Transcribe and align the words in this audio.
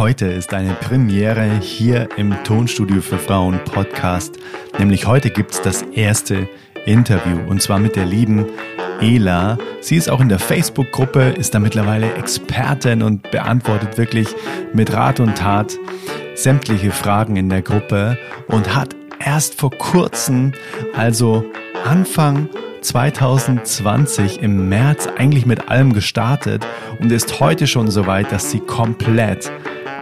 Heute 0.00 0.28
ist 0.28 0.54
eine 0.54 0.72
Premiere 0.72 1.60
hier 1.60 2.08
im 2.16 2.34
Tonstudio 2.42 3.02
für 3.02 3.18
Frauen 3.18 3.62
Podcast. 3.66 4.38
Nämlich 4.78 5.06
heute 5.06 5.28
gibt 5.28 5.50
es 5.50 5.60
das 5.60 5.82
erste 5.82 6.48
Interview 6.86 7.38
und 7.46 7.60
zwar 7.60 7.78
mit 7.78 7.96
der 7.96 8.06
lieben 8.06 8.46
Ela. 9.02 9.58
Sie 9.82 9.96
ist 9.96 10.08
auch 10.08 10.22
in 10.22 10.30
der 10.30 10.38
Facebook-Gruppe, 10.38 11.34
ist 11.38 11.54
da 11.54 11.58
mittlerweile 11.58 12.14
Expertin 12.14 13.02
und 13.02 13.30
beantwortet 13.30 13.98
wirklich 13.98 14.28
mit 14.72 14.90
Rat 14.90 15.20
und 15.20 15.36
Tat 15.36 15.76
sämtliche 16.34 16.92
Fragen 16.92 17.36
in 17.36 17.50
der 17.50 17.60
Gruppe 17.60 18.16
und 18.48 18.74
hat 18.74 18.96
erst 19.22 19.60
vor 19.60 19.70
kurzem, 19.70 20.54
also 20.94 21.44
Anfang 21.84 22.48
2020 22.80 24.40
im 24.40 24.70
März 24.70 25.08
eigentlich 25.18 25.44
mit 25.44 25.68
allem 25.68 25.92
gestartet 25.92 26.66
und 27.00 27.12
ist 27.12 27.38
heute 27.38 27.66
schon 27.66 27.90
so 27.90 28.06
weit, 28.06 28.32
dass 28.32 28.50
sie 28.50 28.60
komplett 28.60 29.52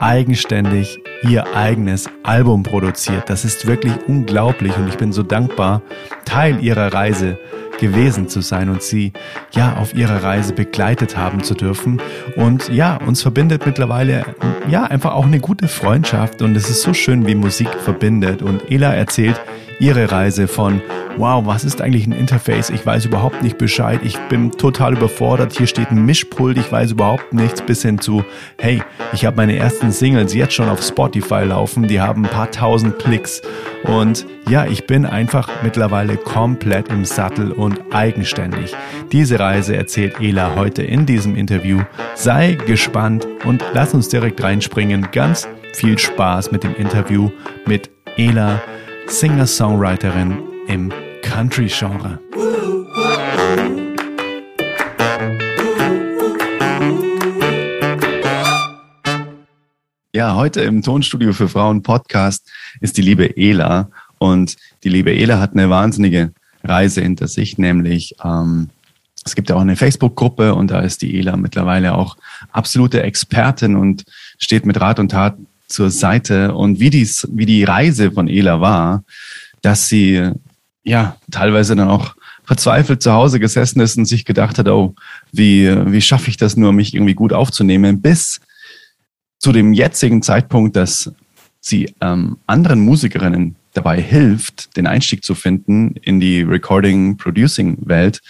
eigenständig 0.00 1.00
ihr 1.22 1.56
eigenes 1.56 2.08
Album 2.22 2.62
produziert. 2.62 3.28
Das 3.28 3.44
ist 3.44 3.66
wirklich 3.66 3.92
unglaublich 4.06 4.76
und 4.76 4.88
ich 4.88 4.96
bin 4.96 5.12
so 5.12 5.22
dankbar, 5.22 5.82
Teil 6.24 6.62
ihrer 6.62 6.92
Reise 6.92 7.38
gewesen 7.78 8.28
zu 8.28 8.40
sein 8.40 8.68
und 8.68 8.82
sie 8.82 9.12
ja 9.52 9.76
auf 9.76 9.94
ihrer 9.94 10.22
Reise 10.22 10.52
begleitet 10.52 11.16
haben 11.16 11.42
zu 11.42 11.54
dürfen. 11.54 12.00
Und 12.36 12.68
ja, 12.68 12.96
uns 13.06 13.22
verbindet 13.22 13.66
mittlerweile 13.66 14.24
ja 14.68 14.84
einfach 14.84 15.14
auch 15.14 15.26
eine 15.26 15.40
gute 15.40 15.68
Freundschaft 15.68 16.42
und 16.42 16.56
es 16.56 16.68
ist 16.68 16.82
so 16.82 16.92
schön, 16.92 17.26
wie 17.26 17.34
Musik 17.34 17.68
verbindet. 17.84 18.42
Und 18.42 18.70
Ela 18.70 18.94
erzählt 18.94 19.40
ihre 19.80 20.10
Reise 20.10 20.48
von 20.48 20.82
wow, 21.18 21.44
was 21.44 21.64
ist 21.64 21.82
eigentlich 21.82 22.06
ein 22.06 22.12
Interface? 22.12 22.70
Ich 22.70 22.86
weiß 22.86 23.04
überhaupt 23.04 23.42
nicht 23.42 23.58
Bescheid. 23.58 24.00
Ich 24.04 24.16
bin 24.28 24.52
total 24.52 24.92
überfordert. 24.92 25.52
Hier 25.56 25.66
steht 25.66 25.90
ein 25.90 26.06
Mischpult. 26.06 26.56
Ich 26.58 26.70
weiß 26.70 26.92
überhaupt 26.92 27.32
nichts 27.32 27.60
bis 27.60 27.82
hin 27.82 27.98
zu, 27.98 28.24
hey, 28.58 28.82
ich 29.12 29.24
habe 29.24 29.36
meine 29.36 29.56
ersten 29.56 29.90
Singles 29.90 30.32
jetzt 30.34 30.54
schon 30.54 30.68
auf 30.68 30.82
Spotify 30.82 31.42
laufen. 31.44 31.88
Die 31.88 32.00
haben 32.00 32.24
ein 32.24 32.30
paar 32.30 32.50
tausend 32.50 32.98
Klicks. 32.98 33.42
Und 33.82 34.26
ja, 34.48 34.66
ich 34.66 34.86
bin 34.86 35.04
einfach 35.04 35.48
mittlerweile 35.62 36.16
komplett 36.16 36.88
im 36.88 37.04
Sattel 37.04 37.50
und 37.52 37.80
eigenständig. 37.92 38.74
Diese 39.10 39.40
Reise 39.40 39.76
erzählt 39.76 40.20
Ela 40.20 40.54
heute 40.54 40.82
in 40.82 41.04
diesem 41.04 41.34
Interview. 41.34 41.80
Sei 42.14 42.54
gespannt 42.54 43.26
und 43.44 43.64
lass 43.74 43.92
uns 43.92 44.08
direkt 44.08 44.42
reinspringen. 44.42 45.08
Ganz 45.12 45.48
viel 45.72 45.98
Spaß 45.98 46.52
mit 46.52 46.62
dem 46.62 46.76
Interview 46.76 47.30
mit 47.66 47.90
Ela, 48.16 48.60
Singer-Songwriterin 49.06 50.38
im 50.68 50.92
Country-Genre. 51.28 52.18
Ja, 60.14 60.34
heute 60.34 60.62
im 60.62 60.82
Tonstudio 60.82 61.32
für 61.32 61.48
Frauen 61.48 61.82
Podcast 61.82 62.50
ist 62.80 62.96
die 62.96 63.02
liebe 63.02 63.36
Ela. 63.36 63.90
Und 64.18 64.56
die 64.82 64.88
liebe 64.88 65.14
Ela 65.14 65.38
hat 65.38 65.52
eine 65.52 65.70
wahnsinnige 65.70 66.32
Reise 66.64 67.02
hinter 67.02 67.28
sich, 67.28 67.58
nämlich 67.58 68.16
ähm, 68.24 68.70
es 69.24 69.34
gibt 69.34 69.50
ja 69.50 69.56
auch 69.56 69.60
eine 69.60 69.76
Facebook-Gruppe 69.76 70.54
und 70.54 70.70
da 70.70 70.80
ist 70.80 71.02
die 71.02 71.18
Ela 71.18 71.36
mittlerweile 71.36 71.94
auch 71.94 72.16
absolute 72.50 73.02
Expertin 73.02 73.76
und 73.76 74.04
steht 74.38 74.64
mit 74.64 74.80
Rat 74.80 74.98
und 74.98 75.10
Tat 75.10 75.36
zur 75.68 75.90
Seite. 75.90 76.54
Und 76.54 76.80
wie, 76.80 76.90
dies, 76.90 77.28
wie 77.30 77.46
die 77.46 77.64
Reise 77.64 78.10
von 78.10 78.28
Ela 78.28 78.62
war, 78.62 79.04
dass 79.60 79.88
sie 79.88 80.32
ja, 80.84 81.16
teilweise 81.30 81.76
dann 81.76 81.88
auch 81.88 82.14
verzweifelt 82.44 83.02
zu 83.02 83.12
Hause 83.12 83.40
gesessen 83.40 83.80
ist 83.80 83.98
und 83.98 84.06
sich 84.06 84.24
gedacht 84.24 84.58
hat, 84.58 84.68
oh, 84.68 84.94
wie, 85.32 85.68
wie 85.92 86.00
schaffe 86.00 86.30
ich 86.30 86.36
das 86.36 86.56
nur, 86.56 86.72
mich 86.72 86.94
irgendwie 86.94 87.14
gut 87.14 87.32
aufzunehmen, 87.32 88.00
bis 88.00 88.40
zu 89.38 89.52
dem 89.52 89.72
jetzigen 89.72 90.22
Zeitpunkt, 90.22 90.74
dass 90.74 91.12
sie 91.60 91.94
ähm, 92.00 92.38
anderen 92.46 92.80
Musikerinnen 92.80 93.56
dabei 93.74 94.00
hilft, 94.00 94.76
den 94.76 94.86
Einstieg 94.86 95.24
zu 95.24 95.34
finden 95.34 95.94
in 96.02 96.20
die 96.20 96.42
Recording-Producing-Welt. 96.42 98.20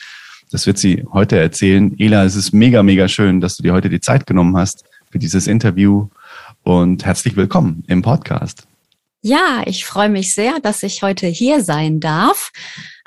Das 0.51 0.67
wird 0.67 0.79
sie 0.79 1.05
heute 1.13 1.39
erzählen. 1.39 1.95
Ela, 1.99 2.25
es 2.25 2.37
ist 2.37 2.53
mega, 2.53 2.83
mega 2.83 3.09
schön, 3.09 3.41
dass 3.41 3.57
du 3.57 3.63
dir 3.63 3.73
heute 3.73 3.89
die 3.89 4.01
Zeit 4.01 4.27
genommen 4.27 4.57
hast 4.57 4.85
für 5.11 5.19
dieses 5.19 5.47
Interview 5.47 6.09
und 6.65 7.05
herzlich 7.05 7.37
willkommen 7.37 7.85
im 7.87 8.03
Podcast. 8.03 8.67
Ja, 9.21 9.63
ich 9.67 9.85
freue 9.85 10.09
mich 10.09 10.33
sehr, 10.33 10.61
dass 10.61 10.85
ich 10.85 11.03
heute 11.03 11.27
hier 11.27 11.65
sein 11.65 11.99
darf, 11.99 12.53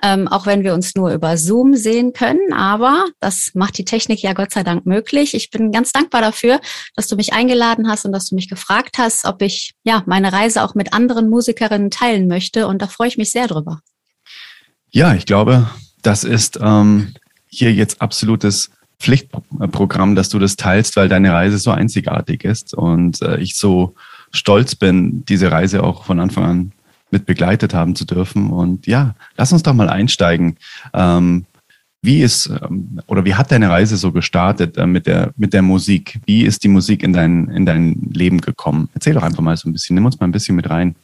ähm, 0.04 0.28
auch 0.28 0.46
wenn 0.46 0.64
wir 0.64 0.74
uns 0.74 0.94
nur 0.94 1.14
über 1.14 1.38
Zoom 1.38 1.74
sehen 1.76 2.12
können. 2.12 2.52
Aber 2.52 3.06
das 3.22 3.52
macht 3.54 3.78
die 3.78 3.86
Technik 3.86 4.22
ja 4.22 4.34
Gott 4.34 4.52
sei 4.52 4.64
Dank 4.64 4.86
möglich. 4.86 5.34
Ich 5.34 5.52
bin 5.52 5.72
ganz 5.72 5.94
dankbar 5.94 6.22
dafür, 6.22 6.60
dass 6.96 7.08
du 7.08 7.16
mich 7.16 7.32
eingeladen 7.32 7.88
hast 7.88 8.04
und 8.06 8.12
dass 8.12 8.28
du 8.28 8.36
mich 8.36 8.50
gefragt 8.50 8.98
hast, 8.98 9.24
ob 9.24 9.42
ich 9.42 9.74
ja 9.84 10.04
meine 10.06 10.34
Reise 10.34 10.64
auch 10.64 10.76
mit 10.76 10.92
anderen 10.92 11.30
Musikerinnen 11.30 11.92
teilen 11.92 12.28
möchte. 12.28 12.68
Und 12.68 12.82
da 12.82 12.88
freue 12.88 13.08
ich 13.08 13.18
mich 13.18 13.32
sehr 13.32 13.48
drüber. 13.48 13.80
Ja, 14.90 15.16
ich 15.16 15.26
glaube, 15.26 15.70
das 16.02 16.26
ist 16.26 16.60
ähm, 16.62 17.14
hier 17.48 17.72
jetzt 17.72 18.02
absolutes 18.02 18.70
Pflichtprogramm, 19.00 20.16
dass 20.16 20.28
du 20.28 20.40
das 20.40 20.58
teilst, 20.58 20.98
weil 20.98 21.08
deine 21.08 21.32
Reise 21.32 21.58
so 21.58 21.72
einzigartig 21.72 22.44
ist 22.44 22.74
und 22.74 23.22
äh, 23.22 23.38
ich 23.38 23.56
so 23.56 23.96
stolz 24.32 24.76
bin, 24.76 25.24
diese 25.26 25.52
Reise 25.52 25.84
auch 25.84 26.04
von 26.04 26.20
Anfang 26.20 26.44
an 26.44 26.72
mit 27.12 27.26
begleitet 27.26 27.74
haben 27.74 27.96
zu 27.96 28.06
dürfen. 28.06 28.50
Und 28.50 28.88
ja, 28.88 29.16
lass 29.38 29.52
uns 29.52 29.64
doch 29.64 29.74
mal 29.74 29.90
einsteigen. 29.90 30.58
Ähm, 30.94 31.46
wie 32.02 32.22
ist 32.22 32.48
ähm, 32.48 33.00
oder 33.08 33.26
wie 33.26 33.36
hat 33.36 33.52
deine 33.52 33.70
Reise 33.70 33.96
so 33.96 34.12
gestartet 34.12 34.78
äh, 34.78 34.88
mit 34.88 35.06
der 35.06 35.34
mit 35.38 35.54
der 35.54 35.62
Musik? 35.62 36.20
Wie 36.26 36.44
ist 36.44 36.64
die 36.64 36.68
Musik 36.68 37.04
in 37.04 37.14
dein 37.14 37.48
in 37.50 37.66
dein 37.66 38.10
Leben 38.12 38.42
gekommen? 38.42 38.90
Erzähl 38.94 39.14
doch 39.14 39.24
einfach 39.24 39.44
mal 39.44 39.56
so 39.56 39.70
ein 39.70 39.74
bisschen. 39.74 39.96
Nimm 39.96 40.06
uns 40.06 40.20
mal 40.20 40.28
ein 40.28 40.32
bisschen 40.32 40.56
mit 40.56 40.70
rein. 40.70 40.96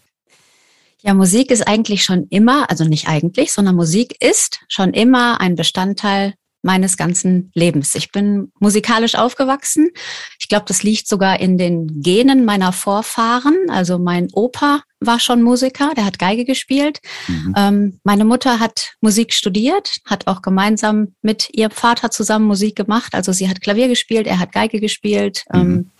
Ja, 1.04 1.14
Musik 1.14 1.52
ist 1.52 1.68
eigentlich 1.68 2.04
schon 2.04 2.26
immer, 2.30 2.70
also 2.72 2.84
nicht 2.84 3.08
eigentlich, 3.08 3.54
sondern 3.54 3.76
Musik 3.76 4.16
ist 4.20 4.60
schon 4.68 4.94
immer 4.94 5.40
ein 5.40 5.56
Bestandteil 5.56 6.34
meines 6.68 6.98
ganzen 6.98 7.50
Lebens. 7.56 7.96
Ich 7.96 8.12
bin 8.12 8.52
musikalisch 8.60 9.16
aufgewachsen. 9.16 9.90
Ich 10.38 10.50
glaube, 10.50 10.66
das 10.68 10.84
liegt 10.84 11.08
sogar 11.08 11.40
in 11.40 11.58
den 11.58 12.02
Genen 12.02 12.44
meiner 12.44 12.74
Vorfahren. 12.74 13.56
Also 13.70 13.98
mein 13.98 14.28
Opa 14.34 14.82
war 15.00 15.20
schon 15.22 15.44
Musiker, 15.44 15.94
der 15.96 16.06
hat 16.06 16.20
Geige 16.20 16.44
gespielt. 16.44 17.00
Mhm. 17.28 17.54
Ähm, 17.56 18.00
meine 18.04 18.26
Mutter 18.26 18.60
hat 18.60 18.96
Musik 19.00 19.34
studiert, 19.34 19.98
hat 20.06 20.28
auch 20.28 20.42
gemeinsam 20.42 21.16
mit 21.22 21.50
ihrem 21.54 21.72
Vater 21.72 22.12
zusammen 22.12 22.46
Musik 22.46 22.76
gemacht. 22.76 23.16
Also 23.16 23.32
sie 23.32 23.48
hat 23.48 23.62
Klavier 23.62 23.88
gespielt, 23.88 24.28
er 24.28 24.40
hat 24.40 24.52
Geige 24.52 24.82
gespielt. 24.82 25.46
Mhm. 25.54 25.60
Ähm, 25.60 25.92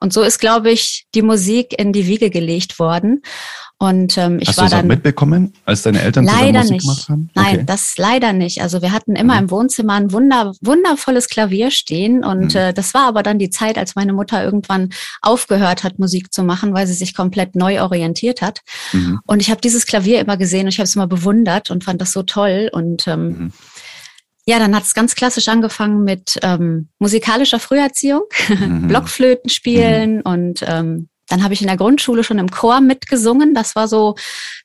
und 0.00 0.12
so 0.12 0.22
ist, 0.22 0.40
glaube 0.40 0.72
ich, 0.72 1.06
die 1.14 1.22
Musik 1.22 1.78
in 1.78 1.92
die 1.92 2.08
Wiege 2.08 2.30
gelegt 2.30 2.80
worden. 2.80 3.22
Und 3.80 4.18
ähm, 4.18 4.38
ich 4.40 4.48
Hast 4.48 4.58
war 4.58 4.68
dann 4.68 4.88
mitbekommen, 4.88 5.52
als 5.64 5.82
deine 5.82 6.02
Eltern 6.02 6.24
leider 6.24 6.60
Musik 6.60 6.72
nicht. 6.72 6.82
gemacht 6.82 7.08
haben? 7.08 7.30
Okay. 7.34 7.56
Nein, 7.56 7.66
das 7.66 7.96
leider 7.96 8.32
nicht. 8.32 8.60
Also 8.60 8.82
wir 8.82 8.90
hatten 8.90 9.14
immer 9.14 9.34
mhm. 9.34 9.40
im 9.40 9.50
Wohnzimmer 9.52 9.92
ein 9.94 10.10
wunder, 10.12 10.52
wundervolles 10.60 11.28
Klavier 11.28 11.70
stehen 11.70 12.24
und 12.24 12.54
mhm. 12.54 12.60
äh, 12.60 12.72
das 12.72 12.92
war 12.92 13.06
aber 13.06 13.22
dann 13.22 13.38
die 13.38 13.50
Zeit, 13.50 13.78
als 13.78 13.94
meine 13.94 14.12
Mutter 14.12 14.42
irgendwann 14.42 14.90
aufgehört 15.22 15.84
hat, 15.84 16.00
Musik 16.00 16.32
zu 16.32 16.42
machen, 16.42 16.74
weil 16.74 16.88
sie 16.88 16.92
sich 16.92 17.14
komplett 17.14 17.54
neu 17.54 17.80
orientiert 17.80 18.42
hat. 18.42 18.62
Mhm. 18.92 19.20
Und 19.26 19.40
ich 19.40 19.50
habe 19.50 19.60
dieses 19.60 19.86
Klavier 19.86 20.20
immer 20.20 20.36
gesehen 20.36 20.62
und 20.62 20.70
ich 20.70 20.78
habe 20.78 20.88
es 20.88 20.96
immer 20.96 21.06
bewundert 21.06 21.70
und 21.70 21.84
fand 21.84 22.00
das 22.00 22.10
so 22.10 22.24
toll 22.24 22.70
und 22.72 23.06
ähm, 23.06 23.26
mhm. 23.26 23.52
Ja, 24.48 24.58
dann 24.58 24.74
hat 24.74 24.84
es 24.84 24.94
ganz 24.94 25.14
klassisch 25.14 25.46
angefangen 25.48 26.04
mit 26.04 26.38
ähm, 26.42 26.88
musikalischer 26.98 27.58
Früherziehung, 27.58 28.22
mhm. 28.48 28.88
Blockflöten 28.88 29.50
spielen 29.50 30.16
mhm. 30.16 30.22
und 30.22 30.64
ähm, 30.66 31.10
dann 31.28 31.44
habe 31.44 31.54
ich 31.54 31.60
in 31.60 31.66
der 31.66 31.76
Grundschule 31.76 32.24
schon 32.24 32.38
im 32.38 32.50
Chor 32.50 32.80
mitgesungen. 32.80 33.54
Das 33.54 33.76
war 33.76 33.88
so 33.88 34.16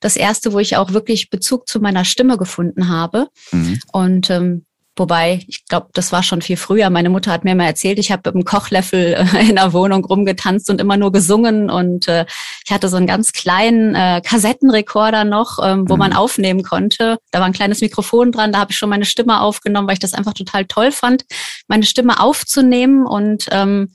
das 0.01 0.15
erste, 0.15 0.53
wo 0.53 0.59
ich 0.59 0.77
auch 0.77 0.93
wirklich 0.93 1.29
Bezug 1.29 1.67
zu 1.67 1.79
meiner 1.79 2.05
Stimme 2.05 2.37
gefunden 2.37 2.89
habe. 2.89 3.27
Mhm. 3.51 3.79
Und 3.91 4.29
ähm, 4.29 4.65
Wobei, 4.95 5.39
ich 5.47 5.65
glaube, 5.65 5.87
das 5.93 6.11
war 6.11 6.21
schon 6.21 6.43
viel 6.43 6.55
früher. 6.55 6.91
Meine 6.91 7.09
Mutter 7.09 7.31
hat 7.31 7.43
mir 7.43 7.55
mal 7.55 7.65
erzählt, 7.65 7.97
ich 7.97 8.11
habe 8.11 8.21
mit 8.25 8.35
einem 8.35 8.45
Kochlöffel 8.45 9.15
äh, 9.33 9.49
in 9.49 9.55
der 9.55 9.73
Wohnung 9.73 10.05
rumgetanzt 10.05 10.69
und 10.69 10.79
immer 10.79 10.97
nur 10.97 11.11
gesungen. 11.11 11.71
Und 11.71 12.07
äh, 12.07 12.25
ich 12.63 12.71
hatte 12.71 12.89
so 12.89 12.97
einen 12.97 13.07
ganz 13.07 13.33
kleinen 13.33 13.95
äh, 13.95 14.21
Kassettenrekorder 14.23 15.23
noch, 15.23 15.57
ähm, 15.63 15.89
wo 15.89 15.95
mhm. 15.95 15.99
man 15.99 16.13
aufnehmen 16.13 16.61
konnte. 16.61 17.17
Da 17.31 17.39
war 17.39 17.47
ein 17.47 17.53
kleines 17.53 17.81
Mikrofon 17.81 18.31
dran, 18.31 18.51
da 18.51 18.59
habe 18.59 18.71
ich 18.71 18.77
schon 18.77 18.89
meine 18.89 19.05
Stimme 19.05 19.41
aufgenommen, 19.41 19.87
weil 19.87 19.95
ich 19.95 19.99
das 19.99 20.13
einfach 20.13 20.33
total 20.33 20.65
toll 20.65 20.91
fand, 20.91 21.25
meine 21.67 21.85
Stimme 21.85 22.19
aufzunehmen 22.19 23.07
und 23.07 23.47
ähm, 23.51 23.93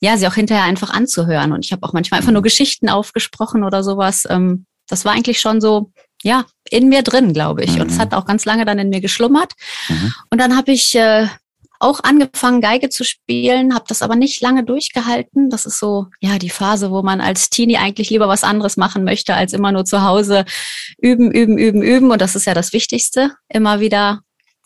ja, 0.00 0.16
sie 0.16 0.26
auch 0.26 0.34
hinterher 0.34 0.64
einfach 0.64 0.90
anzuhören. 0.90 1.52
Und 1.52 1.64
ich 1.64 1.72
habe 1.72 1.86
auch 1.86 1.92
manchmal 1.92 2.20
einfach 2.20 2.32
nur 2.32 2.42
Geschichten 2.42 2.88
aufgesprochen 2.88 3.64
oder 3.64 3.84
sowas. 3.84 4.26
Ähm, 4.28 4.66
das 4.88 5.04
war 5.04 5.12
eigentlich 5.12 5.40
schon 5.40 5.60
so, 5.60 5.92
ja, 6.22 6.46
in 6.68 6.88
mir 6.88 7.02
drin, 7.02 7.32
glaube 7.32 7.62
ich. 7.62 7.76
Mhm. 7.76 7.82
Und 7.82 7.90
es 7.90 7.98
hat 7.98 8.14
auch 8.14 8.24
ganz 8.24 8.44
lange 8.44 8.64
dann 8.64 8.78
in 8.78 8.88
mir 8.88 9.00
geschlummert. 9.00 9.52
Mhm. 9.88 10.12
Und 10.30 10.38
dann 10.38 10.56
habe 10.56 10.72
ich 10.72 10.94
äh, 10.94 11.28
auch 11.80 12.00
angefangen, 12.02 12.60
Geige 12.60 12.90
zu 12.90 13.04
spielen, 13.04 13.74
habe 13.74 13.86
das 13.88 14.02
aber 14.02 14.14
nicht 14.14 14.40
lange 14.42 14.64
durchgehalten. 14.64 15.48
Das 15.48 15.64
ist 15.64 15.78
so, 15.78 16.06
ja, 16.20 16.38
die 16.38 16.50
Phase, 16.50 16.90
wo 16.90 17.02
man 17.02 17.20
als 17.20 17.48
Teenie 17.48 17.78
eigentlich 17.78 18.10
lieber 18.10 18.28
was 18.28 18.44
anderes 18.44 18.76
machen 18.76 19.02
möchte, 19.02 19.34
als 19.34 19.54
immer 19.54 19.72
nur 19.72 19.86
zu 19.86 20.02
Hause 20.02 20.44
üben, 20.98 21.30
üben, 21.30 21.56
üben, 21.56 21.82
üben. 21.82 22.10
Und 22.10 22.20
das 22.20 22.36
ist 22.36 22.46
ja 22.46 22.54
das 22.54 22.72
Wichtigste. 22.72 23.32
Immer 23.48 23.80
wieder 23.80 24.20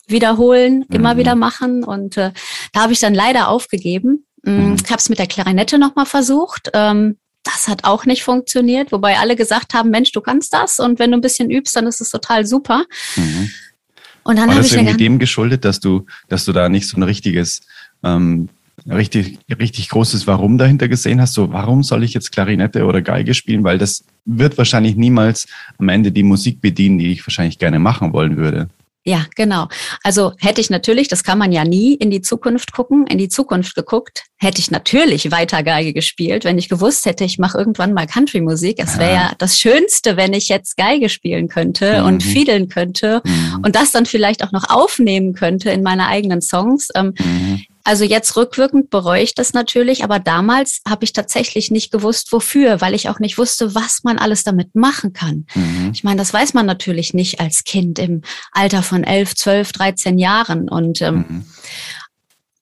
wiederholen, 0.07 0.85
immer 0.91 1.15
mhm. 1.15 1.19
wieder 1.19 1.35
machen. 1.35 1.83
Und 1.83 2.17
äh, 2.17 2.31
da 2.73 2.81
habe 2.81 2.93
ich 2.93 2.99
dann 2.99 3.15
leider 3.15 3.47
aufgegeben. 3.47 4.25
Mhm. 4.45 4.75
Ich 4.83 4.89
habe 4.89 4.99
es 4.99 5.09
mit 5.09 5.19
der 5.19 5.27
Klarinette 5.27 5.77
nochmal 5.77 6.05
versucht. 6.05 6.69
Ähm, 6.73 7.17
Das 7.43 7.67
hat 7.67 7.83
auch 7.83 8.05
nicht 8.05 8.23
funktioniert, 8.23 8.91
wobei 8.91 9.17
alle 9.19 9.35
gesagt 9.35 9.75
haben, 9.75 9.91
Mensch, 9.91 10.11
du 10.11 10.21
kannst 10.21 10.51
das 10.51 10.79
und 10.79 10.97
wenn 10.97 11.11
du 11.11 11.17
ein 11.17 11.21
bisschen 11.21 11.51
übst, 11.51 11.75
dann 11.75 11.85
ist 11.85 12.01
es 12.01 12.09
total 12.09 12.45
super. 12.45 12.85
Mhm. 13.15 13.51
Und 14.23 14.39
dann 14.39 14.49
habe 14.49 14.65
ich 14.65 14.73
irgendwie 14.73 14.97
dem 14.97 15.19
geschuldet, 15.19 15.63
dass 15.63 15.79
du, 15.79 16.07
dass 16.27 16.45
du 16.45 16.53
da 16.53 16.69
nicht 16.69 16.87
so 16.87 16.97
ein 16.97 17.03
richtiges 17.03 17.61
ähm, 18.03 18.49
richtig, 18.89 19.37
richtig 19.59 19.89
großes 19.89 20.25
Warum 20.27 20.57
dahinter 20.57 20.87
gesehen 20.87 21.21
hast. 21.21 21.33
So, 21.33 21.51
warum 21.51 21.83
soll 21.83 22.03
ich 22.03 22.13
jetzt 22.13 22.31
Klarinette 22.31 22.85
oder 22.85 23.01
Geige 23.01 23.33
spielen? 23.33 23.63
Weil 23.63 23.77
das 23.77 24.03
wird 24.25 24.57
wahrscheinlich 24.57 24.95
niemals 24.95 25.47
am 25.77 25.89
Ende 25.89 26.11
die 26.11 26.23
Musik 26.23 26.61
bedienen, 26.61 26.97
die 26.97 27.11
ich 27.11 27.25
wahrscheinlich 27.25 27.59
gerne 27.59 27.79
machen 27.79 28.13
wollen 28.13 28.37
würde. 28.37 28.69
Ja, 29.07 29.27
genau. 29.35 29.67
Also 30.03 30.33
hätte 30.39 30.61
ich 30.61 30.71
natürlich, 30.71 31.07
das 31.07 31.23
kann 31.23 31.37
man 31.37 31.51
ja 31.51 31.63
nie 31.63 31.93
in 31.93 32.09
die 32.09 32.21
Zukunft 32.21 32.73
gucken, 32.73 33.05
in 33.05 33.19
die 33.19 33.29
Zukunft 33.29 33.75
geguckt, 33.75 34.23
hätte 34.37 34.59
ich 34.59 34.71
natürlich 34.71 35.29
weiter 35.29 35.61
Geige 35.61 35.93
gespielt, 35.93 36.43
wenn 36.43 36.57
ich 36.57 36.69
gewusst 36.69 37.05
hätte, 37.05 37.23
ich 37.23 37.37
mache 37.37 37.55
irgendwann 37.55 37.93
mal 37.93 38.07
Country-Musik. 38.07 38.77
Es 38.79 38.97
wäre 38.97 39.13
ja 39.13 39.31
das 39.37 39.59
Schönste, 39.59 40.17
wenn 40.17 40.33
ich 40.33 40.49
jetzt 40.49 40.75
Geige 40.75 41.09
spielen 41.09 41.49
könnte 41.49 42.01
mhm. 42.01 42.07
und 42.07 42.23
fiedeln 42.23 42.67
könnte 42.67 43.21
mhm. 43.23 43.61
und 43.63 43.75
das 43.75 43.91
dann 43.91 44.07
vielleicht 44.07 44.43
auch 44.43 44.51
noch 44.51 44.71
aufnehmen 44.71 45.33
könnte 45.33 45.69
in 45.69 45.83
meine 45.83 46.07
eigenen 46.07 46.41
Songs. 46.41 46.87
Ähm, 46.95 47.13
mhm. 47.19 47.61
Also 47.87 48.03
jetzt 48.03 48.35
rückwirkend 48.35 48.89
bereue 48.89 49.21
ich 49.21 49.35
das 49.35 49.53
natürlich, 49.53 50.03
aber 50.03 50.17
damals 50.17 50.81
habe 50.89 51.05
ich 51.05 51.13
tatsächlich 51.13 51.69
nicht 51.69 51.91
gewusst, 51.91 52.31
wofür, 52.31 52.81
weil 52.81 52.95
ich 52.95 53.09
auch 53.09 53.19
nicht 53.19 53.37
wusste, 53.37 53.75
was 53.75 53.99
man 54.03 54.17
alles 54.17 54.43
damit 54.43 54.73
machen 54.73 55.13
kann. 55.13 55.45
Mhm. 55.53 55.91
Ich 55.93 56.03
meine, 56.03 56.17
das 56.17 56.33
weiß 56.33 56.55
man 56.55 56.65
natürlich 56.65 57.13
nicht 57.13 57.39
als 57.39 57.63
Kind 57.63 57.99
im 57.99 58.23
Alter 58.51 58.81
von 58.81 59.03
elf, 59.03 59.35
zwölf, 59.35 59.71
dreizehn 59.71 60.17
Jahren. 60.17 60.67
Und 60.67 60.99
ähm, 61.03 61.25
mhm. 61.27 61.45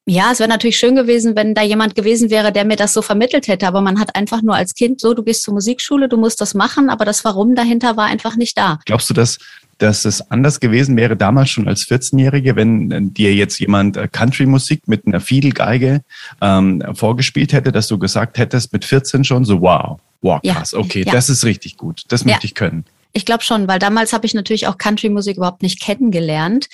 ja, 0.05 0.33
es 0.33 0.39
wäre 0.39 0.49
natürlich 0.49 0.77
schön 0.77 0.95
gewesen, 0.95 1.37
wenn 1.37 1.55
da 1.55 1.61
jemand 1.61 1.95
gewesen 1.95 2.29
wäre, 2.29 2.51
der 2.51 2.65
mir 2.65 2.75
das 2.75 2.91
so 2.91 3.01
vermittelt 3.01 3.47
hätte. 3.47 3.65
Aber 3.65 3.79
man 3.79 4.01
hat 4.01 4.17
einfach 4.17 4.41
nur 4.41 4.55
als 4.55 4.73
Kind 4.73 4.99
so, 4.99 5.13
du 5.13 5.23
gehst 5.23 5.43
zur 5.43 5.53
Musikschule, 5.53 6.09
du 6.09 6.17
musst 6.17 6.41
das 6.41 6.53
machen, 6.53 6.89
aber 6.89 7.05
das 7.05 7.23
Warum 7.23 7.55
dahinter 7.55 7.95
war 7.95 8.07
einfach 8.07 8.35
nicht 8.35 8.57
da. 8.57 8.79
Glaubst 8.85 9.09
du, 9.09 9.13
dass 9.13 9.37
dass 9.83 10.05
es 10.05 10.31
anders 10.31 10.61
gewesen 10.61 10.95
wäre 10.95 11.17
damals 11.17 11.49
schon 11.49 11.67
als 11.67 11.85
14-Jährige, 11.85 12.55
wenn 12.55 12.91
äh, 12.91 13.01
dir 13.01 13.35
jetzt 13.35 13.59
jemand 13.59 13.97
äh, 13.97 14.07
Country-Musik 14.07 14.87
mit 14.87 15.05
einer 15.05 15.19
Fiedelgeige 15.19 16.01
ähm, 16.41 16.81
vorgespielt 16.93 17.51
hätte, 17.51 17.73
dass 17.73 17.89
du 17.89 17.99
gesagt 17.99 18.37
hättest 18.37 18.71
mit 18.71 18.85
14 18.85 19.25
schon 19.25 19.43
so, 19.43 19.61
wow, 19.61 19.99
wow, 20.21 20.41
krass, 20.41 20.71
ja, 20.71 20.79
okay, 20.79 21.03
ja. 21.05 21.11
das 21.11 21.29
ist 21.29 21.43
richtig 21.43 21.75
gut, 21.75 22.03
das 22.07 22.23
möchte 22.23 22.43
ja. 22.43 22.45
ich 22.45 22.55
können. 22.55 22.85
Ich 23.11 23.25
glaube 23.25 23.43
schon, 23.43 23.67
weil 23.67 23.77
damals 23.77 24.13
habe 24.13 24.25
ich 24.25 24.33
natürlich 24.33 24.67
auch 24.67 24.77
Country-Musik 24.77 25.35
überhaupt 25.35 25.61
nicht 25.61 25.81
kennengelernt. 25.81 26.69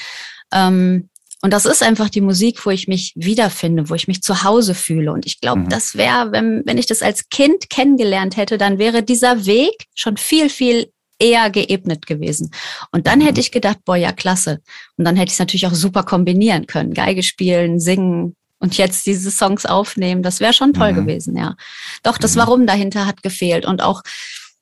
Ähm, 0.54 1.10
und 1.42 1.52
das 1.52 1.66
ist 1.66 1.82
einfach 1.82 2.10
die 2.10 2.22
Musik, 2.22 2.66
wo 2.66 2.70
ich 2.70 2.88
mich 2.88 3.14
wiederfinde, 3.16 3.90
wo 3.90 3.96
ich 3.96 4.08
mich 4.08 4.22
zu 4.22 4.44
Hause 4.44 4.76
fühle. 4.76 5.12
Und 5.12 5.26
ich 5.26 5.42
glaube, 5.42 5.62
mhm. 5.62 5.70
das 5.70 5.96
wäre, 5.96 6.32
wenn, 6.32 6.62
wenn 6.66 6.78
ich 6.78 6.86
das 6.86 7.02
als 7.02 7.30
Kind 7.30 7.70
kennengelernt 7.70 8.38
hätte, 8.38 8.58
dann 8.58 8.78
wäre 8.78 9.02
dieser 9.02 9.46
Weg 9.46 9.86
schon 9.96 10.18
viel, 10.18 10.50
viel 10.50 10.92
eher 11.19 11.50
geebnet 11.50 12.07
gewesen. 12.07 12.51
Und 12.92 13.07
dann 13.07 13.21
hätte 13.21 13.39
mhm. 13.39 13.42
ich 13.42 13.51
gedacht, 13.51 13.80
boah, 13.86 13.95
ja, 13.95 14.12
klasse. 14.12 14.62
Und 14.98 15.06
dann 15.06 15.16
hätte 15.16 15.30
ich 15.30 15.33
es 15.33 15.39
natürlich 15.39 15.68
auch 15.68 15.74
super 15.74 16.04
kombinieren 16.04 16.66
können. 16.66 16.94
Geige 16.94 17.24
spielen, 17.24 17.80
singen 17.80 18.36
und 18.60 18.77
jetzt 18.77 19.06
diese 19.06 19.31
Songs 19.31 19.66
aufnehmen. 19.66 20.24
Das 20.24 20.39
wäre 20.39 20.54
schon 20.54 20.74
toll 20.74 20.94
mhm. 20.94 20.95
gewesen, 20.98 21.38
ja. 21.38 21.56
Doch, 22.04 22.18
das 22.18 22.36
mhm. 22.36 22.39
Warum 22.39 22.68
dahinter 22.68 23.06
hat 23.06 23.21
gefehlt. 23.21 23.66
Und 23.66 23.81
auch, 23.81 24.01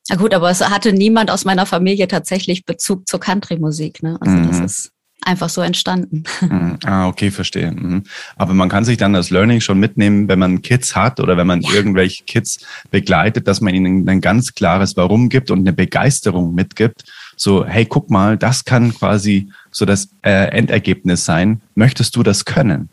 na 0.10 0.16
gut, 0.16 0.34
aber 0.34 0.50
es 0.50 0.62
hatte 0.62 0.94
niemand 0.94 1.32
aus 1.32 1.46
meiner 1.46 1.66
Familie 1.66 2.08
tatsächlich 2.08 2.66
Bezug 2.66 3.08
zur 3.08 3.20
Country-Musik. 3.20 4.04
Ne? 4.04 4.18
Also 4.20 4.36
mhm. 4.36 4.48
das 4.48 4.60
ist 4.60 4.92
einfach 5.28 5.50
so 5.50 5.62
entstanden. 5.62 6.24
Mhm. 6.48 6.78
Ah, 6.86 7.08
okay, 7.08 7.30
verstehe. 7.30 7.72
Mhm. 7.72 8.04
Aber 8.38 8.54
man 8.54 8.70
kann 8.70 8.86
sich 8.86 8.98
dann 8.98 9.12
das 9.12 9.32
Learning 9.32 9.60
schon 9.60 9.80
mitnehmen, 9.80 10.30
wenn 10.30 10.40
man 10.40 10.62
Kids 10.62 10.96
hat 10.96 11.20
oder 11.20 11.36
wenn 11.36 11.48
man 11.48 11.62
ja. 11.62 11.74
irgendwelche 11.74 12.24
Kids 12.24 12.60
begleitet, 12.90 13.48
dass 13.48 13.60
man 13.60 13.74
ihnen 13.74 14.08
ein 14.08 14.22
ganz 14.22 14.54
klares 14.54 14.96
Warum 14.96 15.28
gibt 15.28 15.52
und 15.52 15.60
eine 15.60 15.74
Begeisterung 15.74 16.54
mitgibt. 16.54 17.04
So, 17.36 17.66
hey, 17.66 17.86
guck 17.86 18.10
mal, 18.10 18.38
das 18.38 18.64
kann 18.64 18.94
quasi 18.94 19.52
so 19.72 19.86
das 19.86 20.10
äh, 20.22 20.50
Endergebnis 20.52 21.26
sein. 21.26 21.62
Möchtest 21.76 22.16
du 22.16 22.24
das 22.24 22.46
können? 22.46 22.90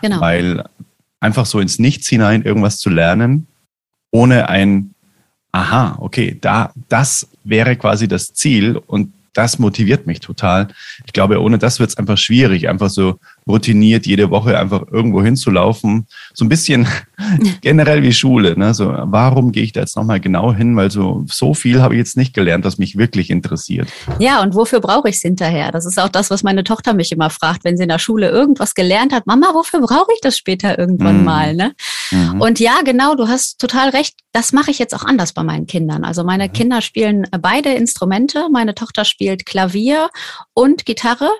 Genau. 0.00 0.20
Weil 0.20 0.64
einfach 1.20 1.46
so 1.46 1.60
ins 1.60 1.78
Nichts 1.78 2.08
hinein 2.08 2.42
irgendwas 2.42 2.78
zu 2.78 2.90
lernen, 2.90 3.46
ohne 4.10 4.48
ein 4.48 4.94
Aha, 5.54 5.98
okay, 6.00 6.38
da, 6.40 6.72
das 6.88 7.28
wäre 7.44 7.76
quasi 7.76 8.08
das 8.08 8.32
Ziel 8.32 8.78
und 8.78 9.12
das 9.34 9.58
motiviert 9.58 10.06
mich 10.06 10.20
total. 10.20 10.68
Ich 11.06 11.12
glaube, 11.12 11.40
ohne 11.40 11.58
das 11.58 11.80
wird 11.80 11.90
es 11.90 11.96
einfach 11.96 12.18
schwierig, 12.18 12.68
einfach 12.68 12.90
so 12.90 13.18
routiniert 13.46 14.06
jede 14.06 14.30
Woche 14.30 14.58
einfach 14.58 14.84
irgendwo 14.90 15.22
hinzulaufen. 15.22 16.06
So 16.34 16.44
ein 16.44 16.48
bisschen 16.48 16.86
generell 17.60 18.02
wie 18.02 18.12
Schule. 18.12 18.58
Ne? 18.58 18.74
So, 18.74 18.94
warum 19.04 19.52
gehe 19.52 19.62
ich 19.62 19.72
da 19.72 19.80
jetzt 19.80 19.96
nochmal 19.96 20.20
genau 20.20 20.52
hin? 20.52 20.76
Weil 20.76 20.90
so, 20.90 21.24
so 21.28 21.54
viel 21.54 21.80
habe 21.80 21.94
ich 21.94 21.98
jetzt 21.98 22.16
nicht 22.16 22.34
gelernt, 22.34 22.64
was 22.64 22.78
mich 22.78 22.98
wirklich 22.98 23.30
interessiert. 23.30 23.88
Ja, 24.18 24.42
und 24.42 24.54
wofür 24.54 24.80
brauche 24.80 25.08
ich 25.08 25.16
es 25.16 25.22
hinterher? 25.22 25.72
Das 25.72 25.86
ist 25.86 25.98
auch 25.98 26.08
das, 26.08 26.30
was 26.30 26.42
meine 26.42 26.64
Tochter 26.64 26.94
mich 26.94 27.10
immer 27.10 27.30
fragt, 27.30 27.64
wenn 27.64 27.76
sie 27.76 27.84
in 27.84 27.88
der 27.88 27.98
Schule 27.98 28.30
irgendwas 28.30 28.74
gelernt 28.74 29.12
hat. 29.12 29.26
Mama, 29.26 29.48
wofür 29.54 29.80
brauche 29.80 30.12
ich 30.14 30.20
das 30.20 30.36
später 30.36 30.78
irgendwann 30.78 31.18
mhm. 31.18 31.24
mal? 31.24 31.54
Ne? 31.54 31.72
Mhm. 32.12 32.40
Und 32.40 32.60
ja, 32.60 32.82
genau, 32.82 33.14
du 33.14 33.28
hast 33.28 33.58
total 33.58 33.90
recht. 33.90 34.14
Das 34.32 34.52
mache 34.52 34.70
ich 34.70 34.78
jetzt 34.78 34.94
auch 34.94 35.04
anders 35.04 35.32
bei 35.32 35.42
meinen 35.42 35.66
Kindern. 35.66 36.04
Also 36.04 36.24
meine 36.24 36.48
mhm. 36.48 36.52
Kinder 36.52 36.82
spielen 36.82 37.26
beide 37.40 37.72
Instrumente. 37.72 38.48
Meine 38.50 38.74
Tochter 38.74 39.04
spielt 39.04 39.46
Klavier 39.46 40.10
und 40.54 40.86
Gitarre 40.86 41.30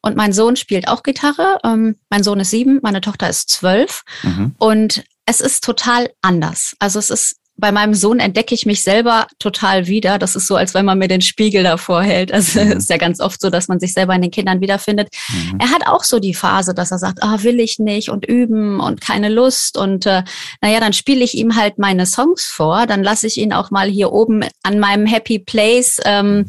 und 0.00 0.16
mein 0.16 0.32
Sohn 0.32 0.56
spielt 0.56 0.88
auch 0.88 1.02
Gitarre. 1.02 1.58
Ähm, 1.64 1.96
mein 2.08 2.22
Sohn 2.22 2.40
ist 2.40 2.50
sieben, 2.50 2.80
meine 2.82 3.00
Tochter 3.00 3.28
ist 3.28 3.50
zwölf. 3.50 4.02
Mhm. 4.22 4.54
Und 4.58 5.04
es 5.26 5.40
ist 5.40 5.62
total 5.64 6.10
anders. 6.22 6.74
Also 6.78 6.98
es 6.98 7.10
ist 7.10 7.36
bei 7.60 7.72
meinem 7.72 7.94
Sohn 7.94 8.18
entdecke 8.18 8.54
ich 8.54 8.66
mich 8.66 8.82
selber 8.82 9.26
total 9.38 9.86
wieder. 9.86 10.18
Das 10.18 10.34
ist 10.34 10.46
so, 10.46 10.56
als 10.56 10.74
wenn 10.74 10.84
man 10.84 10.98
mir 10.98 11.08
den 11.08 11.20
Spiegel 11.20 11.62
davor 11.62 12.02
hält. 12.02 12.32
Also 12.32 12.60
mhm. 12.60 12.72
ist 12.72 12.90
ja 12.90 12.96
ganz 12.96 13.20
oft 13.20 13.40
so, 13.40 13.50
dass 13.50 13.68
man 13.68 13.78
sich 13.78 13.92
selber 13.92 14.14
in 14.14 14.22
den 14.22 14.30
Kindern 14.30 14.60
wiederfindet. 14.60 15.08
Mhm. 15.28 15.58
Er 15.60 15.70
hat 15.70 15.86
auch 15.86 16.04
so 16.04 16.18
die 16.18 16.34
Phase, 16.34 16.74
dass 16.74 16.90
er 16.90 16.98
sagt, 16.98 17.22
ah, 17.22 17.42
will 17.42 17.60
ich 17.60 17.78
nicht 17.78 18.08
und 18.08 18.26
üben 18.26 18.80
und 18.80 19.00
keine 19.00 19.28
Lust. 19.28 19.76
Und 19.76 20.06
äh, 20.06 20.22
naja, 20.60 20.80
dann 20.80 20.92
spiele 20.92 21.22
ich 21.22 21.36
ihm 21.36 21.56
halt 21.56 21.78
meine 21.78 22.06
Songs 22.06 22.46
vor. 22.46 22.86
Dann 22.86 23.02
lasse 23.02 23.26
ich 23.26 23.36
ihn 23.36 23.52
auch 23.52 23.70
mal 23.70 23.88
hier 23.88 24.12
oben 24.12 24.42
an 24.62 24.78
meinem 24.78 25.06
Happy 25.06 25.38
Place 25.38 26.00
ähm, 26.04 26.46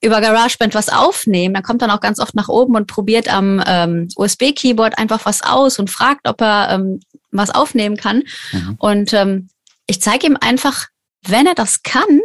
über 0.00 0.20
GarageBand 0.20 0.74
was 0.74 0.88
aufnehmen, 0.88 1.54
dann 1.54 1.62
kommt 1.62 1.80
dann 1.80 1.90
auch 1.90 2.00
ganz 2.00 2.18
oft 2.18 2.34
nach 2.34 2.48
oben 2.48 2.74
und 2.74 2.88
probiert 2.88 3.32
am 3.32 3.62
ähm, 3.64 4.08
USB-Keyboard 4.16 4.98
einfach 4.98 5.24
was 5.24 5.42
aus 5.42 5.78
und 5.78 5.90
fragt, 5.90 6.28
ob 6.28 6.40
er 6.40 6.70
ähm, 6.72 7.00
was 7.30 7.50
aufnehmen 7.50 7.96
kann. 7.96 8.24
Mhm. 8.52 8.74
Und 8.78 9.12
ähm, 9.12 9.48
ich 9.92 10.00
zeige 10.00 10.26
ihm 10.26 10.38
einfach, 10.40 10.88
wenn 11.28 11.46
er 11.46 11.54
das 11.54 11.82
kann, 11.82 12.22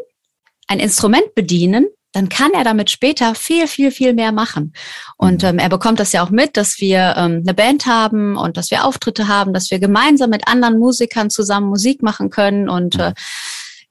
ein 0.70 0.80
Instrument 0.80 1.36
bedienen, 1.36 1.88
dann 2.14 2.30
kann 2.30 2.54
er 2.54 2.64
damit 2.64 2.90
später 2.90 3.36
viel, 3.36 3.68
viel, 3.68 3.92
viel 3.92 4.14
mehr 4.14 4.32
machen. 4.32 4.72
Und 5.18 5.44
mhm. 5.44 5.50
ähm, 5.50 5.60
er 5.60 5.68
bekommt 5.68 6.00
das 6.00 6.14
ja 6.14 6.24
auch 6.24 6.30
mit, 6.30 6.56
dass 6.56 6.80
wir 6.80 7.16
ähm, 7.18 7.44
eine 7.44 7.54
Band 7.54 7.86
haben 7.86 8.38
und 8.38 8.56
dass 8.56 8.72
wir 8.72 8.86
Auftritte 8.86 9.28
haben, 9.28 9.54
dass 9.54 9.70
wir 9.70 9.80
gemeinsam 9.80 10.30
mit 10.30 10.48
anderen 10.48 10.80
Musikern 10.80 11.30
zusammen 11.30 11.68
Musik 11.68 12.02
machen 12.02 12.30
können. 12.30 12.70
Und 12.70 12.96
mhm. 12.96 13.02
äh, 13.02 13.14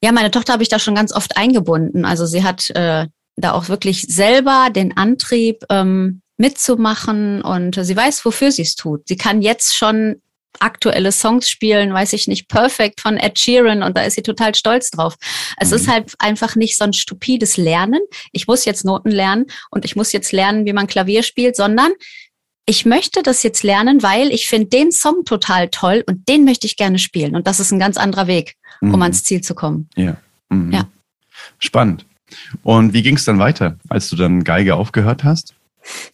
ja, 0.03 0.11
meine 0.11 0.31
Tochter 0.31 0.55
habe 0.55 0.63
ich 0.63 0.71
da 0.71 0.79
schon 0.79 0.95
ganz 0.95 1.13
oft 1.13 1.37
eingebunden. 1.37 2.07
Also 2.07 2.25
sie 2.25 2.45
hat 2.45 2.71
äh, 2.71 3.09
da 3.37 3.53
auch 3.53 3.69
wirklich 3.69 4.07
selber 4.09 4.69
den 4.75 4.97
Antrieb 4.97 5.65
ähm, 5.69 6.23
mitzumachen 6.39 7.43
und 7.43 7.79
sie 7.85 7.97
weiß, 7.97 8.25
wofür 8.25 8.51
sie 8.51 8.63
es 8.63 8.75
tut. 8.75 9.07
Sie 9.07 9.19
kann 9.19 9.43
jetzt 9.43 9.77
schon 9.77 10.23
aktuelle 10.61 11.13
Songs 11.13 11.49
spielen, 11.49 11.93
weiß 11.93 12.13
ich 12.13 12.29
nicht, 12.29 12.49
Perfect 12.49 13.01
von 13.01 13.17
Ed 13.17 13.39
Sheeran 13.39 13.83
und 13.83 13.97
da 13.97 14.03
ist 14.03 14.15
sie 14.15 14.23
total 14.23 14.55
stolz 14.55 14.91
drauf. 14.91 15.17
Es 15.59 15.71
mhm. 15.71 15.77
ist 15.77 15.89
halt 15.89 16.15
einfach 16.19 16.57
nicht 16.57 16.77
so 16.77 16.85
ein 16.85 16.93
stupides 16.93 17.57
Lernen. 17.57 18.01
Ich 18.33 18.47
muss 18.47 18.65
jetzt 18.65 18.85
Noten 18.85 19.11
lernen 19.11 19.47
und 19.71 19.85
ich 19.85 19.97
muss 19.97 20.13
jetzt 20.13 20.33
lernen, 20.33 20.67
wie 20.67 20.73
man 20.73 20.87
Klavier 20.87 21.23
spielt, 21.23 21.57
sondern 21.57 21.93
ich 22.67 22.85
möchte 22.85 23.23
das 23.23 23.43
jetzt 23.45 23.63
lernen, 23.63 24.03
weil 24.03 24.33
ich 24.33 24.49
finde 24.49 24.67
den 24.67 24.91
Song 24.91 25.25
total 25.25 25.69
toll 25.69 26.03
und 26.07 26.29
den 26.29 26.45
möchte 26.45 26.67
ich 26.67 26.77
gerne 26.77 26.99
spielen. 26.99 27.37
Und 27.37 27.47
das 27.47 27.61
ist 27.61 27.71
ein 27.71 27.79
ganz 27.79 27.97
anderer 27.97 28.27
Weg, 28.27 28.57
um 28.81 28.91
mhm. 28.91 29.03
ans 29.03 29.23
Ziel 29.23 29.41
zu 29.41 29.55
kommen. 29.55 29.89
Ja. 29.95 30.17
Mhm. 30.49 30.73
ja. 30.73 30.89
Spannend. 31.59 32.05
Und 32.65 32.93
wie 32.93 33.03
ging 33.03 33.17
es 33.17 33.25
dann 33.25 33.39
weiter, 33.39 33.79
als 33.89 34.09
du 34.09 34.17
dann 34.17 34.43
Geige 34.43 34.75
aufgehört 34.75 35.23
hast? 35.23 35.55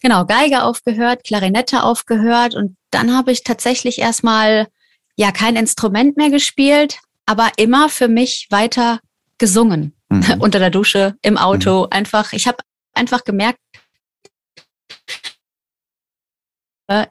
Genau, 0.01 0.25
Geige 0.25 0.63
aufgehört, 0.63 1.23
Klarinette 1.23 1.83
aufgehört 1.83 2.53
und 2.53 2.75
dann 2.93 3.15
habe 3.15 3.31
ich 3.31 3.43
tatsächlich 3.43 3.99
erstmal 3.99 4.67
ja 5.15 5.31
kein 5.31 5.55
Instrument 5.55 6.17
mehr 6.17 6.29
gespielt, 6.29 6.99
aber 7.25 7.51
immer 7.57 7.89
für 7.89 8.07
mich 8.07 8.47
weiter 8.49 8.99
gesungen. 9.37 9.93
Mhm. 10.09 10.35
Unter 10.39 10.59
der 10.59 10.69
Dusche, 10.69 11.15
im 11.21 11.37
Auto, 11.37 11.83
mhm. 11.83 11.87
einfach. 11.91 12.33
Ich 12.33 12.47
habe 12.47 12.57
einfach 12.93 13.23
gemerkt, 13.23 13.59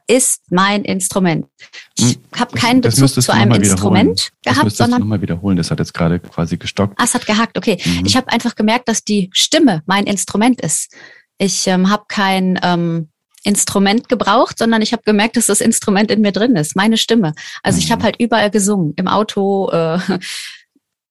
ist 0.07 0.43
mein 0.49 0.83
Instrument. 0.83 1.47
Ich 1.97 2.15
hm. 2.15 2.21
habe 2.37 2.57
keinen 2.57 2.81
Bezug 2.81 3.09
zu 3.09 3.33
einem 3.33 3.53
Instrument 3.53 4.31
gehabt, 4.43 4.65
das 4.65 4.77
sondern 4.77 5.01
nochmal 5.01 5.21
wiederholen. 5.21 5.57
Das 5.57 5.71
hat 5.71 5.79
jetzt 5.79 5.93
gerade 5.93 6.19
quasi 6.19 6.57
gestockt. 6.57 6.93
Ah, 6.97 7.03
es 7.03 7.13
hat 7.13 7.25
gehackt. 7.25 7.57
Okay, 7.57 7.81
mhm. 7.83 8.05
ich 8.05 8.15
habe 8.15 8.31
einfach 8.31 8.55
gemerkt, 8.55 8.87
dass 8.87 9.03
die 9.03 9.29
Stimme 9.33 9.81
mein 9.85 10.05
Instrument 10.05 10.61
ist. 10.61 10.93
Ich 11.37 11.67
ähm, 11.67 11.89
habe 11.89 12.05
kein 12.07 12.59
ähm, 12.63 13.09
Instrument 13.43 14.09
gebraucht, 14.09 14.57
sondern 14.57 14.81
ich 14.81 14.93
habe 14.93 15.03
gemerkt, 15.03 15.37
dass 15.37 15.47
das 15.47 15.61
Instrument 15.61 16.11
in 16.11 16.21
mir 16.21 16.31
drin 16.31 16.55
ist, 16.55 16.75
meine 16.75 16.97
Stimme. 16.97 17.33
Also 17.61 17.77
mhm. 17.77 17.83
ich 17.83 17.91
habe 17.91 18.03
halt 18.03 18.15
überall 18.19 18.49
gesungen, 18.49 18.93
im 18.97 19.07
Auto. 19.07 19.69
Äh, 19.71 19.99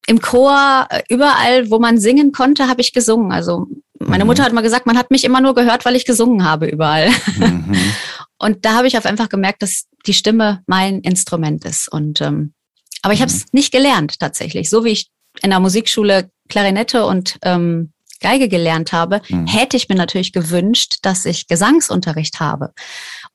im 0.07 0.21
Chor, 0.21 0.87
äh, 0.91 1.03
überall, 1.09 1.71
wo 1.71 1.79
man 1.79 1.99
singen 1.99 2.33
konnte, 2.33 2.69
habe 2.69 2.81
ich 2.81 2.93
gesungen. 2.93 3.33
Also 3.33 3.69
meine 3.99 4.25
mhm. 4.25 4.29
Mutter 4.29 4.45
hat 4.45 4.53
mal 4.53 4.63
gesagt, 4.63 4.87
man 4.87 4.99
hat 4.99 5.11
mich 5.11 5.25
immer 5.25 5.41
nur 5.41 5.55
gehört, 5.55 5.85
weil 5.85 5.97
ich 5.97 6.05
gesungen 6.05 6.45
habe 6.45 6.67
überall. 6.67 7.11
Mhm. 7.37 7.77
Und 8.39 8.65
da 8.65 8.75
habe 8.75 8.89
ich 8.89 8.99
auf 8.99 9.07
einfach 9.07 9.29
gemerkt, 9.29 9.63
dass 9.63 9.87
die 10.07 10.15
Stimme 10.15 10.63
mein 10.67 11.01
Instrument 11.01 11.65
ist. 11.65 11.89
Und 11.89 12.21
ähm, 12.21 12.55
aber 13.03 13.15
ich 13.15 13.21
mhm. 13.21 13.25
habe 13.25 13.33
es 13.33 13.47
nicht 13.53 13.73
gelernt 13.73 14.19
tatsächlich. 14.19 14.69
So 14.69 14.85
wie 14.85 14.91
ich 14.91 15.11
in 15.43 15.51
der 15.51 15.61
Musikschule 15.61 16.31
Klarinette 16.49 17.07
und 17.07 17.39
ähm, 17.43 17.93
Geige 18.23 18.49
gelernt 18.49 18.93
habe, 18.93 19.21
mhm. 19.29 19.47
hätte 19.47 19.77
ich 19.77 19.89
mir 19.89 19.97
natürlich 19.97 20.33
gewünscht, 20.33 20.97
dass 21.03 21.27
ich 21.27 21.47
Gesangsunterricht 21.47 22.41
habe, 22.41 22.73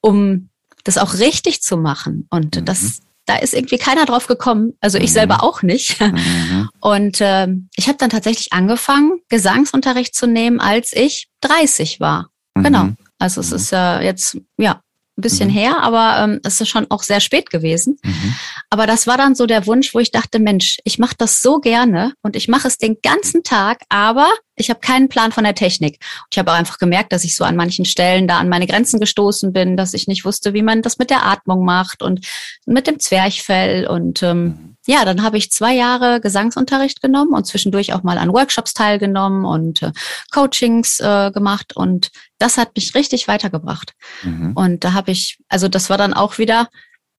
um 0.02 0.50
das 0.84 0.98
auch 0.98 1.16
richtig 1.16 1.62
zu 1.62 1.78
machen. 1.78 2.28
Und 2.32 2.56
mhm. 2.56 2.66
das 2.66 3.02
da 3.28 3.36
ist 3.36 3.54
irgendwie 3.54 3.78
keiner 3.78 4.06
drauf 4.06 4.28
gekommen, 4.28 4.74
also 4.80 4.98
ich 4.98 5.10
mhm. 5.10 5.16
selber 5.16 5.44
auch 5.44 5.62
nicht. 5.62 6.00
Mhm. 6.00 6.70
Und 6.80 7.20
äh, 7.20 7.48
ich 7.76 7.88
habe 7.88 7.98
dann 7.98 8.10
tatsächlich 8.10 8.54
angefangen, 8.54 9.20
Gesangsunterricht 9.28 10.16
zu 10.16 10.28
nehmen, 10.28 10.62
als 10.62 10.94
ich 10.94 11.28
30 11.42 12.00
war. 12.00 12.30
Mhm. 12.56 12.64
Genau. 12.64 12.90
Also 13.20 13.42
es 13.42 13.50
mhm. 13.50 13.56
ist 13.58 13.72
ja 13.72 14.00
äh, 14.00 14.06
jetzt 14.06 14.38
ja 14.58 14.82
ein 15.18 15.22
bisschen 15.22 15.50
mhm. 15.50 15.54
her, 15.54 15.78
aber 15.82 16.24
ähm, 16.24 16.40
es 16.44 16.62
ist 16.62 16.70
schon 16.70 16.86
auch 16.90 17.02
sehr 17.02 17.20
spät 17.20 17.50
gewesen. 17.50 17.98
Mhm. 18.04 18.36
Aber 18.70 18.86
das 18.86 19.08
war 19.08 19.18
dann 19.18 19.36
so 19.36 19.46
der 19.46 19.66
Wunsch, 19.66 19.94
wo 19.94 20.00
ich 20.00 20.12
dachte, 20.12 20.40
Mensch, 20.40 20.78
ich 20.84 21.00
mache 21.00 21.16
das 21.18 21.42
so 21.42 21.60
gerne 21.60 22.14
und 22.22 22.36
ich 22.36 22.48
mache 22.48 22.68
es 22.68 22.78
den 22.78 22.98
ganzen 23.02 23.44
Tag, 23.44 23.82
aber 23.90 24.30
ich 24.56 24.70
habe 24.70 24.80
keinen 24.80 25.10
Plan 25.10 25.32
von 25.32 25.44
der 25.44 25.56
Technik. 25.56 26.00
Und 26.02 26.28
ich 26.32 26.40
habe 26.40 26.52
auch 26.52 26.56
einfach 26.56 26.78
gemerkt, 26.78 27.12
dass 27.14 27.24
ich 27.24 27.36
so 27.36 27.44
an 27.44 27.56
manchen 27.56 27.86
Stellen 27.86 28.28
da 28.28 28.40
an 28.40 28.50
meine 28.50 28.68
Grenzen 28.68 29.00
gestoßen 29.00 29.54
bin, 29.54 29.78
dass 29.78 29.94
ich 29.94 30.08
nicht 30.08 30.26
wusste, 30.26 30.54
wie 30.54 30.64
man 30.64 30.82
das 30.82 30.98
mit 30.98 31.10
der 31.10 31.26
Atmung 31.26 31.66
macht 31.66 32.04
und 32.04 32.28
mit 32.66 32.88
dem 32.88 33.00
Zwerchfell 33.00 33.88
und 33.88 34.22
ähm, 34.24 34.44
mhm. 34.44 34.77
Ja, 34.88 35.04
dann 35.04 35.22
habe 35.22 35.38
ich 35.38 35.52
zwei 35.52 35.76
Jahre 35.76 36.22
Gesangsunterricht 36.22 37.02
genommen 37.02 37.34
und 37.34 37.46
zwischendurch 37.46 37.94
auch 37.94 38.04
mal 38.04 38.18
an 38.18 38.32
Workshops 38.32 38.74
teilgenommen 38.74 39.44
und 39.44 39.84
äh, 39.84 39.92
Coachings 40.32 41.02
äh, 41.02 41.30
gemacht 41.32 41.76
und 41.76 42.10
das 42.40 42.58
hat 42.58 42.74
mich 42.76 42.96
richtig 42.96 43.28
weitergebracht. 43.28 43.94
Mhm. 44.24 44.54
Und 44.56 44.86
da 44.86 44.94
habe 44.94 45.12
ich, 45.12 45.40
also 45.50 45.68
das 45.68 45.90
war 45.90 45.98
dann 45.98 46.14
auch 46.14 46.38
wieder, 46.38 46.70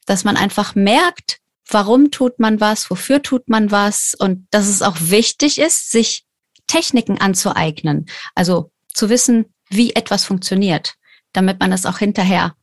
dass 0.07 0.25
man 0.25 0.39
einfach 0.39 0.75
merkt, 0.75 1.41
warum 1.69 2.11
tut 2.11 2.39
man 2.39 2.59
was, 2.59 2.91
wofür 2.91 3.23
tut 3.23 3.51
man 3.51 3.71
was 3.71 4.15
und 4.19 4.47
dass 4.51 4.67
es 4.67 4.81
auch 4.81 4.97
wichtig 4.99 5.59
ist, 5.59 5.91
sich 5.91 6.25
Techniken 6.67 7.21
anzueignen. 7.21 8.07
Also 8.35 8.71
zu 8.95 9.11
wissen, 9.11 9.53
wie 9.69 9.95
etwas 9.95 10.25
funktioniert, 10.25 10.95
damit 11.33 11.61
man 11.61 11.73
es 11.73 11.85
auch 11.85 11.99
hinterher 11.99 12.55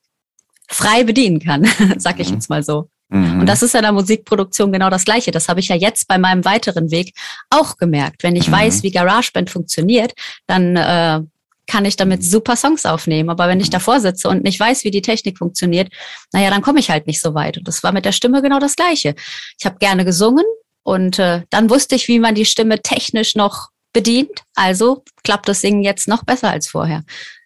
frei 0.67 1.03
bedienen 1.03 1.39
kann, 1.39 1.67
sag 1.97 2.19
ich 2.19 2.29
mhm. 2.29 2.35
jetzt 2.35 2.49
mal 2.49 2.63
so. 2.63 2.89
Mhm. 3.15 3.41
Und 3.41 3.45
das 3.45 3.63
ist 3.63 3.73
ja 3.73 3.79
in 3.79 3.85
der 3.85 3.91
Musikproduktion 3.93 4.71
genau 4.71 4.89
das 4.89 5.05
Gleiche. 5.05 5.31
Das 5.31 5.47
habe 5.47 5.59
ich 5.59 5.69
ja 5.69 5.75
jetzt 5.75 6.07
bei 6.07 6.17
meinem 6.17 6.43
weiteren 6.43 6.91
Weg 6.91 7.13
auch 7.49 7.77
gemerkt. 7.77 8.23
Wenn 8.23 8.35
ich 8.35 8.47
mhm. 8.47 8.53
weiß, 8.53 8.83
wie 8.83 8.91
GarageBand 8.91 9.49
funktioniert, 9.49 10.13
dann 10.47 10.75
äh, 10.75 11.21
kann 11.67 11.85
ich 11.85 11.95
damit 11.95 12.23
super 12.23 12.55
Songs 12.55 12.85
aufnehmen. 12.85 13.29
Aber 13.29 13.47
wenn 13.47 13.59
ich 13.59 13.69
davor 13.69 13.99
sitze 13.99 14.27
und 14.27 14.43
nicht 14.43 14.59
weiß, 14.59 14.83
wie 14.83 14.91
die 14.91 15.01
Technik 15.01 15.37
funktioniert, 15.37 15.91
naja, 16.31 16.49
dann 16.49 16.61
komme 16.61 16.79
ich 16.79 16.89
halt 16.89 17.07
nicht 17.07 17.21
so 17.21 17.33
weit. 17.33 17.57
Und 17.57 17.67
das 17.67 17.83
war 17.83 17.91
mit 17.91 18.05
der 18.05 18.11
Stimme 18.11 18.41
genau 18.41 18.59
das 18.59 18.75
Gleiche. 18.75 19.15
Ich 19.57 19.65
habe 19.65 19.77
gerne 19.79 20.05
gesungen 20.05 20.45
und 20.83 21.17
äh, 21.17 21.43
dann 21.49 21.69
wusste 21.69 21.95
ich, 21.95 22.07
wie 22.07 22.19
man 22.19 22.35
die 22.35 22.45
Stimme 22.45 22.81
technisch 22.81 23.35
noch 23.35 23.69
bedient. 23.93 24.43
Also 24.55 25.03
klappt 25.23 25.47
das 25.47 25.61
Singen 25.61 25.83
jetzt 25.83 26.07
noch 26.07 26.23
besser 26.23 26.51
als 26.51 26.67
vorher. 26.67 27.03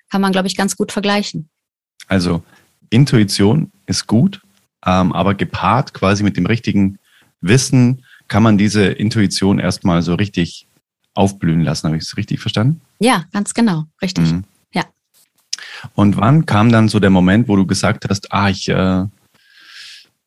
Kann 0.10 0.22
man, 0.22 0.32
glaube 0.32 0.48
ich, 0.48 0.58
ganz 0.58 0.76
gut 0.76 0.92
vergleichen. 0.92 1.50
Also 2.08 2.42
Intuition 2.90 3.72
ist 3.86 4.08
gut, 4.08 4.42
ähm, 4.86 5.12
aber 5.14 5.36
gepaart 5.36 5.94
quasi 5.94 6.24
mit 6.24 6.38
dem 6.38 6.46
richtigen 6.46 7.00
Wissen 7.42 8.04
kann 8.28 8.44
man 8.44 8.58
diese 8.58 8.86
Intuition 8.86 9.60
erstmal 9.60 10.02
so 10.02 10.16
richtig 10.16 10.68
aufblühen 11.14 11.62
lassen. 11.62 11.88
Habe 11.88 11.98
ich 11.98 12.04
es 12.04 12.18
richtig 12.18 12.40
verstanden? 12.40 12.82
Ja, 13.00 13.26
ganz 13.32 13.54
genau, 13.54 13.86
richtig. 14.02 14.32
Mhm. 14.32 14.44
Ja. 14.74 14.86
Und 15.96 16.18
wann 16.18 16.46
kam 16.46 16.72
dann 16.72 16.88
so 16.88 17.00
der 17.00 17.10
Moment, 17.10 17.48
wo 17.48 17.56
du 17.56 17.66
gesagt 17.66 18.06
hast, 18.10 18.32
ah, 18.32 18.50
ich, 18.50 18.70
äh, 18.70 19.06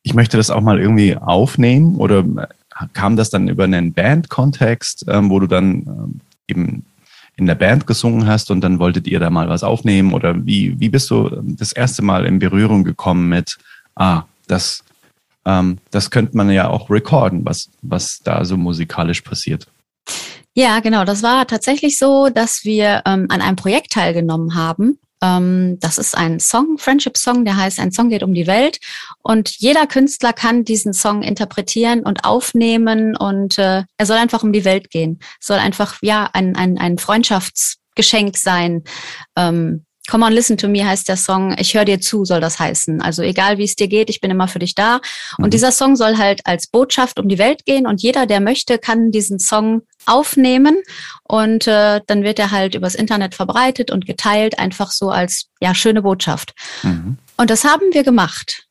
ich 0.03 0.13
möchte 0.13 0.37
das 0.37 0.49
auch 0.49 0.61
mal 0.61 0.79
irgendwie 0.79 1.15
aufnehmen? 1.15 1.95
Oder 1.95 2.19
äh, 2.19 2.47
kam 2.93 3.15
das 3.15 3.29
dann 3.29 3.47
über 3.47 3.63
einen 3.63 3.93
Band-Kontext, 3.93 5.05
ähm, 5.07 5.29
wo 5.29 5.39
du 5.39 5.47
dann 5.47 5.65
ähm, 5.87 6.19
eben 6.47 6.85
in 7.35 7.47
der 7.47 7.55
Band 7.55 7.87
gesungen 7.87 8.27
hast 8.27 8.51
und 8.51 8.61
dann 8.61 8.77
wolltet 8.77 9.07
ihr 9.07 9.19
da 9.19 9.29
mal 9.29 9.49
was 9.49 9.63
aufnehmen? 9.63 10.13
Oder 10.13 10.45
wie, 10.45 10.79
wie 10.79 10.89
bist 10.89 11.09
du 11.09 11.29
das 11.41 11.71
erste 11.71 12.03
Mal 12.03 12.25
in 12.25 12.39
Berührung 12.39 12.83
gekommen 12.83 13.29
mit, 13.29 13.57
ah, 13.95 14.23
das, 14.47 14.83
ähm, 15.45 15.79
das 15.91 16.11
könnte 16.11 16.35
man 16.37 16.49
ja 16.49 16.69
auch 16.69 16.89
recorden, 16.89 17.45
was, 17.45 17.69
was 17.81 18.19
da 18.23 18.45
so 18.45 18.57
musikalisch 18.57 19.21
passiert. 19.21 19.67
Ja, 20.55 20.79
genau. 20.81 21.03
Das 21.03 21.23
war 21.23 21.47
tatsächlich 21.47 21.97
so, 21.97 22.29
dass 22.29 22.63
wir 22.63 23.01
ähm, 23.05 23.25
an 23.29 23.41
einem 23.41 23.55
Projekt 23.55 23.93
teilgenommen 23.93 24.55
haben. 24.55 24.99
Ähm, 25.23 25.79
das 25.79 25.97
ist 25.97 26.15
ein 26.15 26.39
Song, 26.39 26.77
Friendship-Song, 26.77 27.45
der 27.45 27.57
heißt 27.57 27.79
Ein 27.79 27.91
Song 27.91 28.09
geht 28.09 28.23
um 28.23 28.33
die 28.33 28.45
Welt. 28.45 28.79
Und 29.23 29.49
jeder 29.57 29.87
Künstler 29.87 30.33
kann 30.33 30.65
diesen 30.65 30.93
Song 30.93 31.23
interpretieren 31.23 32.01
und 32.01 32.25
aufnehmen 32.25 33.15
und 33.15 33.57
äh, 33.57 33.83
er 33.97 34.05
soll 34.05 34.17
einfach 34.17 34.43
um 34.43 34.51
die 34.51 34.65
Welt 34.65 34.91
gehen. 34.91 35.19
Soll 35.39 35.57
einfach, 35.57 35.97
ja, 36.01 36.29
ein, 36.33 36.55
ein, 36.55 36.77
ein 36.77 36.97
Freundschaftsgeschenk 36.97 38.37
sein. 38.37 38.83
Ähm, 39.35 39.85
Come 40.09 40.25
on, 40.25 40.33
listen 40.33 40.57
to 40.57 40.67
me 40.67 40.85
heißt 40.85 41.07
der 41.07 41.15
Song. 41.15 41.55
Ich 41.57 41.73
höre 41.73 41.85
dir 41.85 42.01
zu, 42.01 42.25
soll 42.25 42.41
das 42.41 42.59
heißen. 42.59 43.01
Also 43.01 43.21
egal 43.21 43.57
wie 43.57 43.63
es 43.63 43.75
dir 43.75 43.87
geht, 43.87 44.09
ich 44.09 44.19
bin 44.19 44.31
immer 44.31 44.49
für 44.49 44.59
dich 44.59 44.75
da. 44.75 44.99
Und 45.37 45.45
mhm. 45.45 45.49
dieser 45.51 45.71
Song 45.71 45.95
soll 45.95 46.17
halt 46.17 46.41
als 46.45 46.67
Botschaft 46.67 47.19
um 47.19 47.29
die 47.29 47.37
Welt 47.37 47.65
gehen 47.65 47.87
und 47.87 48.01
jeder, 48.01 48.25
der 48.25 48.41
möchte, 48.41 48.77
kann 48.79 49.11
diesen 49.11 49.39
Song 49.39 49.83
aufnehmen 50.05 50.77
und 51.23 51.67
äh, 51.67 52.01
dann 52.05 52.23
wird 52.23 52.37
er 52.37 52.51
halt 52.51 52.75
übers 52.75 52.95
Internet 52.95 53.35
verbreitet 53.35 53.91
und 53.91 54.05
geteilt, 54.05 54.59
einfach 54.59 54.91
so 54.91 55.09
als 55.09 55.47
ja 55.61 55.73
schöne 55.73 56.01
Botschaft. 56.01 56.53
Mhm. 56.81 57.17
Und 57.37 57.49
das 57.49 57.63
haben 57.63 57.93
wir 57.93 58.03
gemacht. 58.03 58.62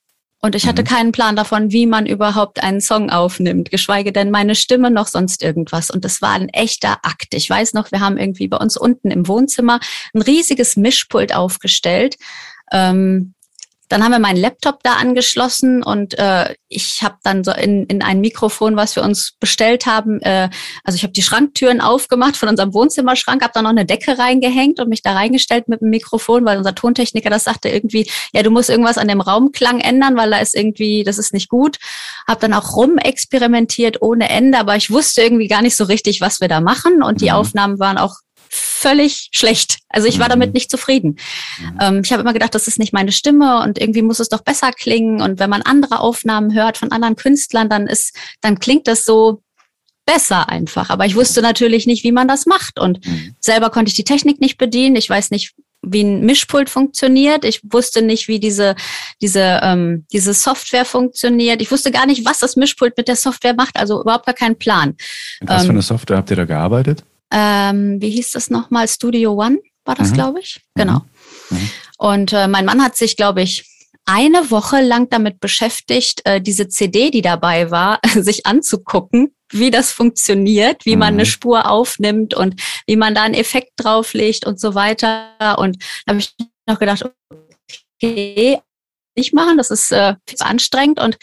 Und 0.44 0.56
ich 0.56 0.66
hatte 0.66 0.82
mhm. 0.82 0.86
keinen 0.86 1.12
Plan 1.12 1.36
davon, 1.36 1.70
wie 1.70 1.86
man 1.86 2.04
überhaupt 2.04 2.64
einen 2.64 2.80
Song 2.80 3.10
aufnimmt, 3.10 3.70
geschweige 3.70 4.12
denn 4.12 4.32
meine 4.32 4.56
Stimme 4.56 4.90
noch 4.90 5.06
sonst 5.06 5.40
irgendwas. 5.42 5.88
Und 5.88 6.04
das 6.04 6.20
war 6.20 6.32
ein 6.32 6.48
echter 6.48 6.98
Akt. 7.04 7.32
Ich 7.34 7.48
weiß 7.48 7.74
noch, 7.74 7.92
wir 7.92 8.00
haben 8.00 8.18
irgendwie 8.18 8.48
bei 8.48 8.56
uns 8.56 8.76
unten 8.76 9.12
im 9.12 9.28
Wohnzimmer 9.28 9.78
ein 10.12 10.20
riesiges 10.20 10.76
Mischpult 10.76 11.32
aufgestellt. 11.32 12.16
Ähm, 12.72 13.34
dann 13.92 14.02
haben 14.02 14.12
wir 14.12 14.18
meinen 14.18 14.40
Laptop 14.40 14.82
da 14.82 14.94
angeschlossen 14.94 15.82
und 15.82 16.18
äh, 16.18 16.54
ich 16.68 17.02
habe 17.02 17.16
dann 17.22 17.44
so 17.44 17.52
in, 17.52 17.84
in 17.84 18.02
ein 18.02 18.20
Mikrofon, 18.20 18.74
was 18.74 18.96
wir 18.96 19.02
uns 19.02 19.36
bestellt 19.38 19.84
haben, 19.84 20.20
äh, 20.22 20.48
also 20.82 20.96
ich 20.96 21.02
habe 21.02 21.12
die 21.12 21.22
Schranktüren 21.22 21.82
aufgemacht 21.82 22.36
von 22.36 22.48
unserem 22.48 22.72
Wohnzimmerschrank, 22.72 23.42
habe 23.42 23.52
da 23.54 23.60
noch 23.60 23.70
eine 23.70 23.84
Decke 23.84 24.18
reingehängt 24.18 24.80
und 24.80 24.88
mich 24.88 25.02
da 25.02 25.12
reingestellt 25.12 25.68
mit 25.68 25.82
dem 25.82 25.90
Mikrofon, 25.90 26.44
weil 26.46 26.56
unser 26.56 26.74
Tontechniker 26.74 27.28
das 27.28 27.44
sagte 27.44 27.68
irgendwie, 27.68 28.10
ja, 28.32 28.42
du 28.42 28.50
musst 28.50 28.70
irgendwas 28.70 28.96
an 28.96 29.08
dem 29.08 29.20
Raumklang 29.20 29.80
ändern, 29.80 30.16
weil 30.16 30.30
da 30.30 30.38
ist 30.38 30.54
irgendwie, 30.54 31.04
das 31.04 31.18
ist 31.18 31.34
nicht 31.34 31.50
gut. 31.50 31.76
Habe 32.26 32.40
dann 32.40 32.54
auch 32.54 32.74
rumexperimentiert 32.74 34.00
ohne 34.00 34.30
Ende, 34.30 34.58
aber 34.58 34.76
ich 34.76 34.90
wusste 34.90 35.20
irgendwie 35.20 35.48
gar 35.48 35.60
nicht 35.60 35.76
so 35.76 35.84
richtig, 35.84 36.22
was 36.22 36.40
wir 36.40 36.48
da 36.48 36.62
machen 36.62 37.02
und 37.02 37.20
die 37.20 37.30
mhm. 37.30 37.36
Aufnahmen 37.36 37.78
waren 37.78 37.98
auch 37.98 38.21
völlig 38.54 39.28
schlecht. 39.32 39.78
Also 39.88 40.06
ich 40.08 40.18
war 40.18 40.28
damit 40.28 40.50
mhm. 40.50 40.54
nicht 40.54 40.70
zufrieden. 40.70 41.16
Mhm. 41.58 41.78
Ähm, 41.80 42.02
ich 42.04 42.12
habe 42.12 42.20
immer 42.20 42.34
gedacht, 42.34 42.54
das 42.54 42.68
ist 42.68 42.78
nicht 42.78 42.92
meine 42.92 43.12
Stimme 43.12 43.62
und 43.62 43.80
irgendwie 43.80 44.02
muss 44.02 44.20
es 44.20 44.28
doch 44.28 44.42
besser 44.42 44.72
klingen. 44.72 45.22
Und 45.22 45.38
wenn 45.38 45.48
man 45.48 45.62
andere 45.62 46.00
Aufnahmen 46.00 46.52
hört 46.52 46.76
von 46.76 46.92
anderen 46.92 47.16
Künstlern, 47.16 47.70
dann 47.70 47.86
ist, 47.86 48.14
dann 48.42 48.58
klingt 48.58 48.86
das 48.86 49.06
so 49.06 49.42
besser 50.04 50.50
einfach. 50.50 50.90
Aber 50.90 51.06
ich 51.06 51.14
wusste 51.14 51.40
natürlich 51.40 51.86
nicht, 51.86 52.04
wie 52.04 52.12
man 52.12 52.28
das 52.28 52.44
macht. 52.44 52.78
Und 52.78 53.06
mhm. 53.06 53.34
selber 53.40 53.70
konnte 53.70 53.88
ich 53.88 53.94
die 53.94 54.04
Technik 54.04 54.40
nicht 54.40 54.58
bedienen. 54.58 54.96
Ich 54.96 55.08
weiß 55.08 55.30
nicht, 55.30 55.54
wie 55.80 56.02
ein 56.02 56.20
Mischpult 56.26 56.68
funktioniert. 56.68 57.44
Ich 57.46 57.60
wusste 57.64 58.02
nicht, 58.02 58.28
wie 58.28 58.38
diese, 58.38 58.76
diese, 59.22 59.60
ähm, 59.62 60.04
diese 60.12 60.34
Software 60.34 60.84
funktioniert. 60.84 61.62
Ich 61.62 61.70
wusste 61.70 61.90
gar 61.90 62.06
nicht, 62.06 62.26
was 62.26 62.40
das 62.40 62.56
Mischpult 62.56 62.96
mit 62.98 63.08
der 63.08 63.16
Software 63.16 63.54
macht. 63.54 63.76
Also 63.76 64.00
überhaupt 64.02 64.26
gar 64.26 64.34
keinen 64.34 64.58
Plan. 64.58 64.94
was 65.40 65.62
ähm, 65.62 65.66
für 65.66 65.72
eine 65.72 65.82
Software 65.82 66.18
habt 66.18 66.30
ihr 66.30 66.36
da 66.36 66.44
gearbeitet? 66.44 67.04
Ähm, 67.32 68.00
wie 68.00 68.10
hieß 68.10 68.32
das 68.32 68.50
nochmal? 68.50 68.86
Studio 68.88 69.32
One 69.32 69.58
war 69.84 69.94
das, 69.94 70.10
mhm. 70.10 70.14
glaube 70.14 70.40
ich. 70.40 70.60
Genau. 70.74 71.02
Mhm. 71.50 71.58
mhm. 71.58 71.70
Und 71.98 72.32
äh, 72.32 72.48
mein 72.48 72.64
Mann 72.64 72.82
hat 72.82 72.96
sich, 72.96 73.16
glaube 73.16 73.42
ich, 73.42 73.64
eine 74.04 74.50
Woche 74.50 74.80
lang 74.80 75.08
damit 75.10 75.38
beschäftigt, 75.38 76.22
äh, 76.24 76.40
diese 76.40 76.68
CD, 76.68 77.10
die 77.10 77.22
dabei 77.22 77.70
war, 77.70 78.00
sich 78.14 78.46
anzugucken, 78.46 79.34
wie 79.50 79.70
das 79.70 79.92
funktioniert, 79.92 80.84
wie 80.84 80.96
man 80.96 81.14
eine 81.14 81.22
mhm. 81.22 81.26
Spur 81.26 81.70
aufnimmt 81.70 82.34
und 82.34 82.60
wie 82.86 82.96
man 82.96 83.14
da 83.14 83.22
einen 83.22 83.34
Effekt 83.34 83.72
drauflegt 83.76 84.46
und 84.46 84.58
so 84.58 84.74
weiter. 84.74 85.58
Und 85.58 85.82
da 86.06 86.12
habe 86.12 86.18
ich 86.18 86.34
noch 86.66 86.78
gedacht, 86.78 87.04
okay, 88.02 88.58
nicht 89.16 89.34
machen, 89.34 89.58
das 89.58 89.70
ist 89.70 89.92
äh, 89.92 90.14
anstrengend 90.40 90.98
und 90.98 91.18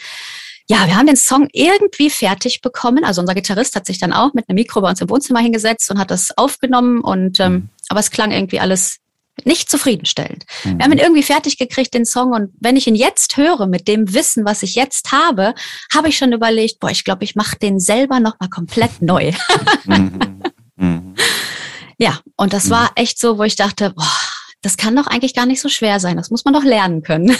ja, 0.70 0.86
wir 0.86 0.94
haben 0.94 1.08
den 1.08 1.16
Song 1.16 1.48
irgendwie 1.52 2.10
fertig 2.10 2.60
bekommen. 2.60 3.02
Also 3.02 3.20
unser 3.20 3.34
Gitarrist 3.34 3.74
hat 3.74 3.86
sich 3.86 3.98
dann 3.98 4.12
auch 4.12 4.34
mit 4.34 4.48
einem 4.48 4.54
Mikro 4.54 4.80
bei 4.80 4.88
uns 4.88 5.00
im 5.00 5.10
Wohnzimmer 5.10 5.40
hingesetzt 5.40 5.90
und 5.90 5.98
hat 5.98 6.12
das 6.12 6.30
aufgenommen. 6.38 7.00
Und 7.00 7.40
ähm, 7.40 7.52
mhm. 7.52 7.68
aber 7.88 7.98
es 7.98 8.12
klang 8.12 8.30
irgendwie 8.30 8.60
alles 8.60 8.98
nicht 9.44 9.68
zufriedenstellend. 9.68 10.44
Mhm. 10.62 10.78
Wir 10.78 10.84
haben 10.84 10.92
ihn 10.92 10.98
irgendwie 11.00 11.24
fertig 11.24 11.58
gekriegt, 11.58 11.92
den 11.92 12.04
Song. 12.04 12.30
Und 12.30 12.52
wenn 12.60 12.76
ich 12.76 12.86
ihn 12.86 12.94
jetzt 12.94 13.36
höre, 13.36 13.66
mit 13.66 13.88
dem 13.88 14.14
Wissen, 14.14 14.44
was 14.44 14.62
ich 14.62 14.76
jetzt 14.76 15.10
habe, 15.10 15.54
habe 15.92 16.08
ich 16.08 16.16
schon 16.16 16.32
überlegt, 16.32 16.78
boah, 16.78 16.90
ich 16.90 17.02
glaube, 17.02 17.24
ich 17.24 17.34
mache 17.34 17.58
den 17.58 17.80
selber 17.80 18.20
nochmal 18.20 18.48
komplett 18.48 19.02
neu. 19.02 19.32
Mhm. 19.86 20.42
Mhm. 20.76 21.14
Ja, 22.02 22.18
und 22.36 22.54
das 22.54 22.70
war 22.70 22.92
echt 22.94 23.18
so, 23.18 23.36
wo 23.36 23.42
ich 23.42 23.56
dachte, 23.56 23.90
boah, 23.90 24.16
das 24.62 24.78
kann 24.78 24.96
doch 24.96 25.06
eigentlich 25.06 25.34
gar 25.34 25.44
nicht 25.44 25.60
so 25.60 25.68
schwer 25.68 26.00
sein. 26.00 26.16
Das 26.16 26.30
muss 26.30 26.46
man 26.46 26.54
doch 26.54 26.64
lernen 26.64 27.02
können. 27.02 27.36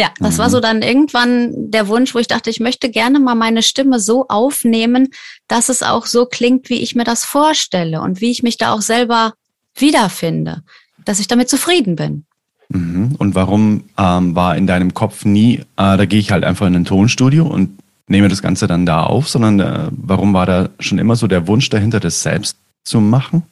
Mhm. 0.00 0.02
Ja, 0.02 0.10
das 0.18 0.38
war 0.38 0.50
so 0.50 0.58
mhm. 0.58 0.62
dann 0.62 0.82
irgendwann 0.82 1.70
der 1.70 1.88
Wunsch, 1.88 2.14
wo 2.14 2.18
ich 2.18 2.28
dachte, 2.28 2.50
ich 2.50 2.60
möchte 2.60 2.90
gerne 2.90 3.20
mal 3.20 3.34
meine 3.34 3.62
Stimme 3.62 4.00
so 4.00 4.26
aufnehmen, 4.28 5.08
dass 5.48 5.68
es 5.68 5.82
auch 5.82 6.06
so 6.06 6.26
klingt, 6.26 6.70
wie 6.70 6.80
ich 6.80 6.94
mir 6.94 7.04
das 7.04 7.24
vorstelle 7.24 8.00
und 8.00 8.20
wie 8.20 8.30
ich 8.30 8.42
mich 8.42 8.56
da 8.56 8.72
auch 8.72 8.82
selber 8.82 9.34
wiederfinde, 9.74 10.62
dass 11.04 11.20
ich 11.20 11.28
damit 11.28 11.48
zufrieden 11.48 11.96
bin. 11.96 12.24
Mhm. 12.68 13.16
Und 13.18 13.34
warum 13.34 13.84
ähm, 13.98 14.34
war 14.34 14.56
in 14.56 14.66
deinem 14.66 14.94
Kopf 14.94 15.24
nie, 15.24 15.58
äh, 15.58 15.64
da 15.76 16.04
gehe 16.06 16.20
ich 16.20 16.30
halt 16.30 16.44
einfach 16.44 16.66
in 16.66 16.76
ein 16.76 16.84
Tonstudio 16.84 17.46
und 17.46 17.78
nehme 18.06 18.28
das 18.28 18.42
Ganze 18.42 18.66
dann 18.66 18.86
da 18.86 19.04
auf, 19.04 19.28
sondern 19.28 19.60
äh, 19.60 19.88
warum 19.90 20.32
war 20.34 20.46
da 20.46 20.68
schon 20.78 20.98
immer 20.98 21.16
so 21.16 21.26
der 21.26 21.46
Wunsch 21.46 21.68
dahinter, 21.68 22.00
das 22.00 22.22
selbst 22.22 22.56
zu 22.84 23.00
machen? 23.00 23.42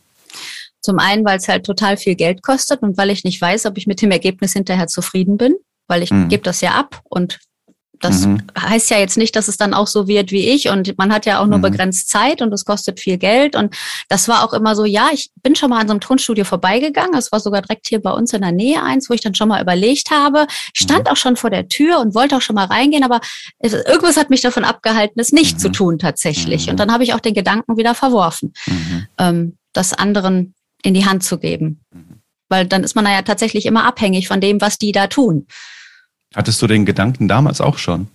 Zum 0.80 0.98
einen, 0.98 1.24
weil 1.24 1.38
es 1.38 1.48
halt 1.48 1.66
total 1.66 1.96
viel 1.96 2.14
Geld 2.14 2.42
kostet 2.42 2.82
und 2.82 2.96
weil 2.96 3.10
ich 3.10 3.24
nicht 3.24 3.40
weiß, 3.40 3.66
ob 3.66 3.76
ich 3.76 3.86
mit 3.86 4.00
dem 4.00 4.10
Ergebnis 4.10 4.52
hinterher 4.52 4.86
zufrieden 4.86 5.36
bin 5.36 5.54
weil 5.88 6.02
ich 6.02 6.10
mhm. 6.10 6.28
gebe 6.28 6.42
das 6.42 6.60
ja 6.60 6.72
ab 6.72 7.00
und 7.04 7.38
das 8.00 8.26
mhm. 8.26 8.42
heißt 8.56 8.90
ja 8.90 8.98
jetzt 8.98 9.16
nicht, 9.16 9.34
dass 9.34 9.48
es 9.48 9.56
dann 9.56 9.74
auch 9.74 9.86
so 9.86 10.06
wird 10.06 10.30
wie 10.30 10.48
ich 10.48 10.68
und 10.68 10.96
man 10.98 11.12
hat 11.12 11.26
ja 11.26 11.40
auch 11.40 11.46
nur 11.46 11.58
mhm. 11.58 11.62
begrenzt 11.62 12.08
Zeit 12.08 12.42
und 12.42 12.52
es 12.52 12.64
kostet 12.64 13.00
viel 13.00 13.18
Geld 13.18 13.56
und 13.56 13.76
das 14.08 14.28
war 14.28 14.44
auch 14.44 14.52
immer 14.52 14.76
so, 14.76 14.84
ja, 14.84 15.08
ich 15.12 15.30
bin 15.42 15.56
schon 15.56 15.70
mal 15.70 15.80
an 15.80 15.88
so 15.88 15.92
einem 15.92 16.00
Tonstudio 16.00 16.44
vorbeigegangen, 16.44 17.16
es 17.16 17.32
war 17.32 17.40
sogar 17.40 17.62
direkt 17.62 17.88
hier 17.88 18.00
bei 18.00 18.12
uns 18.12 18.32
in 18.32 18.42
der 18.42 18.52
Nähe 18.52 18.82
eins, 18.82 19.10
wo 19.10 19.14
ich 19.14 19.20
dann 19.20 19.34
schon 19.34 19.48
mal 19.48 19.60
überlegt 19.60 20.10
habe, 20.10 20.46
ich 20.74 20.80
stand 20.80 21.04
mhm. 21.04 21.12
auch 21.12 21.16
schon 21.16 21.36
vor 21.36 21.50
der 21.50 21.68
Tür 21.68 21.98
und 21.98 22.14
wollte 22.14 22.36
auch 22.36 22.42
schon 22.42 22.54
mal 22.54 22.66
reingehen, 22.66 23.04
aber 23.04 23.20
irgendwas 23.60 24.16
hat 24.16 24.30
mich 24.30 24.42
davon 24.42 24.64
abgehalten, 24.64 25.20
es 25.20 25.32
nicht 25.32 25.60
zu 25.60 25.68
mhm. 25.68 25.72
tun 25.72 25.98
tatsächlich 25.98 26.68
und 26.68 26.74
mhm. 26.74 26.78
dann 26.78 26.92
habe 26.92 27.04
ich 27.04 27.14
auch 27.14 27.20
den 27.20 27.34
Gedanken 27.34 27.76
wieder 27.76 27.94
verworfen, 27.94 28.52
ähm, 29.18 29.56
das 29.72 29.92
anderen 29.92 30.54
in 30.82 30.94
die 30.94 31.06
Hand 31.06 31.24
zu 31.24 31.38
geben 31.38 31.80
weil 32.50 32.66
dann 32.66 32.82
ist 32.82 32.96
man 32.96 33.04
ja 33.04 33.20
tatsächlich 33.20 33.66
immer 33.66 33.84
abhängig 33.84 34.26
von 34.26 34.40
dem, 34.40 34.60
was 34.62 34.78
die 34.78 34.92
da 34.92 35.06
tun. 35.06 35.46
Hattest 36.34 36.60
du 36.60 36.66
den 36.66 36.84
Gedanken 36.84 37.28
damals 37.28 37.60
auch 37.60 37.78
schon? 37.78 38.08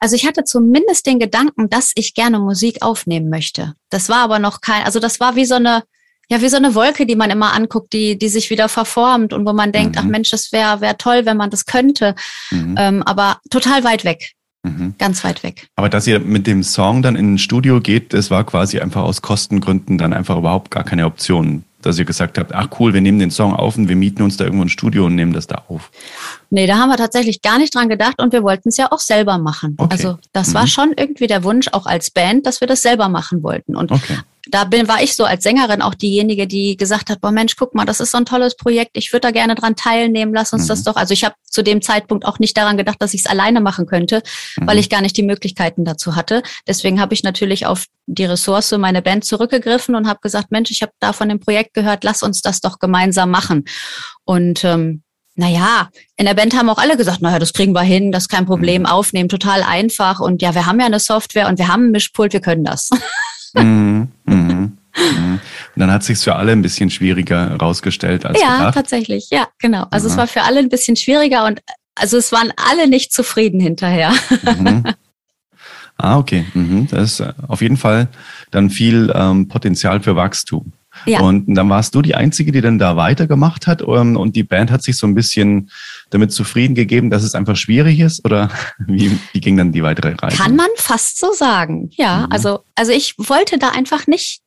Also 0.00 0.16
ich 0.16 0.26
hatte 0.26 0.44
zumindest 0.44 1.06
den 1.06 1.18
Gedanken, 1.18 1.70
dass 1.70 1.92
ich 1.94 2.14
gerne 2.14 2.38
Musik 2.38 2.82
aufnehmen 2.82 3.30
möchte. 3.30 3.74
Das 3.90 4.08
war 4.08 4.18
aber 4.18 4.38
noch 4.38 4.60
kein, 4.60 4.84
also 4.84 5.00
das 5.00 5.20
war 5.20 5.36
wie 5.36 5.44
so 5.44 5.54
eine, 5.54 5.84
ja, 6.28 6.40
wie 6.40 6.48
so 6.48 6.56
eine 6.56 6.74
Wolke, 6.74 7.06
die 7.06 7.16
man 7.16 7.30
immer 7.30 7.52
anguckt, 7.52 7.92
die, 7.92 8.18
die 8.18 8.28
sich 8.28 8.50
wieder 8.50 8.68
verformt 8.68 9.32
und 9.32 9.46
wo 9.46 9.52
man 9.52 9.72
denkt, 9.72 9.96
mhm. 9.96 10.02
ach 10.02 10.04
Mensch, 10.04 10.30
das 10.30 10.52
wäre 10.52 10.80
wär 10.80 10.98
toll, 10.98 11.24
wenn 11.24 11.36
man 11.36 11.50
das 11.50 11.66
könnte. 11.66 12.14
Mhm. 12.50 12.74
Ähm, 12.78 13.02
aber 13.02 13.38
total 13.50 13.84
weit 13.84 14.04
weg. 14.04 14.32
Mhm. 14.62 14.94
Ganz 14.98 15.24
weit 15.24 15.42
weg. 15.42 15.68
Aber 15.74 15.88
dass 15.88 16.06
ihr 16.06 16.20
mit 16.20 16.46
dem 16.46 16.62
Song 16.62 17.02
dann 17.02 17.16
in 17.16 17.34
ein 17.34 17.38
Studio 17.38 17.80
geht, 17.80 18.12
das 18.12 18.30
war 18.30 18.44
quasi 18.44 18.78
einfach 18.78 19.02
aus 19.02 19.20
Kostengründen 19.20 19.98
dann 19.98 20.12
einfach 20.12 20.38
überhaupt 20.38 20.70
gar 20.70 20.84
keine 20.84 21.06
Option 21.06 21.64
dass 21.82 21.98
ihr 21.98 22.04
gesagt 22.04 22.38
habt, 22.38 22.54
ach 22.54 22.68
cool, 22.78 22.94
wir 22.94 23.00
nehmen 23.00 23.18
den 23.18 23.30
Song 23.30 23.54
auf 23.54 23.76
und 23.76 23.88
wir 23.88 23.96
mieten 23.96 24.22
uns 24.22 24.36
da 24.36 24.44
irgendwo 24.44 24.64
ein 24.64 24.68
Studio 24.68 25.06
und 25.06 25.14
nehmen 25.14 25.32
das 25.32 25.46
da 25.46 25.62
auf? 25.68 25.90
Nee, 26.50 26.66
da 26.66 26.76
haben 26.76 26.88
wir 26.88 26.96
tatsächlich 26.96 27.42
gar 27.42 27.58
nicht 27.58 27.74
dran 27.74 27.88
gedacht 27.88 28.20
und 28.20 28.32
wir 28.32 28.42
wollten 28.42 28.68
es 28.68 28.76
ja 28.76 28.90
auch 28.90 29.00
selber 29.00 29.38
machen. 29.38 29.74
Okay. 29.78 29.92
Also 29.92 30.18
das 30.32 30.48
mhm. 30.48 30.54
war 30.54 30.66
schon 30.66 30.92
irgendwie 30.96 31.26
der 31.26 31.44
Wunsch 31.44 31.68
auch 31.72 31.86
als 31.86 32.10
Band, 32.10 32.46
dass 32.46 32.60
wir 32.60 32.68
das 32.68 32.82
selber 32.82 33.08
machen 33.08 33.42
wollten. 33.42 33.76
Und 33.76 33.92
okay 33.92 34.18
da 34.48 34.64
bin, 34.64 34.88
war 34.88 35.02
ich 35.02 35.14
so 35.14 35.24
als 35.24 35.44
Sängerin 35.44 35.82
auch 35.82 35.94
diejenige, 35.94 36.46
die 36.46 36.76
gesagt 36.76 37.10
hat, 37.10 37.20
boah 37.20 37.30
Mensch, 37.30 37.54
guck 37.56 37.74
mal, 37.74 37.84
das 37.84 38.00
ist 38.00 38.10
so 38.10 38.18
ein 38.18 38.24
tolles 38.24 38.56
Projekt, 38.56 38.92
ich 38.94 39.12
würde 39.12 39.28
da 39.28 39.30
gerne 39.30 39.54
dran 39.54 39.76
teilnehmen, 39.76 40.34
lass 40.34 40.52
uns 40.52 40.64
mhm. 40.64 40.68
das 40.68 40.82
doch. 40.82 40.96
Also 40.96 41.14
ich 41.14 41.24
habe 41.24 41.36
zu 41.44 41.62
dem 41.62 41.80
Zeitpunkt 41.80 42.24
auch 42.24 42.38
nicht 42.38 42.56
daran 42.56 42.76
gedacht, 42.76 43.00
dass 43.00 43.14
ich 43.14 43.20
es 43.20 43.26
alleine 43.26 43.60
machen 43.60 43.86
könnte, 43.86 44.22
mhm. 44.56 44.66
weil 44.66 44.78
ich 44.78 44.90
gar 44.90 45.00
nicht 45.00 45.16
die 45.16 45.22
Möglichkeiten 45.22 45.84
dazu 45.84 46.16
hatte. 46.16 46.42
Deswegen 46.66 47.00
habe 47.00 47.14
ich 47.14 47.22
natürlich 47.22 47.66
auf 47.66 47.86
die 48.06 48.24
Ressource, 48.24 48.72
meine 48.72 49.00
Band 49.00 49.24
zurückgegriffen 49.24 49.94
und 49.94 50.08
habe 50.08 50.20
gesagt, 50.20 50.50
Mensch, 50.50 50.70
ich 50.70 50.82
habe 50.82 50.92
da 50.98 51.12
von 51.12 51.28
dem 51.28 51.38
Projekt 51.38 51.74
gehört, 51.74 52.02
lass 52.02 52.22
uns 52.22 52.40
das 52.42 52.60
doch 52.60 52.80
gemeinsam 52.80 53.30
machen. 53.30 53.64
Und 54.24 54.64
ähm, 54.64 55.02
naja, 55.34 55.88
in 56.16 56.26
der 56.26 56.34
Band 56.34 56.54
haben 56.54 56.68
auch 56.68 56.78
alle 56.78 56.96
gesagt, 56.96 57.22
naja, 57.22 57.38
das 57.38 57.52
kriegen 57.52 57.74
wir 57.74 57.82
hin, 57.82 58.12
das 58.12 58.24
ist 58.24 58.28
kein 58.28 58.44
Problem, 58.44 58.82
mhm. 58.82 58.86
aufnehmen, 58.86 59.28
total 59.28 59.62
einfach. 59.62 60.20
Und 60.20 60.42
ja, 60.42 60.54
wir 60.54 60.66
haben 60.66 60.80
ja 60.80 60.86
eine 60.86 61.00
Software 61.00 61.48
und 61.48 61.58
wir 61.58 61.68
haben 61.68 61.86
ein 61.86 61.90
Mischpult, 61.92 62.32
wir 62.32 62.40
können 62.40 62.64
das. 62.64 62.90
Mhm, 63.62 64.08
mhm, 64.24 64.78
mhm. 64.96 65.40
Und 65.74 65.80
dann 65.80 65.90
hat 65.90 66.04
sich 66.04 66.18
für 66.18 66.36
alle 66.36 66.52
ein 66.52 66.62
bisschen 66.62 66.90
schwieriger 66.90 67.50
herausgestellt 67.50 68.24
als 68.26 68.40
Ja, 68.40 68.58
gedacht. 68.58 68.74
tatsächlich, 68.74 69.28
ja, 69.30 69.48
genau. 69.58 69.86
Also 69.90 70.06
Aha. 70.06 70.12
es 70.12 70.18
war 70.18 70.26
für 70.26 70.42
alle 70.42 70.58
ein 70.60 70.68
bisschen 70.68 70.96
schwieriger 70.96 71.44
und 71.46 71.60
also 71.94 72.16
es 72.16 72.32
waren 72.32 72.52
alle 72.56 72.88
nicht 72.88 73.12
zufrieden 73.12 73.60
hinterher. 73.60 74.12
Mhm. 74.58 74.84
Ah, 75.98 76.18
okay. 76.18 76.46
Mhm. 76.54 76.88
Das 76.90 77.12
ist 77.12 77.20
äh, 77.20 77.32
auf 77.46 77.62
jeden 77.62 77.76
Fall 77.76 78.08
dann 78.50 78.70
viel 78.70 79.12
ähm, 79.14 79.46
Potenzial 79.46 80.00
für 80.00 80.16
Wachstum. 80.16 80.72
Ja. 81.06 81.20
Und 81.20 81.54
dann 81.54 81.68
warst 81.68 81.94
du 81.94 82.02
die 82.02 82.14
Einzige, 82.14 82.52
die 82.52 82.60
dann 82.60 82.78
da 82.78 82.96
weitergemacht 82.96 83.66
hat 83.66 83.82
ähm, 83.82 84.16
und 84.16 84.36
die 84.36 84.42
Band 84.42 84.70
hat 84.70 84.82
sich 84.82 84.96
so 84.96 85.06
ein 85.06 85.14
bisschen 85.14 85.70
damit 86.10 86.32
zufrieden 86.32 86.74
gegeben, 86.74 87.10
dass 87.10 87.22
es 87.22 87.34
einfach 87.34 87.56
schwierig 87.56 88.00
ist 88.00 88.24
oder 88.24 88.50
wie, 88.86 89.18
wie 89.32 89.40
ging 89.40 89.56
dann 89.56 89.72
die 89.72 89.82
weitere 89.82 90.14
Reise? 90.14 90.36
Kann 90.36 90.56
man 90.56 90.68
fast 90.76 91.18
so 91.18 91.32
sagen, 91.32 91.90
ja. 91.92 92.26
Mhm. 92.26 92.32
Also, 92.32 92.60
also 92.74 92.92
ich 92.92 93.14
wollte 93.18 93.58
da 93.58 93.70
einfach 93.70 94.06
nicht, 94.06 94.40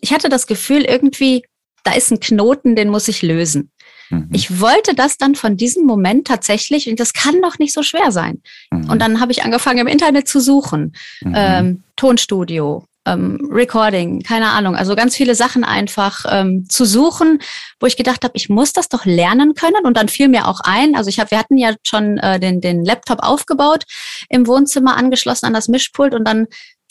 ich 0.00 0.12
hatte 0.12 0.28
das 0.28 0.46
Gefühl 0.46 0.82
irgendwie, 0.82 1.44
da 1.84 1.92
ist 1.92 2.10
ein 2.10 2.20
Knoten, 2.20 2.76
den 2.76 2.88
muss 2.88 3.08
ich 3.08 3.22
lösen. 3.22 3.70
Mhm. 4.10 4.28
Ich 4.32 4.60
wollte 4.60 4.94
das 4.94 5.18
dann 5.18 5.34
von 5.34 5.56
diesem 5.56 5.84
Moment 5.84 6.26
tatsächlich, 6.26 6.88
und 6.88 7.00
das 7.00 7.12
kann 7.12 7.40
doch 7.42 7.58
nicht 7.58 7.72
so 7.72 7.82
schwer 7.82 8.12
sein. 8.12 8.42
Mhm. 8.70 8.90
Und 8.90 8.98
dann 9.00 9.20
habe 9.20 9.32
ich 9.32 9.44
angefangen 9.44 9.78
im 9.78 9.86
Internet 9.86 10.28
zu 10.28 10.40
suchen. 10.40 10.94
Mhm. 11.22 11.32
Ähm, 11.34 11.82
Tonstudio, 11.96 12.84
ähm, 13.06 13.48
Recording, 13.50 14.22
keine 14.22 14.50
Ahnung, 14.50 14.76
also 14.76 14.94
ganz 14.94 15.16
viele 15.16 15.34
Sachen 15.34 15.64
einfach 15.64 16.24
ähm, 16.28 16.66
zu 16.68 16.84
suchen, 16.84 17.40
wo 17.80 17.86
ich 17.86 17.96
gedacht 17.96 18.24
habe, 18.24 18.34
ich 18.36 18.48
muss 18.48 18.72
das 18.72 18.88
doch 18.88 19.04
lernen 19.04 19.54
können. 19.54 19.84
Und 19.84 19.96
dann 19.96 20.08
fiel 20.08 20.28
mir 20.28 20.46
auch 20.46 20.60
ein, 20.60 20.94
also 20.94 21.08
ich 21.08 21.18
habe, 21.18 21.30
wir 21.30 21.38
hatten 21.38 21.58
ja 21.58 21.74
schon 21.82 22.18
äh, 22.18 22.38
den, 22.38 22.60
den 22.60 22.84
Laptop 22.84 23.20
aufgebaut, 23.20 23.84
im 24.28 24.46
Wohnzimmer 24.46 24.96
angeschlossen 24.96 25.46
an 25.46 25.52
das 25.52 25.68
Mischpult 25.68 26.14
und 26.14 26.24
dann 26.26 26.46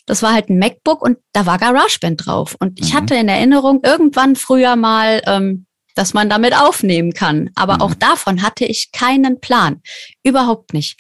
das 0.06 0.24
war 0.24 0.34
halt 0.34 0.50
ein 0.50 0.58
MacBook 0.58 1.02
und 1.02 1.19
da 1.32 1.45
war 1.45 1.58
GarageBand 1.58 2.26
drauf. 2.26 2.56
Und 2.60 2.80
ich 2.80 2.93
mhm. 2.93 2.97
hatte 2.97 3.15
in 3.15 3.30
Erinnerung 3.30 3.82
irgendwann 3.84 4.36
früher 4.36 4.76
mal, 4.76 5.21
ähm, 5.26 5.67
dass 5.95 6.13
man 6.13 6.30
damit 6.30 6.54
aufnehmen 6.58 7.13
kann. 7.13 7.50
Aber 7.56 7.76
mhm. 7.76 7.82
auch 7.82 7.93
davon 7.93 8.41
hatte 8.41 8.65
ich 8.65 8.91
keinen 8.91 9.39
Plan. 9.39 9.82
Überhaupt 10.24 10.74
nicht. 10.74 11.00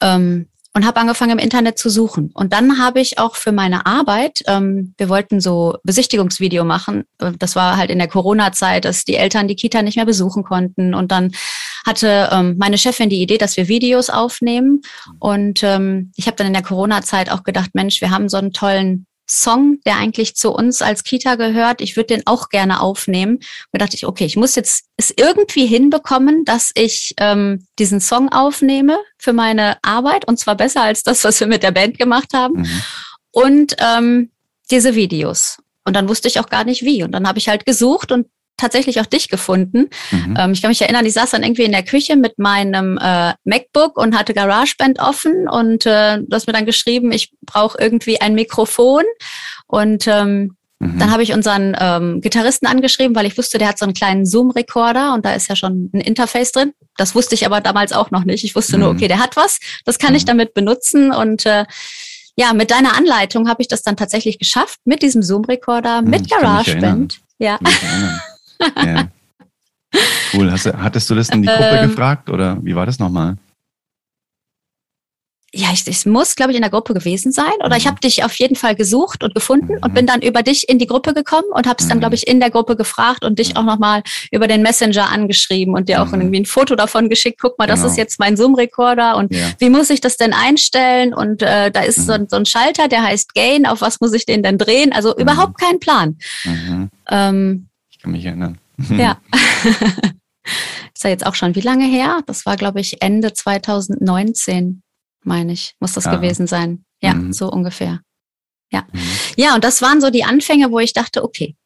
Ähm, 0.00 0.48
und 0.74 0.84
habe 0.84 1.00
angefangen 1.00 1.32
im 1.32 1.38
Internet 1.38 1.78
zu 1.78 1.88
suchen. 1.88 2.30
Und 2.34 2.52
dann 2.52 2.78
habe 2.78 3.00
ich 3.00 3.18
auch 3.18 3.36
für 3.36 3.52
meine 3.52 3.86
Arbeit, 3.86 4.42
ähm, 4.48 4.92
wir 4.98 5.08
wollten 5.08 5.40
so 5.40 5.78
Besichtigungsvideo 5.84 6.64
machen. 6.64 7.04
Äh, 7.18 7.32
das 7.38 7.54
war 7.54 7.76
halt 7.76 7.90
in 7.90 7.98
der 7.98 8.08
Corona-Zeit, 8.08 8.84
dass 8.84 9.04
die 9.04 9.14
Eltern 9.14 9.46
die 9.46 9.54
Kita 9.54 9.82
nicht 9.82 9.96
mehr 9.96 10.04
besuchen 10.04 10.42
konnten. 10.42 10.94
Und 10.94 11.12
dann 11.12 11.32
hatte 11.86 12.28
ähm, 12.32 12.56
meine 12.58 12.76
Chefin 12.76 13.08
die 13.08 13.22
Idee, 13.22 13.38
dass 13.38 13.56
wir 13.56 13.68
Videos 13.68 14.10
aufnehmen. 14.10 14.80
Und 15.20 15.62
ähm, 15.62 16.12
ich 16.16 16.26
habe 16.26 16.36
dann 16.36 16.48
in 16.48 16.52
der 16.52 16.62
Corona-Zeit 16.62 17.30
auch 17.30 17.44
gedacht, 17.44 17.70
Mensch, 17.74 18.00
wir 18.00 18.10
haben 18.10 18.28
so 18.28 18.36
einen 18.36 18.52
tollen 18.52 19.06
Song, 19.26 19.78
der 19.86 19.96
eigentlich 19.96 20.36
zu 20.36 20.52
uns 20.52 20.82
als 20.82 21.04
Kita 21.04 21.36
gehört. 21.36 21.80
Ich 21.80 21.96
würde 21.96 22.14
den 22.14 22.26
auch 22.26 22.48
gerne 22.48 22.80
aufnehmen. 22.80 23.40
Da 23.72 23.78
dachte 23.78 23.96
ich, 23.96 24.06
okay, 24.06 24.24
ich 24.24 24.36
muss 24.36 24.54
jetzt 24.54 24.86
es 24.96 25.12
irgendwie 25.16 25.66
hinbekommen, 25.66 26.44
dass 26.44 26.70
ich 26.74 27.14
ähm, 27.18 27.66
diesen 27.78 28.00
Song 28.00 28.30
aufnehme 28.30 28.98
für 29.18 29.32
meine 29.32 29.78
Arbeit 29.82 30.26
und 30.26 30.38
zwar 30.38 30.56
besser 30.56 30.82
als 30.82 31.02
das, 31.02 31.24
was 31.24 31.40
wir 31.40 31.46
mit 31.46 31.62
der 31.62 31.72
Band 31.72 31.98
gemacht 31.98 32.34
haben. 32.34 32.60
Mhm. 32.60 32.82
Und 33.30 33.76
ähm, 33.78 34.30
diese 34.70 34.94
Videos. 34.94 35.58
Und 35.84 35.94
dann 35.94 36.08
wusste 36.08 36.28
ich 36.28 36.40
auch 36.40 36.48
gar 36.48 36.64
nicht 36.64 36.82
wie. 36.82 37.02
Und 37.02 37.12
dann 37.12 37.28
habe 37.28 37.38
ich 37.38 37.48
halt 37.48 37.66
gesucht 37.66 38.12
und 38.12 38.26
tatsächlich 38.56 39.00
auch 39.00 39.06
dich 39.06 39.28
gefunden. 39.28 39.88
Mhm. 40.10 40.36
Ähm, 40.38 40.52
ich 40.52 40.62
kann 40.62 40.70
mich 40.70 40.80
erinnern, 40.80 41.06
ich 41.06 41.14
saß 41.14 41.30
dann 41.30 41.42
irgendwie 41.42 41.64
in 41.64 41.72
der 41.72 41.82
Küche 41.82 42.16
mit 42.16 42.38
meinem 42.38 42.98
äh, 42.98 43.34
MacBook 43.44 43.96
und 43.98 44.16
hatte 44.16 44.34
GarageBand 44.34 45.00
offen 45.00 45.48
und 45.48 45.86
äh, 45.86 46.18
du 46.18 46.28
hast 46.32 46.46
mir 46.46 46.52
dann 46.52 46.66
geschrieben, 46.66 47.12
ich 47.12 47.32
brauche 47.42 47.78
irgendwie 47.78 48.20
ein 48.20 48.34
Mikrofon 48.34 49.02
und 49.66 50.06
ähm, 50.06 50.56
mhm. 50.78 50.98
dann 50.98 51.10
habe 51.10 51.22
ich 51.22 51.32
unseren 51.32 51.76
ähm, 51.78 52.20
Gitarristen 52.20 52.66
angeschrieben, 52.66 53.16
weil 53.16 53.26
ich 53.26 53.36
wusste, 53.36 53.58
der 53.58 53.68
hat 53.68 53.78
so 53.78 53.86
einen 53.86 53.94
kleinen 53.94 54.24
Zoom-Recorder 54.24 55.14
und 55.14 55.24
da 55.24 55.34
ist 55.34 55.48
ja 55.48 55.56
schon 55.56 55.90
ein 55.92 56.00
Interface 56.00 56.52
drin. 56.52 56.72
Das 56.96 57.14
wusste 57.14 57.34
ich 57.34 57.46
aber 57.46 57.60
damals 57.60 57.92
auch 57.92 58.10
noch 58.10 58.24
nicht. 58.24 58.44
Ich 58.44 58.54
wusste 58.54 58.76
mhm. 58.76 58.84
nur, 58.84 58.92
okay, 58.92 59.08
der 59.08 59.18
hat 59.18 59.36
was, 59.36 59.58
das 59.84 59.98
kann 59.98 60.14
ich 60.14 60.22
mhm. 60.22 60.28
damit 60.28 60.54
benutzen 60.54 61.12
und 61.12 61.44
äh, 61.46 61.64
ja, 62.36 62.52
mit 62.52 62.70
deiner 62.70 62.96
Anleitung 62.96 63.48
habe 63.48 63.62
ich 63.62 63.68
das 63.68 63.82
dann 63.82 63.96
tatsächlich 63.96 64.38
geschafft, 64.38 64.80
mit 64.84 65.02
diesem 65.02 65.22
Zoom-Recorder, 65.22 66.02
mit 66.02 66.22
mhm, 66.22 66.26
GarageBand. 66.26 67.20
Ja. 67.38 67.58
Ja. 68.60 69.08
Cool. 70.32 70.50
Hast, 70.50 70.66
hattest 70.66 71.08
du 71.08 71.14
das 71.14 71.28
in 71.28 71.42
die 71.42 71.48
Gruppe 71.48 71.78
ähm, 71.78 71.88
gefragt 71.88 72.28
oder 72.28 72.58
wie 72.64 72.74
war 72.74 72.84
das 72.84 72.98
nochmal? 72.98 73.36
ja, 75.56 75.68
ich, 75.72 75.86
ich 75.86 76.04
muss, 76.04 76.34
glaube 76.34 76.50
ich, 76.50 76.56
in 76.56 76.62
der 76.62 76.70
Gruppe 76.70 76.94
gewesen 76.94 77.30
sein. 77.30 77.52
Oder 77.60 77.70
mhm. 77.70 77.76
ich 77.76 77.86
habe 77.86 78.00
dich 78.00 78.24
auf 78.24 78.34
jeden 78.34 78.56
Fall 78.56 78.74
gesucht 78.74 79.22
und 79.22 79.34
gefunden 79.34 79.74
mhm. 79.74 79.82
und 79.82 79.94
bin 79.94 80.06
dann 80.06 80.20
über 80.20 80.42
dich 80.42 80.68
in 80.68 80.78
die 80.78 80.86
Gruppe 80.86 81.14
gekommen 81.14 81.46
und 81.54 81.66
habe 81.66 81.76
es 81.78 81.88
dann, 81.88 82.00
glaube 82.00 82.14
mhm. 82.14 82.18
ich, 82.22 82.26
in 82.26 82.40
der 82.40 82.50
Gruppe 82.50 82.76
gefragt 82.76 83.24
und 83.24 83.38
dich 83.38 83.50
mhm. 83.50 83.58
auch 83.58 83.64
nochmal 83.64 84.02
über 84.32 84.48
den 84.48 84.62
Messenger 84.62 85.10
angeschrieben 85.10 85.74
und 85.74 85.88
dir 85.88 86.02
auch 86.02 86.08
mhm. 86.08 86.22
irgendwie 86.22 86.40
ein 86.40 86.46
Foto 86.46 86.74
davon 86.74 87.08
geschickt. 87.08 87.38
Guck 87.40 87.58
mal, 87.58 87.66
das 87.66 87.80
genau. 87.80 87.92
ist 87.92 87.96
jetzt 87.96 88.18
mein 88.18 88.36
Zoom-Recorder 88.36 89.16
und 89.16 89.32
ja. 89.32 89.46
wie 89.58 89.70
muss 89.70 89.90
ich 89.90 90.00
das 90.00 90.16
denn 90.16 90.32
einstellen? 90.32 91.14
Und 91.14 91.42
äh, 91.42 91.70
da 91.70 91.82
ist 91.82 92.04
so, 92.04 92.16
so, 92.28 92.36
ein 92.36 92.46
Schalter, 92.46 92.88
der 92.88 93.04
heißt 93.04 93.34
Gain. 93.34 93.66
Auf 93.66 93.80
was 93.80 94.00
muss 94.00 94.12
ich 94.12 94.26
den 94.26 94.42
denn 94.42 94.58
drehen? 94.58 94.92
Also 94.92 95.16
überhaupt 95.16 95.60
kein 95.60 95.78
Plan. 95.78 96.18
Ähm, 97.08 97.68
kann 98.04 98.12
mich 98.12 98.24
erinnern. 98.24 98.58
Ja. 98.90 99.18
ist 100.94 101.04
ja 101.04 101.10
jetzt 101.10 101.26
auch 101.26 101.34
schon 101.34 101.54
wie 101.54 101.60
lange 101.60 101.86
her? 101.86 102.20
Das 102.26 102.44
war, 102.44 102.56
glaube 102.56 102.80
ich, 102.80 103.00
Ende 103.02 103.32
2019 103.32 104.82
meine 105.24 105.54
ich, 105.54 105.74
muss 105.80 105.94
das 105.94 106.04
ja. 106.04 106.14
gewesen 106.14 106.46
sein. 106.46 106.84
Ja, 107.02 107.14
mhm. 107.14 107.32
so 107.32 107.50
ungefähr. 107.50 108.00
Ja. 108.70 108.84
Mhm. 108.92 109.00
Ja, 109.36 109.54
und 109.54 109.64
das 109.64 109.80
waren 109.80 110.02
so 110.02 110.10
die 110.10 110.24
Anfänge, 110.24 110.70
wo 110.70 110.78
ich 110.78 110.92
dachte, 110.92 111.24
okay, 111.24 111.56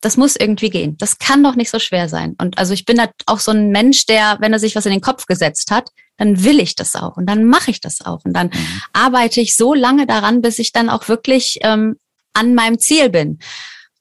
das 0.00 0.16
muss 0.16 0.34
irgendwie 0.34 0.70
gehen. 0.70 0.96
Das 0.96 1.18
kann 1.18 1.44
doch 1.44 1.54
nicht 1.56 1.70
so 1.70 1.78
schwer 1.78 2.08
sein. 2.08 2.34
Und 2.38 2.56
also 2.56 2.72
ich 2.72 2.86
bin 2.86 2.96
da 2.96 3.10
auch 3.26 3.38
so 3.38 3.52
ein 3.52 3.68
Mensch, 3.70 4.06
der, 4.06 4.38
wenn 4.40 4.52
er 4.52 4.58
sich 4.58 4.74
was 4.74 4.86
in 4.86 4.92
den 4.92 5.02
Kopf 5.02 5.26
gesetzt 5.26 5.70
hat, 5.70 5.90
dann 6.16 6.42
will 6.42 6.58
ich 6.58 6.74
das 6.74 6.96
auch 6.96 7.18
und 7.18 7.26
dann 7.26 7.44
mache 7.44 7.70
ich 7.70 7.80
das 7.80 8.00
auch 8.00 8.24
und 8.24 8.32
dann 8.32 8.48
mhm. 8.48 8.82
arbeite 8.94 9.42
ich 9.42 9.54
so 9.54 9.74
lange 9.74 10.06
daran, 10.06 10.40
bis 10.40 10.58
ich 10.58 10.72
dann 10.72 10.88
auch 10.88 11.08
wirklich 11.08 11.58
ähm, 11.62 11.96
an 12.32 12.54
meinem 12.54 12.78
Ziel 12.78 13.10
bin. 13.10 13.38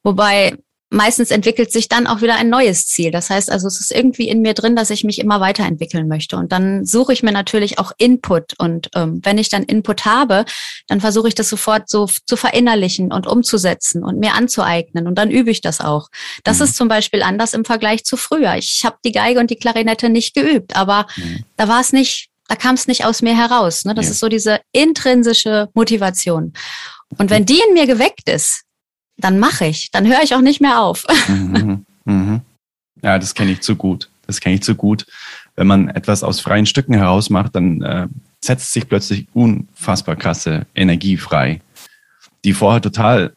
Wobei 0.04 0.58
meistens 0.92 1.32
entwickelt 1.32 1.72
sich 1.72 1.88
dann 1.88 2.06
auch 2.06 2.22
wieder 2.22 2.36
ein 2.36 2.50
neues 2.50 2.86
Ziel. 2.86 3.12
Das 3.12 3.30
heißt 3.30 3.50
also, 3.50 3.68
es 3.68 3.80
ist 3.80 3.92
irgendwie 3.92 4.28
in 4.28 4.42
mir 4.42 4.54
drin, 4.54 4.76
dass 4.76 4.90
ich 4.90 5.06
mich 5.06 5.20
immer 5.20 5.40
weiterentwickeln 5.40 6.08
möchte. 6.08 6.36
Und 6.36 6.52
dann 6.52 6.86
suche 6.86 7.14
ich 7.14 7.24
mir 7.24 7.32
natürlich 7.32 7.80
auch 7.80 7.94
Input. 7.98 8.54
Und 8.60 8.90
ähm, 8.94 9.22
wenn 9.24 9.38
ich 9.38 9.48
dann 9.48 9.64
Input 9.64 10.06
habe, 10.06 10.44
dann 10.88 11.00
versuche 11.00 11.30
ich 11.30 11.36
das 11.36 11.50
sofort 11.50 11.90
so 11.90 12.10
zu 12.26 12.36
verinnerlichen 12.36 13.14
und 13.14 13.26
umzusetzen 13.26 14.04
und 14.04 14.20
mir 14.20 14.34
anzueignen. 14.34 15.08
Und 15.08 15.16
dann 15.16 15.32
übe 15.32 15.50
ich 15.50 15.62
das 15.62 15.80
auch. 15.80 16.10
Das 16.44 16.60
mhm. 16.60 16.66
ist 16.66 16.76
zum 16.76 16.90
Beispiel 16.90 17.24
anders 17.24 17.54
im 17.54 17.64
Vergleich 17.64 18.04
zu 18.04 18.18
früher. 18.18 18.56
Ich 18.56 18.82
habe 18.84 18.98
die 19.06 19.14
Geige 19.14 19.40
und 19.40 19.50
die 19.50 19.56
Klarinette 19.56 20.10
nicht 20.10 20.36
geübt, 20.36 20.76
aber 20.76 21.08
mhm. 21.16 21.46
da 21.56 21.70
war 21.70 21.80
es 21.80 21.94
nicht, 21.94 22.28
da 22.50 22.58
kam 22.58 22.76
es 22.76 22.88
nicht 22.88 23.06
aus 23.06 23.22
mir 23.22 23.36
heraus. 23.36 23.86
Ne? 23.86 23.96
Das 23.96 24.08
ja. 24.08 24.12
ist 24.12 24.20
so 24.20 24.28
diese 24.28 24.60
intrinsische 24.74 25.70
Motivation. 25.74 26.52
Und 27.18 27.30
wenn 27.30 27.46
die 27.46 27.62
in 27.66 27.74
mir 27.74 27.88
geweckt 27.88 28.30
ist, 28.30 28.64
dann 29.22 29.40
mache 29.40 29.66
ich. 29.66 29.90
Dann 29.92 30.08
höre 30.08 30.22
ich 30.24 30.36
auch 30.36 30.42
nicht 30.42 30.62
mehr 30.62 30.82
auf. 30.82 31.06
Mhm, 31.28 31.86
mhm. 32.06 32.42
Ja, 33.02 33.18
das 33.18 33.34
kenne 33.34 33.52
ich 33.52 33.62
zu 33.62 33.76
gut. 33.76 34.10
Das 34.28 34.40
kenne 34.40 34.56
ich 34.56 34.64
zu 34.64 34.76
gut. 34.76 35.06
Wenn 35.56 35.68
man 35.68 35.90
etwas 35.90 36.24
aus 36.24 36.40
freien 36.40 36.66
Stücken 36.66 36.94
heraus 36.94 37.30
macht, 37.30 37.56
dann 37.56 37.82
äh, 37.82 38.08
setzt 38.44 38.74
sich 38.74 38.88
plötzlich 38.88 39.28
unfassbar 39.34 40.16
krasse 40.16 40.66
Energie 40.76 41.18
frei, 41.18 41.62
die 42.44 42.54
vorher 42.54 42.82
total 42.82 43.34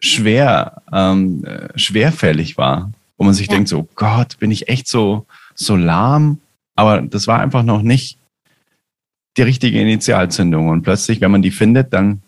schwer, 0.00 0.82
ähm, 0.92 1.44
äh, 1.44 1.76
schwerfällig 1.78 2.56
war, 2.56 2.92
wo 3.16 3.24
man 3.24 3.34
sich 3.34 3.48
ja. 3.48 3.54
denkt, 3.54 3.68
so 3.68 3.88
Gott, 3.94 4.38
bin 4.38 4.50
ich 4.50 4.68
echt 4.68 4.88
so, 4.88 5.26
so 5.54 5.76
lahm? 5.76 6.40
Aber 6.76 7.02
das 7.02 7.26
war 7.26 7.40
einfach 7.40 7.64
noch 7.64 7.82
nicht 7.82 8.18
die 9.36 9.42
richtige 9.42 9.80
Initialzündung. 9.80 10.68
Und 10.68 10.82
plötzlich, 10.82 11.20
wenn 11.20 11.30
man 11.30 11.42
die 11.42 11.50
findet, 11.50 11.92
dann 11.92 12.22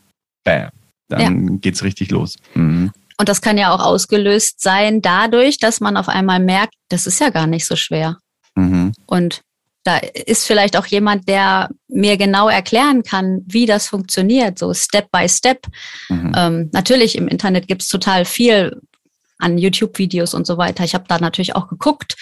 bam, 0.45 0.71
dann 1.11 1.61
ja. 1.63 1.71
es 1.71 1.83
richtig 1.83 2.11
los. 2.11 2.37
Mhm. 2.55 2.93
Und 3.19 3.29
das 3.29 3.43
kann 3.43 3.59
ja 3.59 3.73
auch 3.75 3.81
ausgelöst 3.81 4.63
sein 4.63 5.03
dadurch, 5.03 5.59
dass 5.59 5.81
man 5.81 5.99
auf 5.99 6.09
einmal 6.09 6.41
merkt, 6.41 6.75
das 6.89 7.07
ist 7.07 7.21
ja 7.21 7.29
gar 7.29 7.47
nicht 7.47 7.67
so 7.67 7.77
schwer. 7.77 8.17
Mhm. 8.55 8.93
Und 9.07 9.43
da 9.85 9.99
ist 9.99 10.47
vielleicht 10.47 10.77
auch 10.77 10.87
jemand, 10.87 11.29
der 11.29 11.71
mir 11.89 12.17
genau 12.17 12.49
erklären 12.49 13.03
kann, 13.03 13.43
wie 13.47 13.67
das 13.67 13.89
funktioniert, 13.89 14.59
so 14.59 14.73
Step 14.75 15.11
by 15.11 15.29
Step. 15.29 15.67
Mhm. 16.09 16.33
Ähm, 16.37 16.71
natürlich, 16.73 17.17
im 17.17 17.29
Internet 17.29 17.67
gibt 17.69 17.83
es 17.83 17.89
total 17.89 18.25
viel 18.25 18.81
an 19.39 19.59
YouTube-Videos 19.59 20.35
und 20.35 20.47
so 20.47 20.59
weiter. 20.59 20.85
Ich 20.85 20.95
habe 20.95 21.05
da 21.09 21.19
natürlich 21.19 21.57
auch 21.57 21.69
geguckt, 21.69 22.17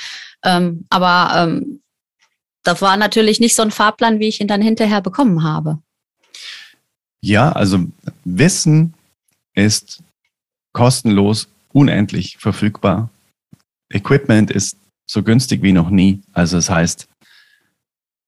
ähm, 0.44 0.84
aber 0.88 1.30
ähm, 1.36 1.80
das 2.62 2.80
war 2.82 2.96
natürlich 2.96 3.40
nicht 3.40 3.54
so 3.54 3.62
ein 3.62 3.70
Fahrplan, 3.70 4.20
wie 4.20 4.28
ich 4.28 4.40
ihn 4.40 4.48
dann 4.48 4.62
hinterher 4.62 5.00
bekommen 5.00 5.42
habe. 5.42 5.78
Ja, 7.20 7.52
also 7.52 7.86
Wissen 8.24 8.94
ist 9.54 10.02
kostenlos, 10.72 11.48
unendlich 11.72 12.36
verfügbar. 12.38 13.10
Equipment 13.90 14.50
ist 14.50 14.76
so 15.06 15.22
günstig 15.22 15.62
wie 15.62 15.72
noch 15.72 15.90
nie. 15.90 16.20
Also 16.32 16.56
das 16.56 16.70
heißt, 16.70 17.08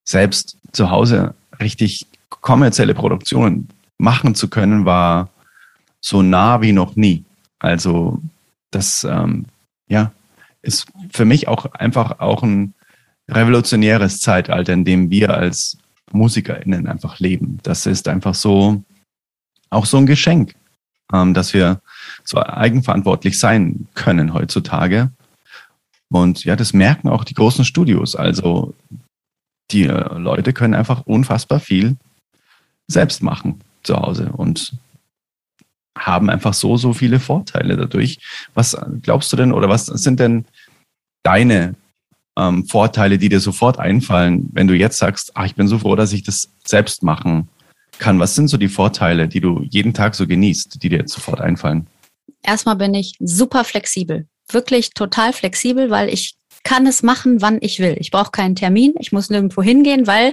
selbst 0.04 0.56
zu 0.72 0.90
Hause 0.90 1.34
richtig 1.60 2.06
kommerzielle 2.28 2.94
Produktionen 2.94 3.68
machen 3.98 4.34
zu 4.34 4.48
können, 4.48 4.86
war 4.86 5.30
so 6.00 6.22
nah 6.22 6.62
wie 6.62 6.72
noch 6.72 6.96
nie. 6.96 7.24
Also 7.58 8.20
das 8.70 9.04
ähm, 9.04 9.46
ja, 9.88 10.12
ist 10.62 10.86
für 11.12 11.24
mich 11.24 11.48
auch 11.48 11.66
einfach 11.72 12.20
auch 12.20 12.42
ein 12.42 12.74
revolutionäres 13.28 14.20
Zeitalter, 14.20 14.72
in 14.72 14.84
dem 14.84 15.10
wir 15.10 15.34
als 15.34 15.78
MusikerInnen 16.12 16.86
einfach 16.86 17.18
leben. 17.18 17.58
Das 17.62 17.86
ist 17.86 18.08
einfach 18.08 18.34
so, 18.34 18.82
auch 19.70 19.86
so 19.86 19.96
ein 19.96 20.06
Geschenk, 20.06 20.54
ähm, 21.12 21.34
dass 21.34 21.54
wir 21.54 21.80
so 22.24 22.42
eigenverantwortlich 22.42 23.38
sein 23.38 23.88
können 23.94 24.34
heutzutage. 24.34 25.10
Und 26.12 26.44
ja, 26.44 26.56
das 26.56 26.72
merken 26.72 27.08
auch 27.08 27.24
die 27.24 27.34
großen 27.34 27.64
Studios. 27.64 28.16
Also 28.16 28.74
die 29.70 29.84
äh, 29.84 30.18
Leute 30.18 30.52
können 30.52 30.74
einfach 30.74 31.06
unfassbar 31.06 31.60
viel 31.60 31.96
selbst 32.88 33.22
machen 33.22 33.60
zu 33.82 33.96
Hause 33.96 34.30
und 34.32 34.74
haben 35.96 36.30
einfach 36.30 36.54
so, 36.54 36.76
so 36.76 36.92
viele 36.92 37.20
Vorteile 37.20 37.76
dadurch. 37.76 38.18
Was 38.54 38.76
glaubst 39.02 39.32
du 39.32 39.36
denn 39.36 39.52
oder 39.52 39.68
was 39.68 39.86
sind 39.86 40.18
denn 40.18 40.46
deine 41.22 41.74
ähm, 42.40 42.64
Vorteile, 42.64 43.18
die 43.18 43.28
dir 43.28 43.40
sofort 43.40 43.78
einfallen, 43.78 44.48
wenn 44.52 44.66
du 44.66 44.74
jetzt 44.74 44.98
sagst, 44.98 45.32
ach, 45.34 45.46
ich 45.46 45.54
bin 45.54 45.68
so 45.68 45.78
froh, 45.78 45.96
dass 45.96 46.12
ich 46.12 46.22
das 46.22 46.48
selbst 46.64 47.02
machen 47.02 47.48
kann? 47.98 48.18
Was 48.18 48.34
sind 48.34 48.48
so 48.48 48.56
die 48.56 48.68
Vorteile, 48.68 49.28
die 49.28 49.40
du 49.40 49.62
jeden 49.68 49.94
Tag 49.94 50.14
so 50.14 50.26
genießt, 50.26 50.82
die 50.82 50.88
dir 50.88 50.98
jetzt 50.98 51.12
sofort 51.12 51.40
einfallen? 51.40 51.86
Erstmal 52.42 52.76
bin 52.76 52.94
ich 52.94 53.14
super 53.20 53.64
flexibel, 53.64 54.26
wirklich 54.50 54.94
total 54.94 55.32
flexibel, 55.32 55.90
weil 55.90 56.08
ich 56.08 56.34
kann 56.64 56.86
es 56.86 57.02
machen, 57.02 57.40
wann 57.42 57.58
ich 57.60 57.78
will. 57.78 57.96
Ich 57.98 58.10
brauche 58.10 58.30
keinen 58.30 58.56
Termin, 58.56 58.94
ich 58.98 59.12
muss 59.12 59.30
nirgendwo 59.30 59.62
hingehen, 59.62 60.06
weil 60.06 60.32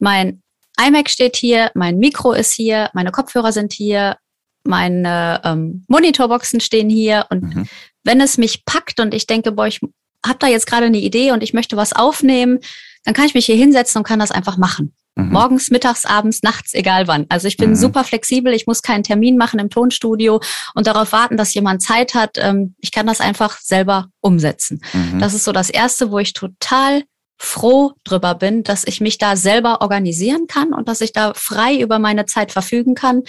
mein 0.00 0.42
iMac 0.80 1.10
steht 1.10 1.36
hier, 1.36 1.70
mein 1.74 1.98
Mikro 1.98 2.32
ist 2.32 2.52
hier, 2.52 2.90
meine 2.94 3.10
Kopfhörer 3.10 3.52
sind 3.52 3.72
hier, 3.72 4.16
meine 4.64 5.40
ähm, 5.44 5.84
Monitorboxen 5.88 6.60
stehen 6.60 6.88
hier 6.88 7.26
und 7.30 7.42
mhm. 7.42 7.68
wenn 8.04 8.20
es 8.20 8.38
mich 8.38 8.64
packt 8.64 9.00
und 9.00 9.12
ich 9.12 9.26
denke, 9.26 9.52
boah, 9.52 9.66
ich 9.66 9.80
habe 10.24 10.38
da 10.38 10.46
jetzt 10.46 10.66
gerade 10.66 10.86
eine 10.86 10.98
Idee 10.98 11.32
und 11.32 11.42
ich 11.42 11.52
möchte 11.52 11.76
was 11.76 11.92
aufnehmen, 11.92 12.60
dann 13.04 13.14
kann 13.14 13.26
ich 13.26 13.34
mich 13.34 13.46
hier 13.46 13.56
hinsetzen 13.56 13.98
und 13.98 14.04
kann 14.04 14.18
das 14.18 14.30
einfach 14.30 14.56
machen. 14.56 14.94
Mhm. 15.14 15.30
Morgens, 15.30 15.70
mittags, 15.70 16.06
abends, 16.06 16.42
nachts, 16.42 16.72
egal 16.72 17.06
wann. 17.06 17.26
Also 17.28 17.46
ich 17.46 17.56
bin 17.56 17.70
mhm. 17.70 17.76
super 17.76 18.04
flexibel, 18.04 18.52
ich 18.54 18.66
muss 18.66 18.82
keinen 18.82 19.02
Termin 19.02 19.36
machen 19.36 19.60
im 19.60 19.68
Tonstudio 19.68 20.40
und 20.74 20.86
darauf 20.86 21.12
warten, 21.12 21.36
dass 21.36 21.52
jemand 21.52 21.82
Zeit 21.82 22.14
hat. 22.14 22.38
Ähm, 22.38 22.74
ich 22.78 22.92
kann 22.92 23.06
das 23.06 23.20
einfach 23.20 23.60
selber 23.60 24.08
umsetzen. 24.20 24.80
Mhm. 24.92 25.18
Das 25.18 25.34
ist 25.34 25.44
so 25.44 25.52
das 25.52 25.68
Erste, 25.68 26.10
wo 26.10 26.18
ich 26.18 26.32
total 26.32 27.02
froh 27.38 27.92
drüber 28.04 28.34
bin, 28.34 28.62
dass 28.62 28.84
ich 28.84 29.00
mich 29.00 29.18
da 29.18 29.36
selber 29.36 29.80
organisieren 29.80 30.46
kann 30.46 30.72
und 30.72 30.88
dass 30.88 31.00
ich 31.00 31.12
da 31.12 31.32
frei 31.34 31.76
über 31.76 31.98
meine 31.98 32.24
Zeit 32.24 32.52
verfügen 32.52 32.94
kann. 32.94 33.22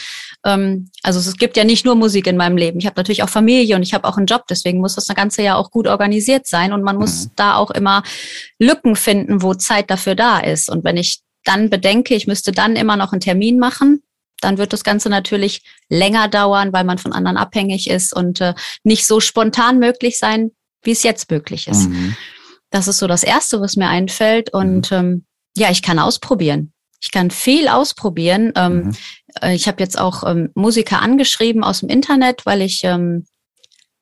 Ähm, 0.46 0.90
also 1.02 1.20
es 1.20 1.36
gibt 1.38 1.58
ja 1.58 1.64
nicht 1.64 1.84
nur 1.84 1.96
Musik 1.96 2.28
in 2.28 2.38
meinem 2.38 2.56
Leben. 2.56 2.80
Ich 2.80 2.86
habe 2.86 2.96
natürlich 2.98 3.24
auch 3.24 3.30
Familie 3.30 3.76
und 3.76 3.84
ich 3.84 3.94
habe 3.94 4.08
auch 4.08 4.18
einen 4.18 4.28
Job. 4.28 4.44
Deswegen 4.50 4.80
muss 4.80 4.96
das 4.96 5.08
ganze 5.08 5.42
ja 5.42 5.56
auch 5.56 5.72
gut 5.72 5.88
organisiert 5.88 6.48
sein 6.48 6.74
und 6.74 6.84
man 6.84 6.98
muss 6.98 7.26
mhm. 7.26 7.32
da 7.36 7.56
auch 7.56 7.72
immer 7.72 8.04
Lücken 8.60 8.96
finden, 8.96 9.42
wo 9.42 9.56
Zeit 9.56 9.90
dafür 9.90 10.16
da 10.16 10.40
ist. 10.40 10.70
Und 10.70 10.84
wenn 10.84 10.98
ich 10.98 11.22
dann 11.44 11.70
bedenke, 11.70 12.14
ich 12.14 12.28
müsste 12.28 12.52
dann 12.52 12.76
immer 12.76 12.96
noch 12.96 13.12
einen 13.12 13.22
Termin 13.22 13.58
machen, 13.58 14.04
dann 14.42 14.58
wird 14.58 14.74
das 14.74 14.84
Ganze 14.84 15.10
natürlich 15.10 15.64
länger 15.90 16.28
dauern, 16.28 16.74
weil 16.74 16.84
man 16.84 16.98
von 16.98 17.14
anderen 17.14 17.38
abhängig 17.38 17.90
ist 17.90 18.14
und 18.14 18.42
äh, 18.42 18.54
nicht 18.84 19.08
so 19.08 19.20
spontan 19.20 19.80
möglich 19.80 20.20
sein, 20.20 20.52
wie 20.84 20.92
es 20.92 21.04
jetzt 21.04 21.32
möglich 21.32 21.68
ist. 21.68 21.90
Mhm. 21.90 22.16
Das 22.74 22.88
ist 22.88 22.98
so 22.98 23.06
das 23.06 23.22
Erste, 23.22 23.62
was 23.62 23.78
mir 23.78 23.88
einfällt. 23.88 24.52
Und 24.52 24.90
mhm. 24.90 24.98
ähm, 24.98 25.26
ja, 25.56 25.70
ich 25.70 25.84
kann 25.84 26.00
ausprobieren. 26.00 26.74
Ich 27.00 27.12
kann 27.12 27.30
viel 27.30 27.68
ausprobieren. 27.68 28.52
Ähm, 28.56 28.78
mhm. 28.78 28.96
Äh, 29.42 29.54
ich 29.54 29.68
habe 29.68 29.82
jetzt 29.84 30.00
auch 30.00 30.24
ähm, 30.28 30.50
Musiker 30.56 31.00
angeschrieben 31.00 31.64
aus 31.64 31.82
dem 31.82 31.90
Internet, 31.90 32.48
weil 32.48 32.64
ich 32.64 32.84
ähm, 32.84 33.28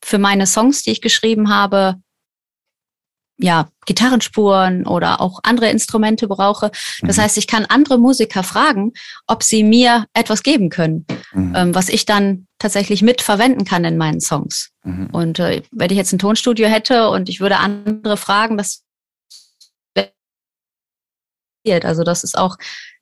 für 0.02 0.20
meine 0.20 0.48
Songs, 0.48 0.84
die 0.84 0.92
ich 0.92 1.02
geschrieben 1.02 1.54
habe, 1.54 1.96
ja, 3.38 3.68
Gitarrenspuren 3.86 4.88
oder 4.88 5.20
auch 5.20 5.42
andere 5.44 5.70
Instrumente 5.70 6.30
brauche. 6.30 6.72
Das 7.02 7.18
mhm. 7.18 7.24
heißt, 7.24 7.38
ich 7.38 7.48
kann 7.48 7.66
andere 7.66 7.98
Musiker 7.98 8.44
fragen, 8.44 8.94
ob 9.28 9.44
sie 9.44 9.66
mir 9.66 10.06
etwas 10.14 10.44
geben 10.44 10.70
können, 10.70 11.06
mhm. 11.34 11.54
ähm, 11.58 11.76
was 11.76 11.90
ich 11.90 12.06
dann 12.06 12.48
tatsächlich 12.58 13.02
mit 13.02 13.22
verwenden 13.22 13.66
kann 13.66 13.84
in 13.84 13.98
meinen 13.98 14.22
Songs. 14.22 14.71
Mhm. 14.84 15.08
Und 15.12 15.40
äh, 15.40 15.62
wenn 15.72 15.92
ich 15.92 15.98
jetzt 15.98 16.12
ein 16.14 16.20
Tonstudio 16.20 16.68
hätte 16.68 17.10
und 17.10 17.30
ich 17.30 17.40
würde 17.40 17.58
andere 17.58 18.18
fragen, 18.18 18.58
das 18.58 18.84
also 21.84 22.04
das 22.04 22.24
ist 22.24 22.36
auch 22.36 22.58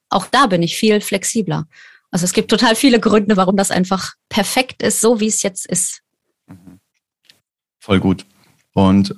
auch 0.10 0.26
da 0.26 0.48
bin 0.48 0.64
ich 0.64 0.76
viel 0.76 1.02
flexibler. 1.02 1.68
Also 2.12 2.26
es 2.26 2.34
gibt 2.34 2.50
total 2.50 2.76
viele 2.76 3.00
Gründe, 3.00 3.38
warum 3.38 3.56
das 3.56 3.72
einfach 3.72 4.14
perfekt 4.30 4.82
ist, 4.82 5.00
so 5.00 5.20
wie 5.20 5.28
es 5.28 5.44
jetzt 5.44 5.66
ist. 5.68 6.02
Mhm. 6.48 6.80
Voll 7.80 8.00
gut. 8.00 8.26
Und 8.74 9.16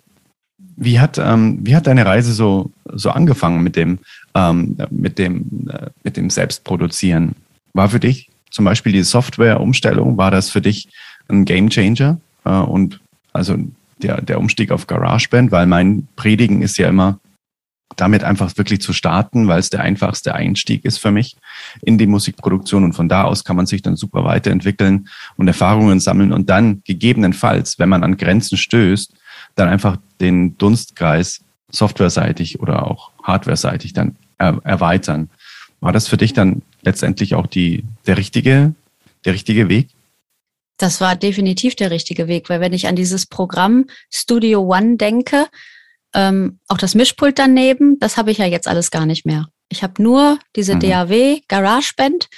wie 0.57 0.99
hat, 0.99 1.17
ähm, 1.17 1.59
wie 1.61 1.75
hat 1.75 1.87
deine 1.87 2.05
Reise 2.05 2.33
so, 2.33 2.71
so 2.85 3.09
angefangen 3.11 3.63
mit 3.63 3.75
dem, 3.75 3.99
ähm, 4.35 4.77
mit 4.89 5.17
dem, 5.17 5.69
äh, 5.69 5.89
mit 6.03 6.17
dem 6.17 6.29
Selbstproduzieren? 6.29 7.35
War 7.73 7.89
für 7.89 7.99
dich 7.99 8.29
zum 8.49 8.65
Beispiel 8.65 8.91
die 8.91 9.03
Softwareumstellung, 9.03 10.17
war 10.17 10.31
das 10.31 10.49
für 10.49 10.61
dich 10.61 10.89
ein 11.29 11.45
Gamechanger? 11.45 12.19
Äh, 12.45 12.49
und 12.49 12.99
also 13.33 13.57
der, 14.01 14.21
der 14.21 14.39
Umstieg 14.39 14.71
auf 14.71 14.87
GarageBand, 14.87 15.51
weil 15.51 15.67
mein 15.67 16.07
Predigen 16.15 16.61
ist 16.61 16.77
ja 16.77 16.89
immer, 16.89 17.19
damit 17.95 18.23
einfach 18.23 18.55
wirklich 18.57 18.81
zu 18.81 18.93
starten, 18.93 19.47
weil 19.47 19.59
es 19.59 19.69
der 19.69 19.81
einfachste 19.81 20.33
Einstieg 20.33 20.85
ist 20.85 20.97
für 20.97 21.11
mich 21.11 21.35
in 21.81 21.97
die 21.97 22.07
Musikproduktion 22.07 22.83
und 22.83 22.93
von 22.93 23.09
da 23.09 23.23
aus 23.23 23.43
kann 23.43 23.55
man 23.55 23.65
sich 23.65 23.81
dann 23.81 23.95
super 23.95 24.23
weiterentwickeln 24.23 25.07
und 25.35 25.47
Erfahrungen 25.47 25.99
sammeln 25.99 26.31
und 26.31 26.49
dann 26.49 26.81
gegebenenfalls, 26.85 27.79
wenn 27.79 27.89
man 27.89 28.03
an 28.03 28.17
Grenzen 28.17 28.57
stößt, 28.57 29.13
dann 29.55 29.67
einfach 29.67 29.97
den 30.19 30.57
Dunstkreis 30.57 31.43
softwareseitig 31.69 32.59
oder 32.59 32.87
auch 32.87 33.11
hardwareseitig 33.23 33.93
dann 33.93 34.15
er 34.37 34.59
erweitern. 34.63 35.29
War 35.79 35.91
das 35.91 36.07
für 36.07 36.17
dich 36.17 36.33
dann 36.33 36.61
letztendlich 36.81 37.35
auch 37.35 37.47
die, 37.47 37.83
der 38.07 38.17
richtige, 38.17 38.73
der 39.25 39.33
richtige 39.33 39.69
Weg? 39.69 39.89
Das 40.81 40.99
war 40.99 41.15
definitiv 41.15 41.75
der 41.75 41.91
richtige 41.91 42.27
Weg, 42.27 42.49
weil 42.49 42.59
wenn 42.59 42.73
ich 42.73 42.87
an 42.87 42.95
dieses 42.95 43.25
Programm 43.25 43.85
Studio 44.09 44.61
One 44.61 44.97
denke, 44.97 45.47
ähm, 46.13 46.59
auch 46.67 46.77
das 46.77 46.95
Mischpult 46.95 47.39
daneben, 47.39 47.99
das 47.99 48.17
habe 48.17 48.31
ich 48.31 48.39
ja 48.39 48.45
jetzt 48.45 48.67
alles 48.67 48.91
gar 48.91 49.05
nicht 49.05 49.25
mehr. 49.25 49.47
Ich 49.69 49.83
habe 49.83 50.01
nur 50.01 50.39
diese 50.55 50.75
mhm. 50.75 50.79
DAW 50.79 51.41
GarageBand 51.47 52.29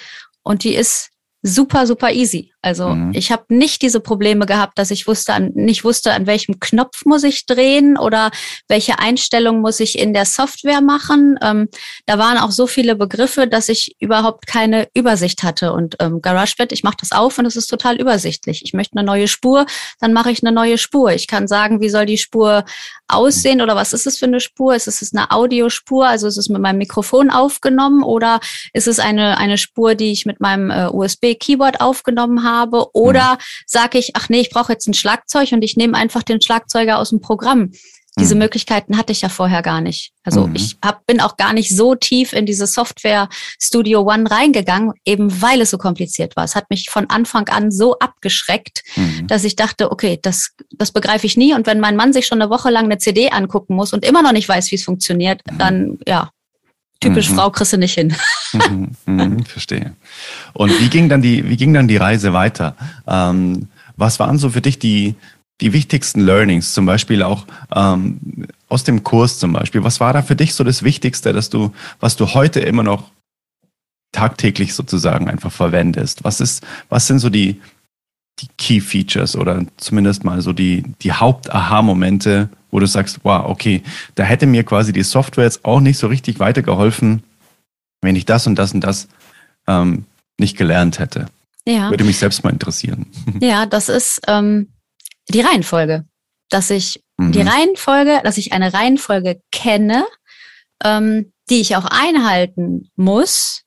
und 0.44 0.64
die 0.64 0.76
ist 0.76 1.10
super, 1.42 1.88
super 1.88 2.12
easy. 2.12 2.53
Also 2.64 2.90
mhm. 2.90 3.12
ich 3.14 3.32
habe 3.32 3.44
nicht 3.50 3.82
diese 3.82 4.00
Probleme 4.00 4.46
gehabt, 4.46 4.80
dass 4.80 4.90
ich 4.90 5.06
wusste, 5.06 5.34
an, 5.34 5.52
nicht 5.54 5.84
wusste, 5.84 6.14
an 6.14 6.28
welchem 6.28 6.62
Knopf 6.62 7.04
muss 7.04 7.24
ich 7.24 7.46
drehen 7.46 7.98
oder 7.98 8.32
welche 8.70 9.00
Einstellung 9.00 9.60
muss 9.60 9.82
ich 9.82 10.00
in 10.00 10.14
der 10.14 10.26
Software 10.26 10.80
machen. 10.80 11.38
Ähm, 11.42 11.68
da 12.06 12.18
waren 12.18 12.38
auch 12.38 12.52
so 12.52 12.66
viele 12.66 12.96
Begriffe, 12.96 13.48
dass 13.48 13.68
ich 13.68 13.98
überhaupt 14.00 14.48
keine 14.48 14.88
Übersicht 14.94 15.44
hatte. 15.44 15.74
Und 15.74 15.98
ähm, 16.00 16.22
GarageBand, 16.22 16.72
ich 16.72 16.84
mache 16.84 16.96
das 17.02 17.12
auf 17.12 17.38
und 17.38 17.46
es 17.46 17.58
ist 17.58 17.68
total 17.68 18.00
übersichtlich. 18.00 18.62
Ich 18.64 18.74
möchte 18.74 18.98
eine 18.98 19.06
neue 19.06 19.28
Spur, 19.28 19.66
dann 20.00 20.14
mache 20.14 20.32
ich 20.32 20.42
eine 20.42 20.54
neue 20.54 20.78
Spur. 20.78 21.12
Ich 21.12 21.28
kann 21.28 21.50
sagen, 21.50 21.82
wie 21.82 21.90
soll 21.90 22.06
die 22.06 22.18
Spur 22.18 22.64
aussehen 23.10 23.62
oder 23.62 23.76
was 23.76 23.92
ist 23.92 24.08
es 24.08 24.18
für 24.18 24.26
eine 24.26 24.40
Spur? 24.40 24.74
Ist 24.74 24.88
es 24.88 25.14
eine 25.14 25.32
Audiospur, 25.32 26.08
also 26.08 26.28
ist 26.28 26.38
es 26.38 26.48
mit 26.48 26.62
meinem 26.62 26.78
Mikrofon 26.78 27.30
aufgenommen 27.30 28.04
oder 28.04 28.40
ist 28.72 28.88
es 28.88 29.00
eine, 29.00 29.38
eine 29.38 29.58
Spur, 29.58 29.96
die 29.96 30.14
ich 30.14 30.26
mit 30.26 30.40
meinem 30.40 30.72
äh, 30.72 30.88
USB-Keyboard 30.88 31.82
aufgenommen 31.82 32.44
habe? 32.44 32.53
Oder 32.94 33.34
mhm. 33.34 33.38
sage 33.66 33.98
ich, 33.98 34.16
ach 34.16 34.30
nee, 34.30 34.42
ich 34.42 34.50
brauche 34.50 34.72
jetzt 34.72 34.88
ein 34.88 34.94
Schlagzeug 34.94 35.52
und 35.52 35.64
ich 35.64 35.78
nehme 35.78 35.98
einfach 35.98 36.24
den 36.24 36.42
Schlagzeuger 36.42 37.00
aus 37.00 37.10
dem 37.10 37.22
Programm. 37.22 37.72
Diese 38.20 38.36
mhm. 38.36 38.42
Möglichkeiten 38.42 38.98
hatte 38.98 39.12
ich 39.12 39.22
ja 39.22 39.30
vorher 39.30 39.64
gar 39.64 39.82
nicht. 39.82 40.12
Also 40.24 40.46
mhm. 40.46 40.56
ich 40.56 40.78
hab, 40.84 41.06
bin 41.08 41.20
auch 41.20 41.36
gar 41.36 41.52
nicht 41.52 41.76
so 41.76 41.96
tief 41.96 42.34
in 42.34 42.46
diese 42.46 42.68
Software 42.68 43.28
Studio 43.60 44.02
One 44.02 44.30
reingegangen, 44.30 44.94
eben 45.04 45.42
weil 45.42 45.62
es 45.62 45.72
so 45.72 45.80
kompliziert 45.80 46.36
war. 46.36 46.44
Es 46.44 46.56
hat 46.56 46.70
mich 46.70 46.90
von 46.92 47.10
Anfang 47.10 47.50
an 47.50 47.72
so 47.72 47.98
abgeschreckt, 47.98 48.84
mhm. 48.96 49.26
dass 49.28 49.44
ich 49.44 49.56
dachte, 49.56 49.92
okay, 49.92 50.20
das, 50.22 50.52
das 50.72 50.92
begreife 50.92 51.26
ich 51.26 51.38
nie. 51.38 51.56
Und 51.56 51.66
wenn 51.66 51.80
mein 51.80 51.96
Mann 51.96 52.14
sich 52.14 52.28
schon 52.28 52.40
eine 52.40 52.52
Woche 52.52 52.70
lang 52.70 52.86
eine 52.86 53.00
CD 53.00 53.30
angucken 53.30 53.76
muss 53.76 53.94
und 53.94 54.06
immer 54.06 54.22
noch 54.22 54.34
nicht 54.34 54.48
weiß, 54.48 54.70
wie 54.72 54.76
es 54.76 54.84
funktioniert, 54.84 55.42
mhm. 55.50 55.58
dann 55.58 55.98
ja, 56.08 56.30
typisch 57.04 57.30
mhm. 57.30 57.36
Frau 57.36 57.50
kriegst 57.50 57.74
du 57.74 57.78
nicht 57.78 57.94
hin. 57.94 58.16
Mhm. 59.06 59.46
verstehe. 59.46 59.94
Und 60.54 60.72
wie 60.80 60.90
ging 60.90 61.10
dann 61.10 61.22
die, 61.22 61.50
wie 61.50 61.58
ging 61.58 61.74
dann 61.74 61.88
die 61.88 61.98
Reise 61.98 62.34
weiter? 62.34 62.76
Ähm, 63.08 63.68
was 63.96 64.20
waren 64.20 64.38
so 64.38 64.50
für 64.50 64.62
dich 64.62 64.80
die, 64.80 65.16
die 65.62 65.74
wichtigsten 65.74 66.22
Learnings, 66.22 66.74
zum 66.74 66.86
Beispiel 66.86 67.24
auch 67.24 67.46
ähm, 67.76 68.48
aus 68.70 68.84
dem 68.84 69.04
Kurs 69.04 69.40
zum 69.40 69.54
Beispiel. 69.54 69.84
Was 69.84 70.00
war 70.00 70.14
da 70.14 70.22
für 70.22 70.36
dich 70.36 70.54
so 70.56 70.64
das 70.64 70.84
Wichtigste, 70.84 71.34
dass 71.34 71.50
du, 71.50 71.74
was 72.00 72.16
du 72.16 72.34
heute 72.34 72.60
immer 72.60 72.84
noch 72.84 73.12
tagtäglich 74.12 74.74
sozusagen 74.74 75.30
einfach 75.30 75.52
verwendest? 75.52 76.24
Was 76.24 76.42
ist, 76.42 76.66
was 76.90 77.08
sind 77.08 77.20
so 77.20 77.30
die, 77.30 77.62
die 78.40 78.48
Key 78.58 78.82
Features 78.82 79.36
oder 79.36 79.66
zumindest 79.78 80.24
mal 80.24 80.42
so 80.42 80.54
die, 80.54 80.84
die 81.02 81.14
Haupt-Aha-Momente, 81.14 82.50
wo 82.74 82.80
du 82.80 82.88
sagst, 82.88 83.20
wow, 83.22 83.46
okay, 83.46 83.84
da 84.16 84.24
hätte 84.24 84.48
mir 84.48 84.64
quasi 84.64 84.92
die 84.92 85.04
Software 85.04 85.44
jetzt 85.44 85.64
auch 85.64 85.80
nicht 85.80 86.00
so 86.00 86.08
richtig 86.08 86.40
weitergeholfen, 86.40 87.22
wenn 88.02 88.16
ich 88.16 88.26
das 88.26 88.48
und 88.48 88.56
das 88.56 88.74
und 88.74 88.82
das 88.82 89.08
ähm, 89.68 90.06
nicht 90.40 90.58
gelernt 90.58 90.98
hätte. 90.98 91.28
Ja. 91.66 91.92
Würde 91.92 92.04
mich 92.04 92.18
selbst 92.18 92.44
mal 92.44 92.50
interessieren. 92.50 93.06
Ja, 93.40 93.68
das 93.68 93.90
ist, 93.90 94.22
ähm, 94.28 94.70
die 95.30 95.42
Reihenfolge. 95.42 96.06
Dass 96.50 96.72
ich 96.72 97.04
mhm. 97.18 97.32
die 97.32 97.42
Reihenfolge, 97.42 98.22
dass 98.24 98.38
ich 98.38 98.54
eine 98.54 98.74
Reihenfolge 98.74 99.40
kenne, 99.52 100.06
ähm, 100.84 101.32
die 101.52 101.62
ich 101.62 101.76
auch 101.76 101.86
einhalten 101.86 102.90
muss, 102.96 103.62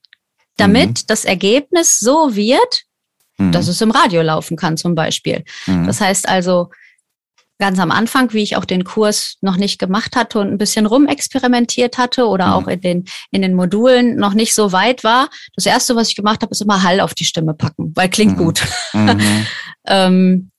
damit 0.56 0.88
mhm. 0.88 1.06
das 1.06 1.24
Ergebnis 1.24 2.00
so 2.00 2.34
wird, 2.34 2.82
mhm. 3.38 3.52
dass 3.52 3.68
es 3.68 3.80
im 3.80 3.92
Radio 3.92 4.22
laufen 4.22 4.56
kann, 4.56 4.76
zum 4.76 4.96
Beispiel. 4.96 5.44
Mhm. 5.66 5.86
Das 5.86 6.00
heißt 6.00 6.28
also, 6.28 6.70
ganz 7.58 7.78
am 7.78 7.90
Anfang, 7.90 8.32
wie 8.32 8.42
ich 8.42 8.56
auch 8.56 8.64
den 8.64 8.84
Kurs 8.84 9.36
noch 9.40 9.56
nicht 9.56 9.78
gemacht 9.78 10.16
hatte 10.16 10.38
und 10.40 10.48
ein 10.48 10.58
bisschen 10.58 10.86
rumexperimentiert 10.86 11.98
hatte 11.98 12.26
oder 12.26 12.48
mhm. 12.48 12.52
auch 12.52 12.68
in 12.68 12.80
den, 12.80 13.04
in 13.30 13.42
den 13.42 13.54
Modulen 13.54 14.16
noch 14.16 14.34
nicht 14.34 14.54
so 14.54 14.72
weit 14.72 15.04
war. 15.04 15.30
Das 15.54 15.66
erste, 15.66 15.96
was 15.96 16.08
ich 16.10 16.16
gemacht 16.16 16.42
habe, 16.42 16.52
ist 16.52 16.60
immer 16.60 16.82
Hall 16.82 17.00
auf 17.00 17.14
die 17.14 17.24
Stimme 17.24 17.54
packen, 17.54 17.92
weil 17.94 18.10
klingt 18.10 18.38
mhm. 18.38 18.44
gut. 18.44 18.62
Mhm. 18.92 19.46
ähm, 19.86 20.50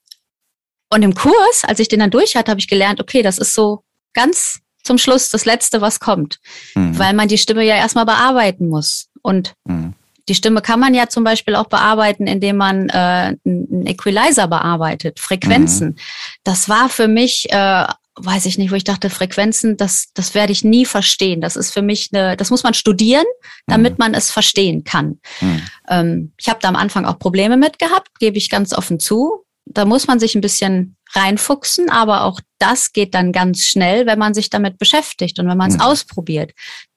und 0.89 1.03
im 1.03 1.13
Kurs, 1.13 1.63
als 1.63 1.79
ich 1.79 1.87
den 1.87 1.99
dann 1.99 2.11
durch 2.11 2.35
hatte, 2.35 2.49
habe 2.49 2.59
ich 2.59 2.67
gelernt, 2.67 2.99
okay, 3.01 3.21
das 3.21 3.37
ist 3.37 3.53
so 3.53 3.83
ganz 4.13 4.61
zum 4.83 4.97
Schluss 4.97 5.29
das 5.29 5.45
Letzte, 5.45 5.81
was 5.81 5.99
kommt. 5.99 6.39
Mhm. 6.73 6.97
Weil 6.97 7.13
man 7.13 7.27
die 7.27 7.37
Stimme 7.37 7.63
ja 7.63 7.75
erstmal 7.75 8.05
bearbeiten 8.05 8.69
muss. 8.69 9.09
Und 9.21 9.53
mhm. 9.65 9.93
Die 10.27 10.35
Stimme 10.35 10.61
kann 10.61 10.79
man 10.79 10.93
ja 10.93 11.07
zum 11.07 11.23
Beispiel 11.23 11.55
auch 11.55 11.67
bearbeiten, 11.67 12.27
indem 12.27 12.57
man 12.57 12.89
äh, 12.89 13.35
einen 13.45 13.85
Equalizer 13.85 14.47
bearbeitet, 14.47 15.19
Frequenzen. 15.19 15.89
Mhm. 15.89 15.95
Das 16.43 16.69
war 16.69 16.89
für 16.89 17.07
mich, 17.07 17.51
äh, 17.51 17.85
weiß 18.15 18.45
ich 18.45 18.57
nicht, 18.57 18.71
wo 18.71 18.75
ich 18.75 18.83
dachte, 18.83 19.09
Frequenzen, 19.09 19.77
das, 19.77 20.07
das 20.13 20.33
werde 20.33 20.51
ich 20.51 20.63
nie 20.63 20.85
verstehen. 20.85 21.41
Das 21.41 21.55
ist 21.55 21.71
für 21.71 21.81
mich 21.81 22.09
eine, 22.11 22.35
das 22.35 22.49
muss 22.49 22.63
man 22.63 22.73
studieren, 22.73 23.25
damit 23.67 23.93
mhm. 23.93 23.97
man 23.99 24.13
es 24.13 24.31
verstehen 24.31 24.83
kann. 24.83 25.19
Mhm. 25.41 25.61
Ähm, 25.89 26.33
ich 26.37 26.49
habe 26.49 26.59
da 26.61 26.67
am 26.67 26.75
Anfang 26.75 27.05
auch 27.05 27.19
Probleme 27.19 27.57
mit 27.57 27.79
gehabt, 27.79 28.19
gebe 28.19 28.37
ich 28.37 28.49
ganz 28.49 28.73
offen 28.73 28.99
zu 28.99 29.45
da 29.69 29.85
muss 29.85 30.07
man 30.07 30.19
sich 30.19 30.35
ein 30.35 30.41
bisschen 30.41 30.95
reinfuchsen, 31.13 31.89
aber 31.89 32.23
auch 32.23 32.39
das 32.59 32.93
geht 32.93 33.13
dann 33.13 33.31
ganz 33.31 33.63
schnell, 33.63 34.05
wenn 34.05 34.19
man 34.19 34.33
sich 34.33 34.49
damit 34.49 34.77
beschäftigt 34.77 35.39
und 35.39 35.47
wenn 35.47 35.57
man 35.57 35.69
es 35.69 35.75
mhm. 35.75 35.81
ausprobiert. 35.81 36.51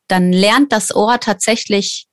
Dann 0.09 0.33
lernt 0.33 0.73
das 0.73 0.95
Ohr 0.95 1.21
tatsächlich 1.21 2.07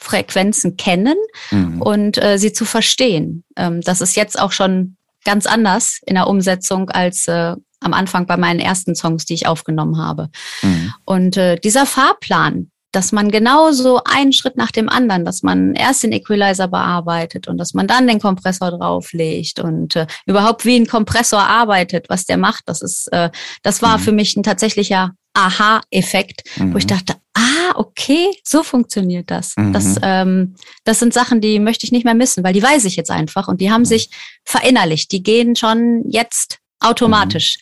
Frequenzen 0.00 0.76
kennen 0.76 1.16
mhm. 1.50 1.82
und 1.82 2.22
äh, 2.22 2.38
sie 2.38 2.52
zu 2.52 2.64
verstehen. 2.64 3.44
Ähm, 3.56 3.80
das 3.82 4.00
ist 4.00 4.16
jetzt 4.16 4.40
auch 4.40 4.52
schon 4.52 4.96
ganz 5.24 5.46
anders 5.46 6.00
in 6.06 6.14
der 6.14 6.26
Umsetzung 6.26 6.90
als 6.90 7.28
äh, 7.28 7.54
am 7.80 7.94
Anfang 7.94 8.26
bei 8.26 8.36
meinen 8.36 8.60
ersten 8.60 8.94
Songs, 8.94 9.24
die 9.24 9.34
ich 9.34 9.46
aufgenommen 9.46 9.98
habe. 9.98 10.30
Mhm. 10.62 10.92
Und 11.04 11.36
äh, 11.36 11.56
dieser 11.56 11.86
Fahrplan, 11.86 12.70
dass 12.92 13.12
man 13.12 13.30
genauso 13.30 14.02
einen 14.04 14.32
Schritt 14.32 14.56
nach 14.56 14.72
dem 14.72 14.88
anderen, 14.88 15.24
dass 15.24 15.42
man 15.42 15.74
erst 15.74 16.02
den 16.02 16.12
Equalizer 16.12 16.68
bearbeitet 16.68 17.46
und 17.46 17.58
dass 17.58 17.72
man 17.72 17.86
dann 17.86 18.06
den 18.06 18.20
Kompressor 18.20 18.70
drauflegt 18.70 19.60
und 19.60 19.96
äh, 19.96 20.06
überhaupt 20.26 20.64
wie 20.64 20.76
ein 20.76 20.86
Kompressor 20.86 21.40
arbeitet, 21.40 22.08
was 22.08 22.24
der 22.24 22.36
macht, 22.36 22.64
das 22.66 22.82
ist, 22.82 23.08
äh, 23.12 23.30
das 23.62 23.80
war 23.82 23.98
mhm. 23.98 24.02
für 24.02 24.12
mich 24.12 24.36
ein 24.36 24.42
tatsächlicher 24.42 25.12
Aha-Effekt, 25.34 26.42
mhm. 26.56 26.74
wo 26.74 26.78
ich 26.78 26.84
mhm. 26.84 26.88
dachte, 26.88 27.14
ah, 27.34 27.72
okay, 27.76 28.30
so 28.44 28.62
funktioniert 28.62 29.30
das. 29.30 29.56
Mhm. 29.56 29.72
Das, 29.72 29.96
ähm, 30.02 30.56
das 30.84 30.98
sind 30.98 31.14
Sachen, 31.14 31.40
die 31.40 31.58
möchte 31.58 31.86
ich 31.86 31.92
nicht 31.92 32.04
mehr 32.04 32.14
missen, 32.14 32.44
weil 32.44 32.52
die 32.52 32.62
weiß 32.62 32.84
ich 32.84 32.96
jetzt 32.96 33.10
einfach 33.10 33.48
und 33.48 33.60
die 33.60 33.70
haben 33.70 33.82
mhm. 33.82 33.86
sich 33.86 34.10
verinnerlicht. 34.44 35.12
Die 35.12 35.22
gehen 35.22 35.56
schon 35.56 36.04
jetzt 36.08 36.58
automatisch. 36.80 37.58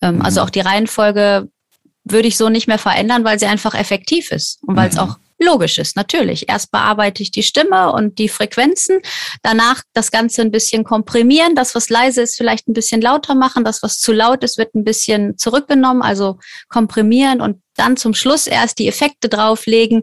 Mhm. 0.00 0.08
Ähm, 0.08 0.22
also 0.22 0.42
auch 0.42 0.50
die 0.50 0.60
Reihenfolge 0.60 1.48
würde 2.04 2.28
ich 2.28 2.36
so 2.36 2.48
nicht 2.48 2.68
mehr 2.68 2.78
verändern, 2.78 3.24
weil 3.24 3.38
sie 3.38 3.46
einfach 3.46 3.74
effektiv 3.74 4.30
ist 4.30 4.62
und 4.62 4.76
weil 4.76 4.88
es 4.88 4.94
mhm. 4.94 5.00
auch 5.00 5.18
logisch 5.38 5.78
ist. 5.78 5.96
Natürlich. 5.96 6.48
Erst 6.48 6.70
bearbeite 6.70 7.22
ich 7.22 7.30
die 7.30 7.42
Stimme 7.42 7.92
und 7.92 8.18
die 8.18 8.28
Frequenzen, 8.28 9.00
danach 9.42 9.82
das 9.92 10.10
Ganze 10.10 10.42
ein 10.42 10.50
bisschen 10.50 10.84
komprimieren, 10.84 11.54
das, 11.54 11.74
was 11.74 11.88
leise 11.88 12.22
ist, 12.22 12.36
vielleicht 12.36 12.68
ein 12.68 12.74
bisschen 12.74 13.00
lauter 13.00 13.34
machen, 13.34 13.64
das, 13.64 13.82
was 13.82 13.98
zu 13.98 14.12
laut 14.12 14.42
ist, 14.44 14.58
wird 14.58 14.74
ein 14.74 14.84
bisschen 14.84 15.38
zurückgenommen, 15.38 16.02
also 16.02 16.38
komprimieren 16.68 17.40
und 17.40 17.62
dann 17.74 17.96
zum 17.96 18.14
Schluss 18.14 18.46
erst 18.46 18.78
die 18.80 18.88
Effekte 18.88 19.28
drauflegen, 19.28 20.02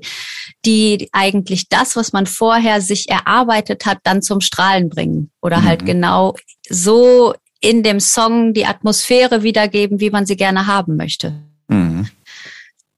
die 0.65 1.09
eigentlich 1.11 1.67
das, 1.67 1.95
was 1.95 2.13
man 2.13 2.25
vorher 2.25 2.79
sich 2.79 3.09
erarbeitet 3.09 3.85
hat, 3.85 3.99
dann 4.03 4.21
zum 4.21 4.39
Strahlen 4.39 4.89
bringen 4.89 5.31
oder 5.41 5.57
halt 5.57 5.65
mhm. 5.65 5.67
halt 5.67 5.85
genau 5.85 6.35
so 6.69 7.33
in 7.59 7.83
dem 7.83 7.99
Song 7.99 8.53
die 8.53 8.65
Atmosphäre 8.65 9.43
wiedergeben, 9.43 9.99
wie 9.99 10.09
man 10.09 10.25
sie 10.25 10.35
gerne 10.37 10.67
haben 10.67 10.95
möchte. 10.97 11.33
Mhm. 11.67 12.07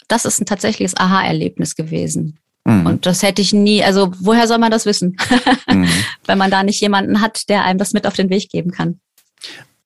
Das 0.08 0.26
ist 0.26 0.40
ein 0.40 0.46
tatsächliches 0.46 0.96
Aha-Erlebnis 0.96 1.76
gewesen. 1.76 2.38
Mhm. 2.66 2.86
Und 2.86 3.06
das 3.06 3.24
hätte 3.24 3.42
ich 3.42 3.54
nie, 3.54 3.84
also 3.84 4.12
woher 4.20 4.48
soll 4.48 4.58
man 4.58 4.72
das 4.72 4.86
wissen, 4.86 5.18
mhm. 5.72 5.88
wenn 6.26 6.38
man 6.38 6.52
da 6.52 6.64
nicht 6.64 6.82
jemanden 6.82 7.22
hat, 7.22 7.50
der 7.50 7.64
einem 7.64 7.80
das 7.80 7.94
mit 7.94 8.06
auf 8.06 8.14
den 8.14 8.30
Weg 8.30 8.50
geben 8.50 8.72
kann? 8.72 9.00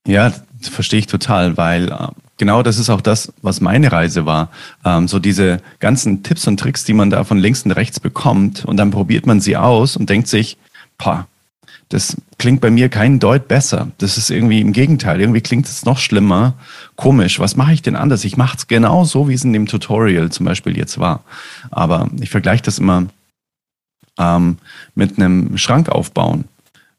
Ja, 0.08 0.34
verstehe 0.62 1.00
ich 1.00 1.08
total, 1.08 1.58
weil 1.58 1.92
äh, 1.92 2.08
genau 2.38 2.64
das 2.64 2.80
ist 2.80 2.90
auch 2.90 3.02
das, 3.02 3.32
was 3.44 3.62
meine 3.62 3.92
Reise 3.92 4.26
war. 4.26 4.50
Ähm, 4.84 5.08
so 5.08 5.20
diese 5.20 5.62
ganzen 5.80 6.24
Tipps 6.24 6.48
und 6.48 6.60
Tricks, 6.60 6.84
die 6.84 6.94
man 6.94 7.12
da 7.12 7.24
von 7.24 7.38
links 7.38 7.64
und 7.64 7.72
rechts 7.72 8.00
bekommt 8.00 8.66
und 8.66 8.78
dann 8.78 8.90
probiert 8.90 9.28
man 9.28 9.42
sie 9.42 9.58
aus 9.58 9.96
und 9.96 10.10
denkt 10.10 10.28
sich, 10.28 10.58
pah, 10.98 11.28
das 11.92 12.16
klingt 12.40 12.62
bei 12.62 12.72
mir 12.72 12.88
keinen 12.88 13.20
Deut 13.20 13.50
besser. 13.50 13.90
Das 13.98 14.18
ist 14.18 14.30
irgendwie 14.30 14.62
im 14.62 14.72
Gegenteil. 14.72 15.20
Irgendwie 15.20 15.42
klingt 15.42 15.68
es 15.68 15.84
noch 15.84 16.00
schlimmer. 16.00 16.54
Komisch. 16.96 17.40
Was 17.40 17.58
mache 17.58 17.74
ich 17.74 17.82
denn 17.82 17.98
anders? 17.98 18.24
Ich 18.24 18.38
mache 18.38 18.58
es 18.58 18.68
genau 18.68 19.04
so, 19.04 19.28
wie 19.28 19.34
es 19.34 19.44
in 19.44 19.52
dem 19.52 19.66
Tutorial 19.66 20.32
zum 20.32 20.46
Beispiel 20.46 20.78
jetzt 20.78 21.00
war. 21.00 21.24
Aber 21.70 22.10
ich 22.22 22.30
vergleiche 22.30 22.64
das 22.64 22.80
immer 22.80 23.08
ähm, 24.18 24.58
mit 24.96 25.18
einem 25.18 25.58
Schrank 25.58 25.90
aufbauen. 25.90 26.46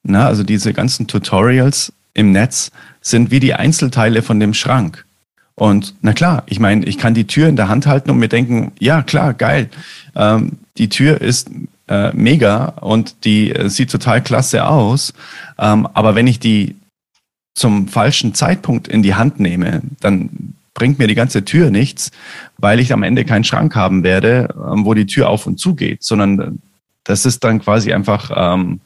Na, 0.03 0.27
also 0.27 0.43
diese 0.43 0.75
ganzen 0.75 1.07
Tutorials 1.07 1.95
im 2.13 2.33
Netz 2.33 2.71
sind 3.01 3.31
wie 3.31 3.41
die 3.41 3.55
Einzelteile 3.55 4.21
von 4.21 4.41
dem 4.41 4.53
Schrank. 4.53 5.07
Und 5.55 5.95
na 6.03 6.13
klar, 6.13 6.43
ich 6.47 6.61
meine, 6.61 6.85
ich 6.85 6.99
kann 6.99 7.15
die 7.15 7.27
Tür 7.27 7.49
in 7.49 7.57
der 7.57 7.69
Hand 7.69 7.87
halten 7.87 8.11
und 8.11 8.19
mir 8.19 8.29
denken, 8.29 8.73
ja 8.79 9.03
klar, 9.03 9.33
geil. 9.33 9.71
Ähm, 10.15 10.59
die 10.77 10.91
Tür 10.91 11.21
ist 11.21 11.51
äh, 11.89 12.13
mega 12.13 12.67
und 12.81 13.25
die 13.25 13.51
äh, 13.51 13.69
sieht 13.69 13.91
total 13.91 14.23
klasse 14.23 14.67
aus. 14.67 15.13
Ähm, 15.59 15.87
aber 15.95 16.15
wenn 16.15 16.27
ich 16.27 16.39
die 16.39 16.77
zum 17.55 17.89
falschen 17.89 18.35
Zeitpunkt 18.35 18.89
in 18.89 19.03
die 19.03 19.15
Hand 19.15 19.41
nehme, 19.41 19.83
dann 20.01 20.55
bringt 20.75 20.99
mir 20.99 21.07
die 21.07 21.15
ganze 21.15 21.45
Tür 21.45 21.71
nichts, 21.71 22.11
weil 22.59 22.81
ich 22.81 22.93
am 22.93 23.03
Ende 23.03 23.25
keinen 23.25 23.45
Schrank 23.45 23.77
haben 23.77 24.03
werde, 24.05 24.49
ähm, 24.55 24.85
wo 24.85 24.95
die 24.95 25.07
Tür 25.07 25.29
auf 25.29 25.47
und 25.47 25.59
zu 25.59 25.75
geht, 25.75 26.03
sondern 26.03 26.61
das 27.05 27.27
ist 27.27 27.45
dann 27.45 27.61
quasi 27.61 27.93
einfach, 27.93 28.31
ähm, 28.35 28.81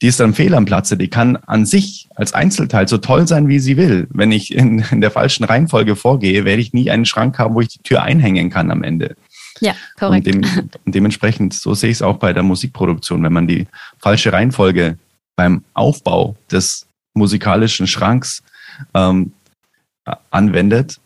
die 0.00 0.06
ist 0.06 0.20
dann 0.20 0.34
fehl 0.34 0.54
am 0.54 0.64
Platze. 0.64 0.96
Die 0.96 1.08
kann 1.08 1.36
an 1.36 1.66
sich 1.66 2.08
als 2.14 2.32
Einzelteil 2.32 2.88
so 2.88 2.98
toll 2.98 3.26
sein, 3.26 3.48
wie 3.48 3.58
sie 3.58 3.76
will. 3.76 4.06
Wenn 4.10 4.32
ich 4.32 4.54
in, 4.54 4.84
in 4.90 5.00
der 5.00 5.10
falschen 5.10 5.44
Reihenfolge 5.44 5.96
vorgehe, 5.96 6.44
werde 6.44 6.62
ich 6.62 6.72
nie 6.72 6.90
einen 6.90 7.04
Schrank 7.04 7.38
haben, 7.38 7.54
wo 7.54 7.60
ich 7.60 7.68
die 7.68 7.82
Tür 7.82 8.02
einhängen 8.02 8.50
kann 8.50 8.70
am 8.70 8.82
Ende. 8.82 9.16
Ja, 9.60 9.74
korrekt. 9.98 10.26
Und, 10.34 10.44
dem, 10.44 10.70
dementsprechend, 10.84 11.54
so 11.54 11.74
sehe 11.74 11.90
ich 11.90 11.98
es 11.98 12.02
auch 12.02 12.18
bei 12.18 12.32
der 12.32 12.42
Musikproduktion, 12.42 13.22
wenn 13.22 13.32
man 13.32 13.46
die 13.46 13.66
falsche 13.98 14.32
Reihenfolge 14.32 14.98
beim 15.36 15.64
Aufbau 15.74 16.36
des 16.50 16.86
musikalischen 17.14 17.86
Schranks 17.86 18.42
ähm, 18.94 19.32
anwendet, 20.30 21.00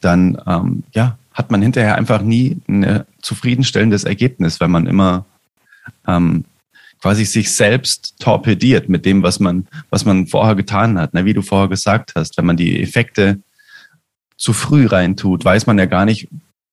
dann 0.00 0.40
ähm, 0.46 0.82
ja, 0.92 1.18
hat 1.32 1.50
man 1.50 1.62
hinterher 1.62 1.96
einfach 1.96 2.22
nie 2.22 2.58
ein 2.68 3.04
zufriedenstellendes 3.20 4.04
Ergebnis, 4.04 4.60
wenn 4.60 4.70
man 4.70 4.86
immer 4.86 5.24
ähm, 6.06 6.44
quasi 7.00 7.24
sich 7.24 7.52
selbst 7.52 8.14
torpediert 8.20 8.88
mit 8.88 9.04
dem, 9.04 9.22
was 9.22 9.40
man, 9.40 9.66
was 9.90 10.04
man 10.04 10.28
vorher 10.28 10.54
getan 10.54 10.98
hat. 10.98 11.10
Na, 11.12 11.24
wie 11.24 11.34
du 11.34 11.42
vorher 11.42 11.68
gesagt 11.68 12.12
hast, 12.14 12.38
wenn 12.38 12.46
man 12.46 12.56
die 12.56 12.80
Effekte 12.80 13.40
zu 14.36 14.52
früh 14.52 14.86
reintut, 14.86 15.44
weiß 15.44 15.66
man 15.66 15.78
ja 15.78 15.86
gar 15.86 16.04
nicht, 16.04 16.28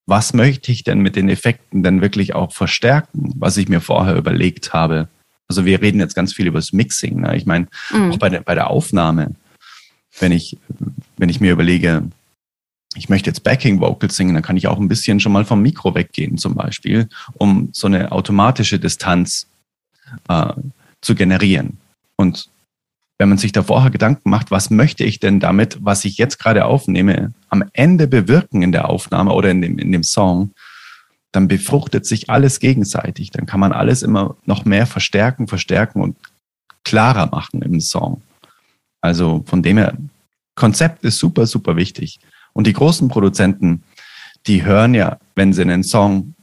was 0.09 0.33
möchte 0.33 0.71
ich 0.71 0.83
denn 0.83 0.99
mit 0.99 1.15
den 1.15 1.29
Effekten 1.29 1.83
denn 1.83 2.01
wirklich 2.01 2.35
auch 2.35 2.51
verstärken, 2.51 3.33
was 3.35 3.57
ich 3.57 3.69
mir 3.69 3.79
vorher 3.79 4.15
überlegt 4.15 4.73
habe. 4.73 5.07
Also 5.47 5.65
wir 5.65 5.81
reden 5.81 5.99
jetzt 5.99 6.15
ganz 6.15 6.33
viel 6.33 6.47
über 6.47 6.59
das 6.59 6.73
Mixing. 6.73 7.21
Ne? 7.21 7.37
Ich 7.37 7.45
meine, 7.45 7.67
mhm. 7.91 8.11
auch 8.11 8.17
bei 8.17 8.29
der, 8.29 8.41
bei 8.41 8.55
der 8.55 8.69
Aufnahme, 8.69 9.35
wenn 10.19 10.31
ich, 10.31 10.57
wenn 11.17 11.29
ich 11.29 11.39
mir 11.39 11.51
überlege, 11.51 12.03
ich 12.95 13.09
möchte 13.09 13.29
jetzt 13.29 13.43
Backing 13.43 13.79
Vocals 13.79 14.15
singen, 14.15 14.33
dann 14.33 14.43
kann 14.43 14.57
ich 14.57 14.67
auch 14.67 14.79
ein 14.79 14.87
bisschen 14.87 15.19
schon 15.19 15.31
mal 15.31 15.45
vom 15.45 15.61
Mikro 15.61 15.93
weggehen 15.93 16.37
zum 16.37 16.55
Beispiel, 16.55 17.07
um 17.35 17.69
so 17.71 17.87
eine 17.87 18.11
automatische 18.11 18.79
Distanz 18.79 19.47
äh, 20.27 20.53
zu 21.01 21.15
generieren. 21.15 21.77
Und 22.15 22.49
wenn 23.19 23.29
man 23.29 23.37
sich 23.37 23.51
da 23.51 23.63
vorher 23.63 23.91
Gedanken 23.91 24.29
macht, 24.29 24.49
was 24.49 24.69
möchte 24.69 25.03
ich 25.03 25.19
denn 25.19 25.41
damit, 25.41 25.77
was 25.81 26.05
ich 26.05 26.17
jetzt 26.17 26.39
gerade 26.39 26.65
aufnehme, 26.65 27.33
am 27.49 27.65
Ende 27.73 28.07
bewirken 28.07 28.61
in 28.61 28.71
der 28.71 28.89
Aufnahme 28.89 29.33
oder 29.33 29.51
in 29.51 29.61
dem, 29.61 29.77
in 29.77 29.91
dem 29.91 30.03
Song, 30.03 30.51
dann 31.33 31.49
befruchtet 31.49 32.05
sich 32.05 32.29
alles 32.29 32.61
gegenseitig. 32.61 33.29
Dann 33.29 33.45
kann 33.45 33.59
man 33.59 33.73
alles 33.73 34.03
immer 34.03 34.37
noch 34.45 34.63
mehr 34.63 34.87
verstärken, 34.87 35.47
verstärken 35.47 36.01
und 36.01 36.15
klarer 36.85 37.27
machen 37.27 37.61
im 37.61 37.81
Song. 37.81 38.21
Also 39.01 39.43
von 39.45 39.61
dem 39.61 39.77
her, 39.77 39.97
Konzept 40.55 41.03
ist 41.03 41.19
super, 41.19 41.45
super 41.45 41.75
wichtig. 41.75 42.19
Und 42.53 42.67
die 42.67 42.73
großen 42.73 43.09
Produzenten, 43.09 43.83
die 44.47 44.63
hören 44.63 44.93
ja, 44.93 45.19
wenn 45.35 45.51
sie 45.51 45.61
einen 45.61 45.83
Song 45.83 46.35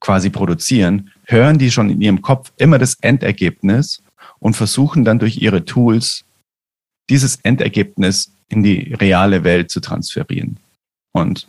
quasi 0.00 0.30
produzieren, 0.30 1.10
hören 1.24 1.58
die 1.58 1.72
schon 1.72 1.90
in 1.90 2.00
ihrem 2.00 2.22
Kopf 2.22 2.52
immer 2.56 2.78
das 2.78 2.94
Endergebnis 3.00 4.00
und 4.40 4.54
versuchen 4.54 5.04
dann 5.04 5.18
durch 5.18 5.38
ihre 5.38 5.64
Tools 5.64 6.24
dieses 7.10 7.36
Endergebnis 7.36 8.32
in 8.48 8.62
die 8.62 8.94
reale 8.94 9.44
Welt 9.44 9.70
zu 9.70 9.80
transferieren. 9.80 10.58
Und 11.12 11.48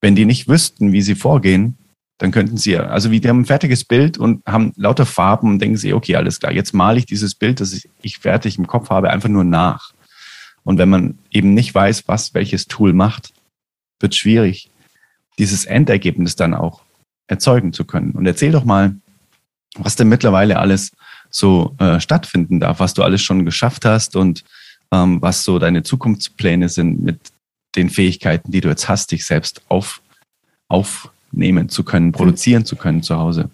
wenn 0.00 0.14
die 0.14 0.24
nicht 0.24 0.48
wüssten, 0.48 0.92
wie 0.92 1.02
sie 1.02 1.14
vorgehen, 1.14 1.76
dann 2.18 2.32
könnten 2.32 2.58
sie 2.58 2.72
ja, 2.72 2.86
also 2.86 3.10
wie 3.10 3.20
die 3.20 3.28
haben 3.28 3.40
ein 3.40 3.46
fertiges 3.46 3.84
Bild 3.84 4.18
und 4.18 4.44
haben 4.46 4.72
lauter 4.76 5.06
Farben 5.06 5.48
und 5.48 5.58
denken 5.58 5.78
sie, 5.78 5.94
okay, 5.94 6.16
alles 6.16 6.38
klar, 6.38 6.52
jetzt 6.52 6.74
male 6.74 6.98
ich 6.98 7.06
dieses 7.06 7.34
Bild, 7.34 7.60
das 7.60 7.86
ich 8.02 8.18
fertig 8.18 8.58
im 8.58 8.66
Kopf 8.66 8.90
habe, 8.90 9.10
einfach 9.10 9.30
nur 9.30 9.44
nach. 9.44 9.92
Und 10.62 10.76
wenn 10.78 10.90
man 10.90 11.18
eben 11.30 11.54
nicht 11.54 11.74
weiß, 11.74 12.08
was 12.08 12.34
welches 12.34 12.66
Tool 12.66 12.92
macht, 12.92 13.32
wird 14.00 14.14
schwierig, 14.14 14.70
dieses 15.38 15.64
Endergebnis 15.64 16.36
dann 16.36 16.52
auch 16.52 16.82
erzeugen 17.26 17.72
zu 17.72 17.84
können. 17.86 18.12
Und 18.12 18.26
erzähl 18.26 18.52
doch 18.52 18.64
mal, 18.64 18.96
was 19.76 19.96
denn 19.96 20.08
mittlerweile 20.08 20.58
alles 20.58 20.92
so 21.30 21.74
äh, 21.78 22.00
stattfinden 22.00 22.60
darf, 22.60 22.80
was 22.80 22.94
du 22.94 23.02
alles 23.02 23.22
schon 23.22 23.44
geschafft 23.44 23.84
hast 23.84 24.16
und 24.16 24.44
ähm, 24.92 25.22
was 25.22 25.44
so 25.44 25.58
deine 25.58 25.82
Zukunftspläne 25.82 26.68
sind 26.68 27.02
mit 27.02 27.20
den 27.76 27.90
Fähigkeiten, 27.90 28.50
die 28.50 28.60
du 28.60 28.68
jetzt 28.68 28.88
hast, 28.88 29.12
dich 29.12 29.24
selbst 29.24 29.62
auf, 29.68 30.02
aufnehmen 30.68 31.68
zu 31.68 31.84
können, 31.84 32.12
produzieren 32.12 32.64
zu 32.64 32.76
können 32.76 33.02
zu 33.02 33.16
Hause. 33.16 33.50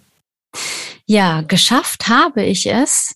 Ja, 1.07 1.43
geschafft 1.43 2.09
habe 2.09 2.43
ich 2.43 2.67
es, 2.67 3.15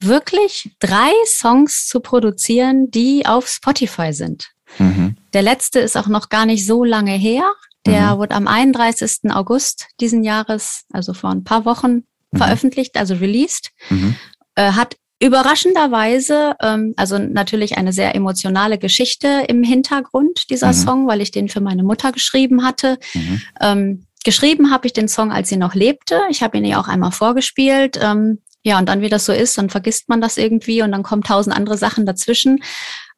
wirklich 0.00 0.70
drei 0.78 1.10
Songs 1.26 1.86
zu 1.86 2.00
produzieren, 2.00 2.90
die 2.90 3.26
auf 3.26 3.48
Spotify 3.48 4.12
sind. 4.12 4.50
Mhm. 4.78 5.16
Der 5.32 5.42
letzte 5.42 5.80
ist 5.80 5.96
auch 5.96 6.06
noch 6.06 6.28
gar 6.28 6.46
nicht 6.46 6.66
so 6.66 6.84
lange 6.84 7.12
her. 7.12 7.52
Der 7.86 8.14
mhm. 8.14 8.18
wurde 8.18 8.34
am 8.34 8.46
31. 8.46 9.30
August 9.30 9.86
diesen 10.00 10.22
Jahres, 10.22 10.84
also 10.92 11.14
vor 11.14 11.30
ein 11.30 11.44
paar 11.44 11.64
Wochen, 11.64 12.04
mhm. 12.32 12.38
veröffentlicht, 12.38 12.96
also 12.96 13.14
released. 13.14 13.70
Mhm. 13.90 14.16
Äh, 14.54 14.72
hat 14.72 14.96
überraschenderweise, 15.20 16.54
ähm, 16.62 16.94
also 16.96 17.18
natürlich 17.18 17.76
eine 17.76 17.92
sehr 17.92 18.14
emotionale 18.14 18.78
Geschichte 18.78 19.44
im 19.48 19.62
Hintergrund 19.64 20.48
dieser 20.50 20.68
mhm. 20.68 20.72
Song, 20.74 21.06
weil 21.08 21.20
ich 21.20 21.30
den 21.30 21.48
für 21.48 21.60
meine 21.60 21.82
Mutter 21.82 22.12
geschrieben 22.12 22.64
hatte. 22.64 22.98
Mhm. 23.14 23.42
Ähm, 23.60 24.06
geschrieben 24.24 24.70
habe 24.70 24.86
ich 24.86 24.92
den 24.92 25.08
Song, 25.08 25.32
als 25.32 25.48
sie 25.48 25.56
noch 25.56 25.74
lebte. 25.74 26.20
Ich 26.30 26.42
habe 26.42 26.58
ihn 26.58 26.64
ihr 26.64 26.78
auch 26.78 26.88
einmal 26.88 27.12
vorgespielt. 27.12 27.98
Ähm, 28.00 28.38
ja, 28.62 28.78
und 28.78 28.88
dann, 28.88 29.00
wie 29.00 29.08
das 29.08 29.24
so 29.24 29.32
ist, 29.32 29.58
dann 29.58 29.70
vergisst 29.70 30.08
man 30.08 30.20
das 30.20 30.36
irgendwie 30.36 30.82
und 30.82 30.92
dann 30.92 31.02
kommen 31.02 31.22
tausend 31.22 31.56
andere 31.56 31.78
Sachen 31.78 32.06
dazwischen. 32.06 32.60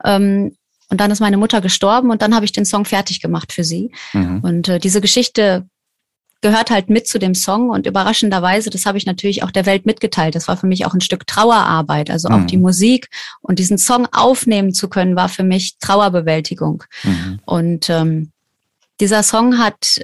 Ähm, 0.05 0.57
und 0.89 1.01
dann 1.01 1.11
ist 1.11 1.21
meine 1.21 1.37
Mutter 1.37 1.61
gestorben 1.61 2.11
und 2.11 2.21
dann 2.23 2.35
habe 2.35 2.45
ich 2.45 2.53
den 2.53 2.65
Song 2.65 2.85
fertig 2.85 3.21
gemacht 3.21 3.53
für 3.53 3.65
sie. 3.65 3.93
Mhm. 4.13 4.41
Und 4.43 4.69
äh, 4.69 4.79
diese 4.79 5.01
Geschichte 5.01 5.67
gehört 6.41 6.71
halt 6.71 6.89
mit 6.89 7.07
zu 7.07 7.19
dem 7.19 7.35
Song 7.35 7.71
und 7.71 7.87
überraschenderweise, 7.87 8.71
das 8.71 8.87
habe 8.87 8.97
ich 8.97 9.07
natürlich 9.07 9.43
auch 9.43 9.51
der 9.51 9.67
Welt 9.67 9.85
mitgeteilt. 9.87 10.35
Das 10.35 10.49
war 10.49 10.57
für 10.57 10.67
mich 10.67 10.87
auch 10.87 10.95
ein 10.95 11.01
Stück 11.01 11.27
Trauerarbeit. 11.27 12.11
Also 12.11 12.29
auch 12.29 12.39
mhm. 12.39 12.47
die 12.47 12.57
Musik 12.57 13.09
und 13.43 13.59
diesen 13.59 13.79
Song 13.79 14.07
aufnehmen 14.13 14.73
zu 14.73 14.89
können, 14.89 15.17
war 15.17 15.29
für 15.29 15.43
mich 15.43 15.77
Trauerbewältigung. 15.79 16.85
Mhm. 17.05 17.41
Und 17.45 17.91
ähm, 17.91 18.31
dieser 19.01 19.23
Song 19.23 19.59
hat 19.59 20.01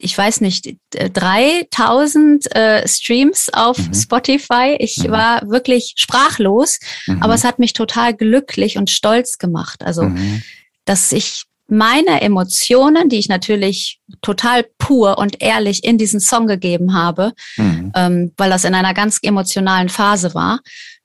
ich 0.00 0.16
weiß 0.16 0.40
nicht, 0.42 0.76
3000 0.90 2.54
äh, 2.54 2.86
Streams 2.86 3.50
auf 3.52 3.78
mhm. 3.78 3.94
Spotify. 3.94 4.76
Ich 4.78 4.98
mhm. 4.98 5.10
war 5.10 5.50
wirklich 5.50 5.94
sprachlos, 5.96 6.78
mhm. 7.06 7.20
aber 7.20 7.34
es 7.34 7.42
hat 7.42 7.58
mich 7.58 7.72
total 7.72 8.14
glücklich 8.14 8.78
und 8.78 8.90
stolz 8.90 9.38
gemacht. 9.38 9.82
Also, 9.82 10.04
mhm. 10.04 10.42
dass 10.84 11.10
ich 11.10 11.46
meine 11.68 12.22
Emotionen, 12.22 13.08
die 13.08 13.18
ich 13.18 13.28
natürlich 13.28 14.00
total 14.22 14.64
pur 14.78 15.18
und 15.18 15.42
ehrlich 15.42 15.84
in 15.84 15.98
diesen 15.98 16.18
Song 16.18 16.46
gegeben 16.46 16.94
habe, 16.94 17.32
mhm. 17.56 17.92
ähm, 17.94 18.32
weil 18.36 18.50
das 18.50 18.64
in 18.64 18.74
einer 18.74 18.94
ganz 18.94 19.18
emotionalen 19.22 19.90
Phase 19.90 20.34
war, 20.34 20.60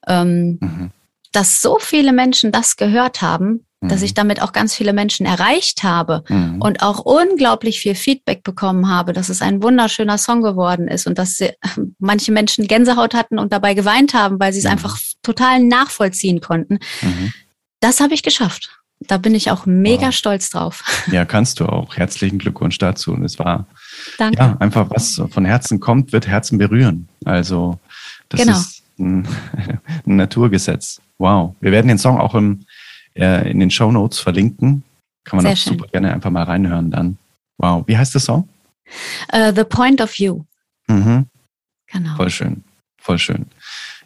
ähm, 0.07 0.57
mhm. 0.61 0.91
dass 1.33 1.61
so 1.61 1.77
viele 1.79 2.13
Menschen 2.13 2.51
das 2.53 2.77
gehört 2.77 3.21
haben, 3.21 3.65
mhm. 3.81 3.89
dass 3.89 4.01
ich 4.01 4.13
damit 4.13 4.41
auch 4.41 4.53
ganz 4.53 4.73
viele 4.73 4.93
Menschen 4.93 5.25
erreicht 5.25 5.83
habe 5.83 6.23
mhm. 6.29 6.61
und 6.61 6.81
auch 6.81 6.99
unglaublich 6.99 7.81
viel 7.81 7.95
Feedback 7.95 8.43
bekommen 8.43 8.87
habe, 8.87 9.11
dass 9.11 9.27
es 9.27 9.41
ein 9.41 9.61
wunderschöner 9.61 10.17
Song 10.17 10.41
geworden 10.41 10.87
ist 10.87 11.07
und 11.07 11.17
dass 11.17 11.35
sie, 11.35 11.51
manche 11.99 12.31
Menschen 12.31 12.67
Gänsehaut 12.67 13.13
hatten 13.13 13.37
und 13.37 13.51
dabei 13.51 13.73
geweint 13.73 14.13
haben, 14.13 14.39
weil 14.39 14.53
sie 14.53 14.59
es 14.59 14.65
mhm. 14.65 14.71
einfach 14.71 14.97
total 15.21 15.61
nachvollziehen 15.61 16.39
konnten. 16.39 16.79
Mhm. 17.01 17.33
Das 17.81 17.99
habe 17.99 18.13
ich 18.13 18.23
geschafft. 18.23 18.82
Da 19.07 19.17
bin 19.17 19.35
ich 19.35 19.51
auch 19.51 19.65
mega 19.65 20.07
wow. 20.07 20.13
stolz 20.13 20.49
drauf. 20.49 20.83
Ja, 21.11 21.25
kannst 21.25 21.59
du 21.59 21.65
auch. 21.65 21.97
Herzlichen 21.97 22.39
Glückwunsch 22.39 22.77
dazu. 22.77 23.13
Und 23.13 23.23
es 23.23 23.37
war 23.39 23.67
Danke. 24.17 24.37
Ja, 24.37 24.57
einfach 24.59 24.89
was 24.89 25.21
von 25.29 25.45
Herzen 25.45 25.79
kommt, 25.79 26.11
wird 26.11 26.27
Herzen 26.27 26.57
berühren. 26.57 27.07
Also 27.25 27.79
das 28.29 28.41
genau. 28.41 28.53
ist 28.53 28.83
ein, 28.99 29.27
ein, 30.05 30.15
Naturgesetz. 30.15 31.01
Wow. 31.17 31.55
Wir 31.59 31.71
werden 31.71 31.87
den 31.87 31.97
Song 31.97 32.19
auch 32.19 32.35
im, 32.35 32.65
äh, 33.15 33.49
in 33.49 33.59
den 33.59 33.71
Show 33.71 33.91
Notes 33.91 34.19
verlinken. 34.19 34.83
Kann 35.23 35.37
man 35.37 35.45
Sehr 35.45 35.53
auch 35.53 35.57
schön. 35.57 35.73
super 35.73 35.87
gerne 35.87 36.13
einfach 36.13 36.29
mal 36.29 36.43
reinhören 36.43 36.91
dann. 36.91 37.17
Wow. 37.57 37.83
Wie 37.87 37.97
heißt 37.97 38.13
der 38.13 38.21
Song? 38.21 38.47
Uh, 39.33 39.51
The 39.55 39.63
Point 39.63 40.01
of 40.01 40.17
View. 40.17 40.43
Mhm. 40.87 41.27
Genau. 41.87 42.15
Voll 42.15 42.29
schön. 42.29 42.63
Voll 42.97 43.19
schön. 43.19 43.45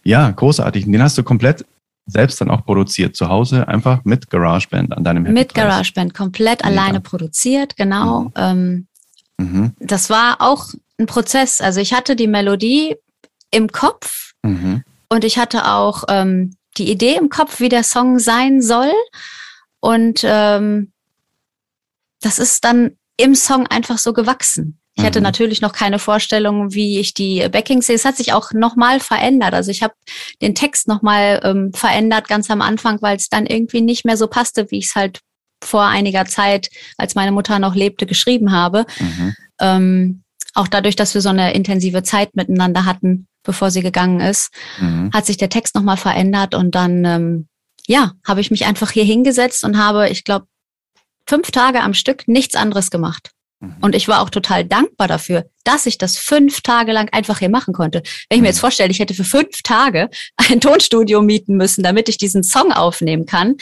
Ja, 0.03 0.29
großartig. 0.29 0.85
Den 0.85 1.01
hast 1.01 1.17
du 1.17 1.23
komplett 1.23 1.65
selbst 2.07 2.39
dann 2.41 2.49
auch 2.49 2.65
produziert, 2.65 3.15
zu 3.15 3.27
Hause 3.27 3.67
einfach 3.67 4.03
mit 4.05 4.29
GarageBand 4.29 4.95
an 4.95 5.03
deinem 5.03 5.25
Happy 5.25 5.33
Mit. 5.33 5.53
GarageBand, 5.53 6.13
komplett 6.13 6.63
Mega. 6.63 6.69
alleine 6.69 7.01
produziert, 7.01 7.75
genau. 7.75 8.21
Mhm. 8.21 8.31
Ähm, 8.35 8.87
mhm. 9.37 9.73
Das 9.79 10.09
war 10.09 10.37
auch 10.39 10.73
ein 10.97 11.05
Prozess. 11.05 11.61
Also 11.61 11.79
ich 11.81 11.93
hatte 11.93 12.15
die 12.15 12.27
Melodie 12.27 12.95
im 13.51 13.67
Kopf 13.69 14.33
mhm. 14.41 14.83
und 15.09 15.23
ich 15.23 15.37
hatte 15.37 15.67
auch 15.67 16.05
ähm, 16.07 16.55
die 16.77 16.89
Idee 16.89 17.15
im 17.15 17.29
Kopf, 17.29 17.59
wie 17.59 17.69
der 17.69 17.83
Song 17.83 18.19
sein 18.19 18.61
soll. 18.61 18.91
Und 19.79 20.21
ähm, 20.23 20.91
das 22.21 22.39
ist 22.39 22.63
dann 22.63 22.97
im 23.17 23.35
Song 23.35 23.67
einfach 23.67 23.97
so 23.97 24.13
gewachsen. 24.13 24.79
Ich 24.97 25.05
hatte 25.05 25.19
mhm. 25.19 25.25
natürlich 25.25 25.61
noch 25.61 25.73
keine 25.73 25.99
Vorstellung, 25.99 26.73
wie 26.73 26.99
ich 26.99 27.13
die 27.13 27.47
Backings 27.49 27.85
sehe. 27.85 27.95
Es 27.95 28.05
hat 28.05 28.17
sich 28.17 28.33
auch 28.33 28.51
nochmal 28.53 28.99
verändert. 28.99 29.53
Also 29.53 29.69
ich 29.69 29.83
habe 29.83 29.93
den 30.41 30.55
Text 30.55 30.87
nochmal 30.87 31.39
ähm, 31.43 31.71
verändert 31.73 32.27
ganz 32.27 32.49
am 32.49 32.61
Anfang, 32.61 33.01
weil 33.01 33.15
es 33.15 33.29
dann 33.29 33.45
irgendwie 33.45 33.81
nicht 33.81 34.05
mehr 34.05 34.17
so 34.17 34.27
passte, 34.27 34.71
wie 34.71 34.79
ich 34.79 34.87
es 34.87 34.95
halt 34.95 35.19
vor 35.63 35.83
einiger 35.83 36.25
Zeit, 36.25 36.69
als 36.97 37.15
meine 37.15 37.31
Mutter 37.31 37.59
noch 37.59 37.75
lebte, 37.75 38.05
geschrieben 38.07 38.51
habe. 38.51 38.85
Mhm. 38.99 39.35
Ähm, 39.59 40.23
auch 40.55 40.67
dadurch, 40.67 40.95
dass 40.95 41.13
wir 41.13 41.21
so 41.21 41.29
eine 41.29 41.53
intensive 41.53 42.01
Zeit 42.01 42.35
miteinander 42.35 42.85
hatten, 42.85 43.27
bevor 43.43 43.69
sie 43.69 43.81
gegangen 43.81 44.19
ist, 44.19 44.51
mhm. 44.79 45.11
hat 45.13 45.27
sich 45.27 45.37
der 45.37 45.49
Text 45.49 45.75
nochmal 45.75 45.97
verändert 45.97 46.55
und 46.55 46.73
dann, 46.73 47.05
ähm, 47.05 47.47
ja, 47.85 48.13
habe 48.25 48.41
ich 48.41 48.49
mich 48.49 48.65
einfach 48.65 48.91
hier 48.91 49.03
hingesetzt 49.03 49.63
und 49.63 49.77
habe, 49.77 50.09
ich 50.09 50.23
glaube, 50.23 50.47
fünf 51.27 51.51
Tage 51.51 51.81
am 51.81 51.93
Stück 51.93 52.27
nichts 52.27 52.55
anderes 52.55 52.89
gemacht. 52.89 53.31
Mhm. 53.59 53.75
Und 53.81 53.95
ich 53.95 54.07
war 54.07 54.21
auch 54.21 54.29
total 54.29 54.65
dankbar 54.65 55.07
dafür, 55.07 55.45
dass 55.63 55.85
ich 55.85 55.97
das 55.97 56.17
fünf 56.17 56.61
Tage 56.61 56.91
lang 56.91 57.09
einfach 57.11 57.39
hier 57.39 57.49
machen 57.49 57.73
konnte. 57.73 58.03
Wenn 58.29 58.37
ich 58.37 58.41
mir 58.41 58.47
jetzt 58.49 58.57
mhm. 58.57 58.61
vorstelle, 58.61 58.91
ich 58.91 58.99
hätte 58.99 59.13
für 59.13 59.23
fünf 59.23 59.61
Tage 59.63 60.09
ein 60.51 60.61
Tonstudio 60.61 61.21
mieten 61.21 61.57
müssen, 61.57 61.83
damit 61.83 62.09
ich 62.09 62.17
diesen 62.17 62.43
Song 62.43 62.71
aufnehmen 62.71 63.25
kann. 63.25 63.55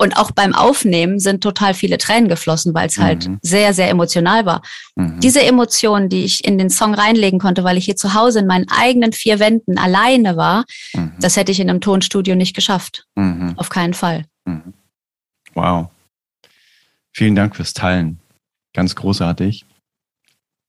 Und 0.00 0.16
auch 0.16 0.30
beim 0.30 0.54
Aufnehmen 0.54 1.18
sind 1.18 1.42
total 1.42 1.74
viele 1.74 1.98
Tränen 1.98 2.28
geflossen, 2.28 2.72
weil 2.72 2.86
es 2.86 2.98
halt 2.98 3.28
mhm. 3.28 3.40
sehr, 3.42 3.74
sehr 3.74 3.90
emotional 3.90 4.46
war. 4.46 4.62
Mhm. 4.94 5.18
Diese 5.18 5.42
Emotionen, 5.42 6.08
die 6.08 6.24
ich 6.24 6.44
in 6.44 6.56
den 6.56 6.70
Song 6.70 6.94
reinlegen 6.94 7.40
konnte, 7.40 7.64
weil 7.64 7.76
ich 7.76 7.84
hier 7.84 7.96
zu 7.96 8.14
Hause 8.14 8.38
in 8.38 8.46
meinen 8.46 8.66
eigenen 8.68 9.12
vier 9.12 9.40
Wänden 9.40 9.76
alleine 9.76 10.36
war, 10.36 10.64
mhm. 10.94 11.14
das 11.20 11.36
hätte 11.36 11.50
ich 11.50 11.58
in 11.58 11.68
einem 11.68 11.80
Tonstudio 11.80 12.36
nicht 12.36 12.54
geschafft. 12.54 13.06
Mhm. 13.16 13.54
Auf 13.56 13.70
keinen 13.70 13.92
Fall. 13.92 14.24
Wow. 15.54 15.88
Vielen 17.12 17.34
Dank 17.34 17.56
fürs 17.56 17.74
Teilen. 17.74 18.20
Ganz 18.78 18.94
großartig. 18.94 19.64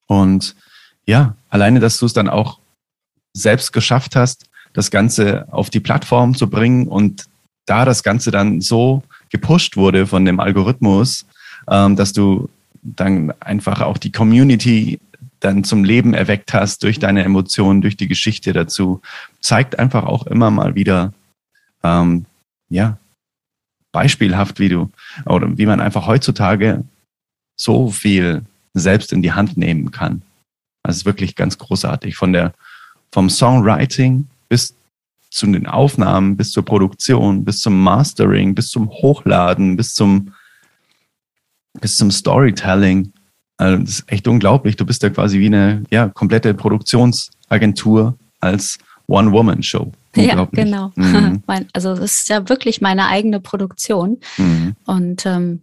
Und 0.07 0.55
ja, 1.05 1.36
alleine, 1.47 1.80
dass 1.80 1.99
du 1.99 2.07
es 2.07 2.14
dann 2.14 2.28
auch 2.28 2.57
selbst 3.34 3.72
geschafft 3.72 4.16
hast, 4.16 4.49
das 4.74 4.89
Ganze 4.89 5.47
auf 5.53 5.70
die 5.70 5.80
Plattform 5.80 6.34
zu 6.34 6.49
bringen 6.49 6.88
und 6.88 7.26
da 7.68 7.86
das 7.86 8.01
Ganze 8.01 8.32
dann 8.32 8.62
so 8.62 9.03
gepusht 9.30 9.78
wurde 9.78 10.07
von 10.07 10.26
dem 10.26 10.39
Algorithmus, 10.39 11.28
ähm, 11.70 11.95
dass 11.95 12.12
du 12.12 12.49
dann 12.82 13.32
einfach 13.41 13.82
auch 13.82 13.99
die 13.99 14.12
Community 14.12 14.99
dann 15.39 15.64
zum 15.64 15.84
Leben 15.84 16.16
erweckt 16.16 16.51
hast 16.51 16.82
durch 16.82 16.97
deine 16.97 17.24
Emotionen, 17.24 17.82
durch 17.82 17.95
die 17.95 18.07
Geschichte 18.07 18.53
dazu, 18.53 19.03
zeigt 19.39 19.78
einfach 19.78 20.03
auch 20.03 20.26
immer 20.26 20.49
mal 20.49 20.74
wieder, 20.74 21.14
ähm, 21.84 22.26
ja, 22.70 22.97
beispielhaft, 23.91 24.60
wie 24.60 24.70
du, 24.70 24.89
oder 25.28 25.55
wie 25.60 25.68
man 25.68 25.80
einfach 25.80 26.07
heutzutage 26.07 26.84
so 27.60 27.89
viel 27.89 28.43
selbst 28.74 29.12
in 29.12 29.22
die 29.22 29.34
Hand 29.34 29.57
nehmen 29.57 29.91
kann. 29.91 30.22
Das 30.84 30.97
ist 30.97 31.05
wirklich 31.05 31.36
ganz 31.36 31.57
großartig. 31.57 32.16
Von 32.16 32.34
der, 32.34 32.53
vom 33.12 33.30
Songwriting 33.30 34.28
bis 34.47 34.74
zu 35.30 35.45
den 35.45 35.68
Aufnahmen, 35.68 36.38
bis 36.38 36.51
zur 36.51 36.64
Produktion, 36.66 37.43
bis 37.43 37.60
zum 37.60 37.82
Mastering, 37.82 38.55
bis 38.55 38.70
zum 38.70 38.89
Hochladen, 38.89 39.76
bis 39.76 39.93
zum, 39.93 40.34
bis 41.80 41.97
zum 41.97 42.10
Storytelling. 42.10 43.14
Also 43.57 43.78
das 43.78 43.89
ist 43.89 44.12
echt 44.12 44.28
unglaublich. 44.28 44.76
Du 44.76 44.86
bist 44.86 45.03
ja 45.03 45.10
quasi 45.10 45.39
wie 45.39 45.47
eine 45.47 45.84
ja, 45.91 46.10
komplette 46.10 46.53
Produktionsagentur 46.53 48.18
als 48.39 48.80
One-Woman-Show. 49.07 49.91
Ja, 50.16 50.45
genau. 50.51 50.91
Mhm. 50.95 51.43
also 51.74 51.95
das 51.95 52.22
ist 52.22 52.30
ja 52.30 52.47
wirklich 52.49 52.82
meine 52.82 53.07
eigene 53.07 53.39
Produktion. 53.39 54.18
Mhm. 54.38 54.76
Und 54.86 55.26
ähm, 55.26 55.62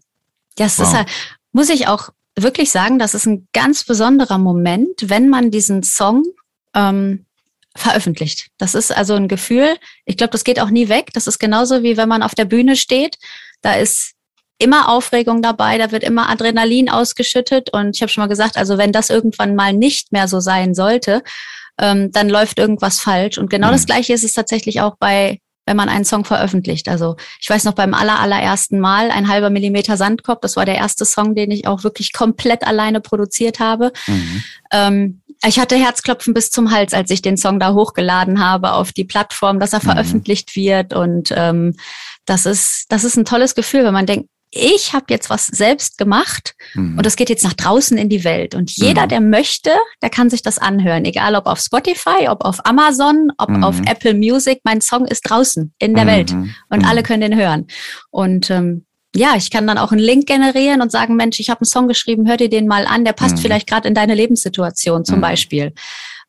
ja, 0.58 0.66
es 0.66 0.78
wow. 0.78 0.86
ist 0.86 0.94
halt, 0.94 1.08
muss 1.56 1.70
ich 1.70 1.88
auch 1.88 2.10
wirklich 2.38 2.70
sagen, 2.70 2.98
das 2.98 3.14
ist 3.14 3.24
ein 3.24 3.48
ganz 3.54 3.82
besonderer 3.82 4.36
Moment, 4.36 5.08
wenn 5.08 5.30
man 5.30 5.50
diesen 5.50 5.82
Song 5.82 6.22
ähm, 6.74 7.24
veröffentlicht. 7.74 8.48
Das 8.58 8.74
ist 8.74 8.94
also 8.94 9.14
ein 9.14 9.26
Gefühl, 9.26 9.78
ich 10.04 10.18
glaube, 10.18 10.32
das 10.32 10.44
geht 10.44 10.60
auch 10.60 10.68
nie 10.68 10.90
weg. 10.90 11.14
Das 11.14 11.26
ist 11.26 11.38
genauso 11.38 11.82
wie 11.82 11.96
wenn 11.96 12.10
man 12.10 12.22
auf 12.22 12.34
der 12.34 12.44
Bühne 12.44 12.76
steht. 12.76 13.16
Da 13.62 13.72
ist 13.72 14.12
immer 14.58 14.90
Aufregung 14.90 15.40
dabei, 15.40 15.78
da 15.78 15.92
wird 15.92 16.04
immer 16.04 16.28
Adrenalin 16.28 16.90
ausgeschüttet. 16.90 17.72
Und 17.72 17.96
ich 17.96 18.02
habe 18.02 18.12
schon 18.12 18.20
mal 18.20 18.28
gesagt, 18.28 18.58
also 18.58 18.76
wenn 18.76 18.92
das 18.92 19.08
irgendwann 19.08 19.54
mal 19.54 19.72
nicht 19.72 20.12
mehr 20.12 20.28
so 20.28 20.40
sein 20.40 20.74
sollte, 20.74 21.22
ähm, 21.80 22.12
dann 22.12 22.28
läuft 22.28 22.58
irgendwas 22.58 23.00
falsch. 23.00 23.38
Und 23.38 23.48
genau 23.48 23.68
mhm. 23.68 23.72
das 23.72 23.86
Gleiche 23.86 24.12
ist 24.12 24.24
es 24.24 24.34
tatsächlich 24.34 24.82
auch 24.82 24.96
bei 24.98 25.40
wenn 25.66 25.76
man 25.76 25.88
einen 25.88 26.04
Song 26.04 26.24
veröffentlicht. 26.24 26.88
Also 26.88 27.16
ich 27.40 27.50
weiß 27.50 27.64
noch 27.64 27.74
beim 27.74 27.92
aller, 27.92 28.20
allerersten 28.20 28.80
Mal, 28.80 29.10
ein 29.10 29.28
halber 29.28 29.50
Millimeter 29.50 29.96
Sandkorb, 29.96 30.40
das 30.40 30.56
war 30.56 30.64
der 30.64 30.76
erste 30.76 31.04
Song, 31.04 31.34
den 31.34 31.50
ich 31.50 31.66
auch 31.66 31.84
wirklich 31.84 32.12
komplett 32.12 32.66
alleine 32.66 33.00
produziert 33.00 33.60
habe. 33.60 33.92
Mhm. 34.06 34.44
Ähm, 34.72 35.20
ich 35.44 35.58
hatte 35.58 35.76
Herzklopfen 35.76 36.32
bis 36.32 36.50
zum 36.50 36.70
Hals, 36.70 36.94
als 36.94 37.10
ich 37.10 37.20
den 37.20 37.36
Song 37.36 37.60
da 37.60 37.74
hochgeladen 37.74 38.42
habe 38.42 38.72
auf 38.72 38.92
die 38.92 39.04
Plattform, 39.04 39.60
dass 39.60 39.72
er 39.72 39.80
mhm. 39.80 39.90
veröffentlicht 39.90 40.56
wird. 40.56 40.94
Und 40.94 41.34
ähm, 41.36 41.74
das 42.24 42.46
ist, 42.46 42.86
das 42.88 43.04
ist 43.04 43.16
ein 43.16 43.24
tolles 43.24 43.54
Gefühl, 43.54 43.84
wenn 43.84 43.92
man 43.92 44.06
denkt, 44.06 44.30
ich 44.50 44.92
habe 44.92 45.06
jetzt 45.10 45.28
was 45.28 45.46
selbst 45.46 45.98
gemacht 45.98 46.54
mhm. 46.74 46.96
und 46.96 47.06
das 47.06 47.16
geht 47.16 47.28
jetzt 47.28 47.44
nach 47.44 47.52
draußen 47.52 47.98
in 47.98 48.08
die 48.08 48.24
Welt. 48.24 48.54
Und 48.54 48.70
jeder, 48.70 49.04
mhm. 49.04 49.08
der 49.08 49.20
möchte, 49.20 49.70
der 50.02 50.10
kann 50.10 50.30
sich 50.30 50.42
das 50.42 50.58
anhören. 50.58 51.04
Egal 51.04 51.34
ob 51.34 51.46
auf 51.46 51.58
Spotify, 51.58 52.28
ob 52.28 52.44
auf 52.44 52.64
Amazon, 52.64 53.32
ob 53.38 53.50
mhm. 53.50 53.64
auf 53.64 53.80
Apple 53.86 54.14
Music. 54.14 54.60
Mein 54.64 54.80
Song 54.80 55.06
ist 55.06 55.22
draußen 55.22 55.74
in 55.78 55.94
der 55.94 56.06
Welt 56.06 56.32
mhm. 56.32 56.54
und 56.70 56.84
alle 56.86 57.00
mhm. 57.00 57.04
können 57.04 57.20
den 57.22 57.36
hören. 57.36 57.66
Und 58.10 58.50
ähm, 58.50 58.86
ja, 59.14 59.34
ich 59.36 59.50
kann 59.50 59.66
dann 59.66 59.78
auch 59.78 59.92
einen 59.92 60.00
Link 60.00 60.26
generieren 60.26 60.82
und 60.82 60.92
sagen, 60.92 61.16
Mensch, 61.16 61.40
ich 61.40 61.50
habe 61.50 61.60
einen 61.60 61.66
Song 61.66 61.88
geschrieben, 61.88 62.28
hör 62.28 62.36
dir 62.36 62.50
den 62.50 62.66
mal 62.66 62.86
an, 62.86 63.04
der 63.04 63.12
passt 63.12 63.36
mhm. 63.36 63.40
vielleicht 63.40 63.66
gerade 63.66 63.88
in 63.88 63.94
deine 63.94 64.14
Lebenssituation 64.14 65.04
zum 65.04 65.20
Beispiel. 65.20 65.72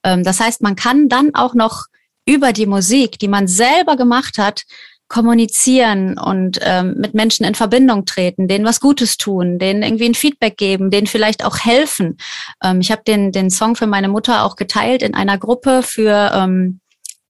Ähm, 0.04 0.24
das 0.24 0.40
heißt, 0.40 0.62
man 0.62 0.76
kann 0.76 1.10
dann 1.10 1.36
auch 1.36 1.54
noch 1.54 1.86
über 2.26 2.54
die 2.54 2.66
Musik, 2.66 3.20
die 3.20 3.28
man 3.28 3.48
selber 3.48 3.96
gemacht 3.96 4.38
hat, 4.38 4.64
kommunizieren 5.08 6.18
und 6.18 6.60
ähm, 6.62 6.96
mit 6.98 7.14
Menschen 7.14 7.46
in 7.46 7.56
Verbindung 7.56 8.06
treten, 8.06 8.48
denen 8.48 8.66
was 8.66 8.80
Gutes 8.80 9.18
tun, 9.18 9.58
denen 9.58 9.82
irgendwie 9.82 10.10
ein 10.10 10.16
Feedback 10.16 10.58
geben, 10.58 10.92
denen 10.92 11.08
vielleicht 11.08 11.46
auch 11.46 11.60
helfen. 11.60 12.18
Ähm, 12.64 12.82
ich 12.82 12.92
habe 12.92 13.04
den, 13.08 13.32
den 13.32 13.50
Song 13.50 13.76
für 13.76 13.88
meine 13.88 14.10
Mutter 14.10 14.44
auch 14.44 14.56
geteilt 14.56 15.02
in 15.02 15.14
einer 15.14 15.38
Gruppe 15.38 15.82
für, 15.82 16.32
ähm, 16.34 16.82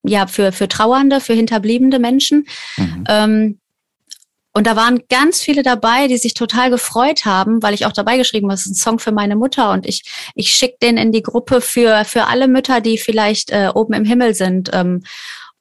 ja, 0.03 0.25
für, 0.25 0.51
für 0.51 0.67
Trauernde, 0.67 1.19
für 1.21 1.33
hinterbliebene 1.33 1.99
Menschen. 1.99 2.47
Mhm. 2.77 3.03
Ähm, 3.07 3.59
und 4.57 4.65
da 4.65 4.75
waren 4.75 5.03
ganz 5.07 5.39
viele 5.39 5.61
dabei, 5.61 6.07
die 6.07 6.17
sich 6.17 6.33
total 6.33 6.71
gefreut 6.71 7.25
haben, 7.25 7.61
weil 7.61 7.75
ich 7.75 7.85
auch 7.85 7.91
dabei 7.91 8.17
geschrieben 8.17 8.47
habe, 8.47 8.55
es 8.55 8.61
ist 8.61 8.71
ein 8.71 8.73
Song 8.73 8.97
für 8.97 9.11
meine 9.11 9.35
Mutter 9.35 9.71
und 9.71 9.85
ich, 9.85 10.01
ich 10.33 10.49
schicke 10.49 10.77
den 10.81 10.97
in 10.97 11.11
die 11.11 11.21
Gruppe 11.21 11.61
für, 11.61 12.05
für 12.05 12.25
alle 12.25 12.47
Mütter, 12.47 12.81
die 12.81 12.97
vielleicht 12.97 13.51
äh, 13.51 13.69
oben 13.71 13.93
im 13.93 14.03
Himmel 14.03 14.33
sind. 14.33 14.71
Ähm, 14.73 15.03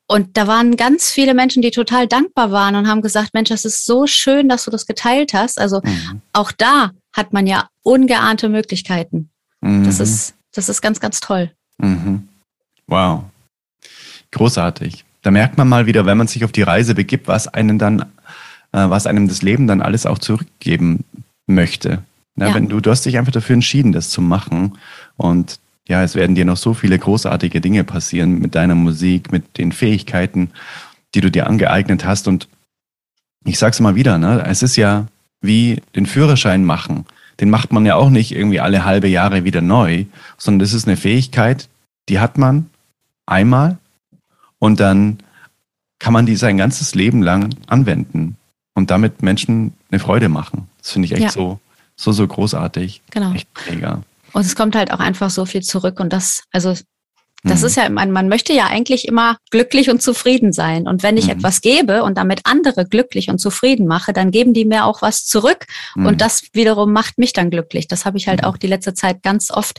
und 0.09 0.37
da 0.37 0.47
waren 0.47 0.77
ganz 0.77 1.11
viele 1.11 1.35
Menschen, 1.35 1.63
die 1.63 1.71
total 1.71 2.07
dankbar 2.07 2.53
waren 2.53 2.77
und 2.77 2.87
haben 2.87 3.03
gesagt, 3.03 3.35
Mensch, 3.35 3.49
das 3.49 3.65
ist 3.65 3.85
so 3.85 4.07
schön, 4.07 4.49
dass 4.49 4.65
du 4.65 4.71
das 4.71 4.87
geteilt 4.87 5.35
hast. 5.35 5.61
Also 5.61 5.81
mhm. 5.83 6.21
auch 6.33 6.53
da 6.53 6.93
hat 7.13 7.33
man 7.33 7.47
ja 7.47 7.69
ungeahnte 7.83 8.49
Möglichkeiten. 8.49 9.31
Mhm. 9.61 9.85
Das 9.85 9.99
ist, 9.99 10.35
das 10.53 10.69
ist 10.69 10.81
ganz, 10.81 11.01
ganz 11.01 11.21
toll. 11.21 11.51
Mhm. 11.79 12.29
Wow. 12.87 13.25
Großartig. 14.31 15.05
Da 15.23 15.33
merkt 15.33 15.59
man 15.59 15.69
mal 15.69 15.87
wieder, 15.87 16.07
wenn 16.07 16.19
man 16.19 16.29
sich 16.29 16.45
auf 16.45 16.53
die 16.53 16.63
Reise 16.63 16.95
begibt, 16.95 17.27
was 17.27 17.49
einen 17.49 17.79
dann, 17.79 18.03
äh, 18.71 18.89
was 18.89 19.09
einem 19.09 19.27
das 19.27 19.43
Leben 19.43 19.67
dann 19.67 19.83
alles 19.83 20.07
auch 20.07 20.19
zurückgeben 20.19 21.05
möchte. 21.49 22.05
Na, 22.37 22.49
ja. 22.49 22.55
wenn 22.55 22.69
du, 22.69 22.81
du 22.81 22.91
hast 22.91 23.07
dich 23.07 23.19
einfach 23.19 23.33
dafür 23.33 23.55
entschieden, 23.55 23.91
das 23.91 24.11
zu 24.11 24.21
machen. 24.21 24.79
Und 25.17 25.59
ja, 25.89 26.03
es 26.03 26.15
werden 26.15 26.35
dir 26.35 26.45
noch 26.45 26.57
so 26.57 26.75
viele 26.75 26.99
großartige 26.99 27.61
Dinge 27.61 27.85
passieren 27.85 28.39
mit 28.39 28.55
deiner 28.55 28.75
Musik, 28.75 29.31
mit 29.33 29.59
den 29.59 29.73
Fähigkeiten, 29.73 30.51
die 31.15 31.21
du 31.21 31.31
dir 31.31 31.47
angeeignet 31.47 32.05
hast. 32.05 32.27
Und 32.27 32.49
ich 33.45 33.59
sag's 33.59 33.81
mal 33.81 33.95
wieder, 33.95 34.19
ne, 34.19 34.45
es 34.47 34.63
ist 34.63 34.77
ja 34.77 35.07
wie 35.41 35.83
den 35.95 36.07
Führerschein 36.07 36.65
machen. 36.65 37.05
den 37.39 37.51
macht 37.51 37.71
man 37.71 37.85
ja 37.85 37.97
auch 37.97 38.09
nicht 38.09 38.33
irgendwie 38.33 38.61
alle 38.61 38.87
halbe 38.87 39.09
Jahre 39.09 39.45
wieder 39.45 39.61
neu, 39.61 40.07
sondern 40.39 40.61
das 40.61 40.73
ist 40.73 40.87
eine 40.87 40.97
Fähigkeit, 40.97 41.69
die 42.09 42.19
hat 42.19 42.39
man 42.39 42.71
einmal 43.27 43.77
und 44.59 44.81
dann 44.81 45.19
kann 45.99 46.15
man 46.15 46.25
die 46.25 46.37
sein 46.37 46.57
ganzes 46.57 46.95
Leben 46.95 47.23
lang 47.23 47.55
anwenden 47.67 48.37
und 48.75 48.91
damit 48.91 49.23
Menschen 49.23 49.75
eine 49.91 49.99
Freude 49.99 50.29
machen. 50.29 50.69
Das 50.79 50.93
finde 50.93 51.07
ich 51.07 51.13
echt 51.13 51.23
ja. 51.23 51.31
so, 51.31 51.61
so, 51.95 52.13
so 52.13 52.27
großartig. 52.27 53.03
Genau. 53.11 53.33
Echt 53.33 53.49
mega. 53.71 54.03
Und 54.37 54.45
es 54.45 54.55
kommt 54.55 54.77
halt 54.77 54.93
auch 54.93 54.99
einfach 54.99 55.31
so 55.31 55.47
viel 55.47 55.63
zurück 55.63 55.99
und 55.99 56.13
das, 56.13 56.43
also 56.53 56.75
das 57.43 57.61
mhm. 57.61 57.67
ist 57.67 57.77
ja, 57.79 57.89
man, 57.89 58.11
man 58.11 58.29
möchte 58.29 58.53
ja 58.53 58.67
eigentlich 58.67 59.09
immer 59.09 59.39
glücklich 59.51 59.89
und 59.89 60.03
zufrieden 60.03 60.53
sein. 60.53 60.87
Und 60.87 61.03
wenn 61.03 61.17
ich 61.17 61.25
mhm. 61.25 61.39
etwas 61.39 61.63
gebe 61.63 62.03
und 62.03 62.19
damit 62.19 62.43
andere 62.45 62.85
glücklich 62.85 63.31
und 63.31 63.39
zufrieden 63.39 63.87
mache, 63.87 64.13
dann 64.13 64.31
geben 64.31 64.53
die 64.53 64.67
mir 64.67 64.85
auch 64.85 65.01
was 65.01 65.25
zurück. 65.25 65.65
Mhm. 65.95 66.05
Und 66.05 66.21
das 66.21 66.51
wiederum 66.53 66.93
macht 66.93 67.17
mich 67.17 67.33
dann 67.33 67.49
glücklich. 67.49 67.89
Das 67.89 68.05
habe 68.05 68.19
ich 68.19 68.29
halt 68.29 68.43
mhm. 68.43 68.49
auch 68.49 68.59
die 68.59 68.67
letzte 68.67 68.93
Zeit 68.93 69.23
ganz 69.23 69.51
oft 69.51 69.79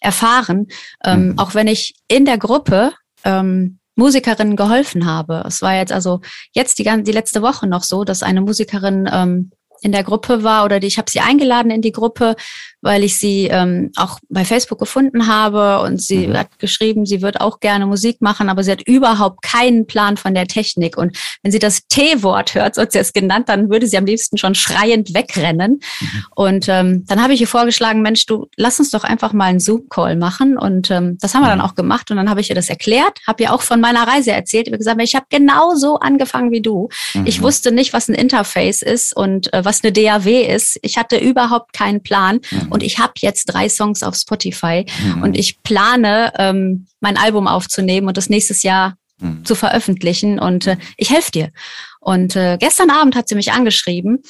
erfahren. 0.00 0.68
Ähm, 1.04 1.26
mhm. 1.26 1.38
auch 1.38 1.54
wenn 1.54 1.66
ich 1.66 1.94
in 2.08 2.24
der 2.24 2.38
Gruppe 2.38 2.94
ähm, 3.24 3.78
Musikerinnen 3.94 4.56
geholfen 4.56 5.04
habe. 5.04 5.44
Es 5.46 5.60
war 5.60 5.74
jetzt 5.74 5.92
also 5.92 6.22
jetzt 6.54 6.78
die, 6.78 6.84
ganze, 6.84 7.02
die 7.02 7.12
letzte 7.12 7.42
Woche 7.42 7.66
noch 7.66 7.82
so, 7.82 8.04
dass 8.04 8.22
eine 8.22 8.40
Musikerin 8.40 9.06
ähm, 9.12 9.50
in 9.80 9.92
der 9.92 10.04
Gruppe 10.04 10.42
war 10.42 10.64
oder 10.64 10.80
die, 10.80 10.86
ich 10.86 10.98
habe 10.98 11.10
sie 11.10 11.20
eingeladen 11.20 11.70
in 11.70 11.82
die 11.82 11.92
Gruppe, 11.92 12.36
weil 12.80 13.02
ich 13.02 13.18
sie 13.18 13.46
ähm, 13.46 13.90
auch 13.96 14.18
bei 14.28 14.44
Facebook 14.44 14.78
gefunden 14.78 15.26
habe 15.26 15.80
und 15.84 16.00
sie 16.00 16.28
mhm. 16.28 16.36
hat 16.36 16.58
geschrieben, 16.58 17.06
sie 17.06 17.22
wird 17.22 17.40
auch 17.40 17.60
gerne 17.60 17.86
Musik 17.86 18.20
machen, 18.20 18.48
aber 18.48 18.62
sie 18.62 18.70
hat 18.70 18.82
überhaupt 18.82 19.42
keinen 19.42 19.86
Plan 19.86 20.16
von 20.16 20.34
der 20.34 20.46
Technik. 20.46 20.96
Und 20.96 21.16
wenn 21.42 21.50
sie 21.50 21.58
das 21.58 21.86
T-Wort 21.88 22.54
hört, 22.54 22.76
so 22.76 22.82
hat 22.82 22.92
sie 22.92 22.98
es 22.98 23.12
genannt, 23.12 23.48
dann 23.48 23.68
würde 23.70 23.86
sie 23.86 23.98
am 23.98 24.06
liebsten 24.06 24.38
schon 24.38 24.54
schreiend 24.54 25.14
wegrennen. 25.14 25.80
Mhm. 26.00 26.24
Und 26.34 26.68
ähm, 26.68 27.04
dann 27.06 27.22
habe 27.22 27.34
ich 27.34 27.40
ihr 27.40 27.48
vorgeschlagen, 27.48 28.02
Mensch, 28.02 28.26
du 28.26 28.46
lass 28.56 28.78
uns 28.78 28.90
doch 28.90 29.04
einfach 29.04 29.32
mal 29.32 29.46
einen 29.46 29.60
Zoom-Call 29.60 30.16
machen. 30.16 30.56
Und 30.56 30.90
ähm, 30.90 31.18
das 31.20 31.34
haben 31.34 31.42
wir 31.42 31.48
dann 31.48 31.58
mhm. 31.58 31.64
auch 31.64 31.74
gemacht. 31.74 32.10
Und 32.10 32.16
dann 32.16 32.30
habe 32.30 32.40
ich 32.40 32.48
ihr 32.48 32.56
das 32.56 32.68
erklärt, 32.68 33.18
habe 33.26 33.42
ihr 33.42 33.52
auch 33.52 33.62
von 33.62 33.80
meiner 33.80 34.06
Reise 34.06 34.30
erzählt. 34.30 34.68
Ich 34.68 34.72
habe 34.72 34.78
gesagt, 34.78 35.00
ich 35.02 35.14
habe 35.14 35.26
genau 35.30 35.74
so 35.74 35.98
angefangen 35.98 36.52
wie 36.52 36.60
du. 36.60 36.88
Mhm. 37.14 37.26
Ich 37.26 37.42
wusste 37.42 37.72
nicht, 37.72 37.92
was 37.92 38.08
ein 38.08 38.14
Interface 38.14 38.82
ist 38.82 39.16
und 39.16 39.52
äh, 39.52 39.64
was 39.64 39.82
eine 39.82 39.92
DAW 39.92 40.42
ist. 40.42 40.78
Ich 40.82 40.96
hatte 40.96 41.18
überhaupt 41.18 41.72
keinen 41.72 42.02
Plan. 42.02 42.40
Mhm. 42.50 42.67
Und 42.70 42.82
ich 42.82 42.98
habe 42.98 43.12
jetzt 43.18 43.46
drei 43.46 43.68
Songs 43.68 44.02
auf 44.02 44.14
Spotify 44.14 44.86
mhm. 45.04 45.22
und 45.22 45.38
ich 45.38 45.62
plane, 45.62 46.32
ähm, 46.38 46.86
mein 47.00 47.16
Album 47.16 47.46
aufzunehmen 47.46 48.08
und 48.08 48.16
das 48.16 48.28
nächstes 48.28 48.62
Jahr 48.62 48.96
mhm. 49.20 49.44
zu 49.44 49.54
veröffentlichen. 49.54 50.38
Und 50.38 50.66
äh, 50.66 50.76
ich 50.96 51.10
helfe 51.10 51.30
dir. 51.30 51.50
Und 52.00 52.36
äh, 52.36 52.56
gestern 52.58 52.90
Abend 52.90 53.16
hat 53.16 53.28
sie 53.28 53.34
mich 53.34 53.52
angeschrieben 53.52 54.22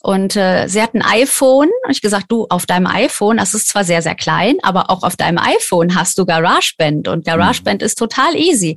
und 0.00 0.36
äh, 0.36 0.68
sie 0.68 0.80
hat 0.80 0.94
ein 0.94 1.02
iPhone. 1.02 1.68
Und 1.84 1.90
ich 1.90 2.00
gesagt, 2.00 2.26
du, 2.28 2.46
auf 2.48 2.64
deinem 2.64 2.86
iPhone, 2.86 3.38
das 3.38 3.54
ist 3.54 3.68
zwar 3.68 3.84
sehr, 3.84 4.02
sehr 4.02 4.14
klein, 4.14 4.56
aber 4.62 4.90
auch 4.90 5.02
auf 5.02 5.16
deinem 5.16 5.38
iPhone 5.38 5.96
hast 5.96 6.16
du 6.18 6.24
GarageBand. 6.24 7.08
Und 7.08 7.24
GarageBand 7.24 7.82
mhm. 7.82 7.86
ist 7.86 7.98
total 7.98 8.36
easy. 8.36 8.76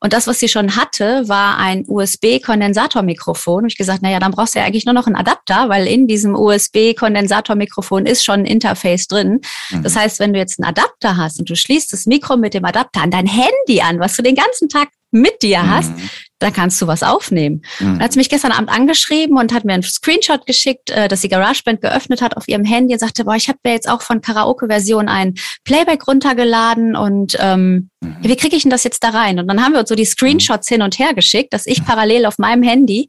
Und 0.00 0.12
das, 0.12 0.26
was 0.26 0.38
sie 0.38 0.48
schon 0.48 0.76
hatte, 0.76 1.28
war 1.28 1.58
ein 1.58 1.84
USB-Kondensatormikrofon. 1.86 3.64
Und 3.64 3.72
ich 3.72 3.78
gesagt, 3.78 4.02
naja, 4.02 4.18
dann 4.18 4.32
brauchst 4.32 4.54
du 4.54 4.58
ja 4.58 4.64
eigentlich 4.64 4.84
nur 4.84 4.94
noch 4.94 5.06
einen 5.06 5.16
Adapter, 5.16 5.68
weil 5.68 5.86
in 5.86 6.06
diesem 6.06 6.34
USB-Kondensatormikrofon 6.34 8.06
ist 8.06 8.24
schon 8.24 8.40
ein 8.40 8.46
Interface 8.46 9.08
drin. 9.08 9.40
Mhm. 9.70 9.82
Das 9.82 9.96
heißt, 9.96 10.18
wenn 10.20 10.32
du 10.32 10.38
jetzt 10.38 10.60
einen 10.60 10.68
Adapter 10.68 11.16
hast 11.16 11.38
und 11.38 11.48
du 11.48 11.56
schließt 11.56 11.92
das 11.92 12.06
Mikro 12.06 12.36
mit 12.36 12.54
dem 12.54 12.64
Adapter 12.64 13.02
an 13.02 13.10
dein 13.10 13.26
Handy 13.26 13.80
an, 13.80 14.00
was 14.00 14.16
du 14.16 14.22
den 14.22 14.34
ganzen 14.34 14.68
Tag 14.68 14.88
mit 15.10 15.42
dir 15.42 15.62
mhm. 15.62 15.70
Dann 16.38 16.52
kannst 16.52 16.80
du 16.82 16.86
was 16.86 17.02
aufnehmen. 17.02 17.62
Mhm. 17.80 18.00
Hat 18.00 18.12
sie 18.12 18.18
mich 18.18 18.28
gestern 18.28 18.52
Abend 18.52 18.70
angeschrieben 18.70 19.38
und 19.38 19.52
hat 19.52 19.64
mir 19.64 19.72
einen 19.72 19.82
Screenshot 19.82 20.46
geschickt, 20.46 20.90
äh, 20.90 21.08
dass 21.08 21.22
sie 21.22 21.28
GarageBand 21.28 21.80
geöffnet 21.80 22.20
hat 22.20 22.36
auf 22.36 22.48
ihrem 22.48 22.64
Handy 22.64 22.94
und 22.94 23.00
sagte, 23.00 23.24
boah, 23.24 23.36
ich 23.36 23.48
habe 23.48 23.58
mir 23.64 23.72
jetzt 23.72 23.88
auch 23.88 24.02
von 24.02 24.20
Karaoke-Version 24.20 25.08
ein 25.08 25.34
Playback 25.64 26.06
runtergeladen 26.06 26.94
und 26.94 27.36
ähm, 27.40 27.90
mhm. 28.00 28.16
wie 28.20 28.36
kriege 28.36 28.56
ich 28.56 28.62
denn 28.62 28.70
das 28.70 28.84
jetzt 28.84 29.02
da 29.02 29.10
rein? 29.10 29.38
Und 29.38 29.48
dann 29.48 29.64
haben 29.64 29.72
wir 29.72 29.80
uns 29.80 29.88
so 29.88 29.94
die 29.94 30.04
Screenshots 30.04 30.70
mhm. 30.70 30.74
hin 30.74 30.82
und 30.82 30.98
her 30.98 31.14
geschickt, 31.14 31.52
dass 31.54 31.66
ich 31.66 31.84
parallel 31.84 32.26
auf 32.26 32.38
meinem 32.38 32.62
Handy 32.62 33.08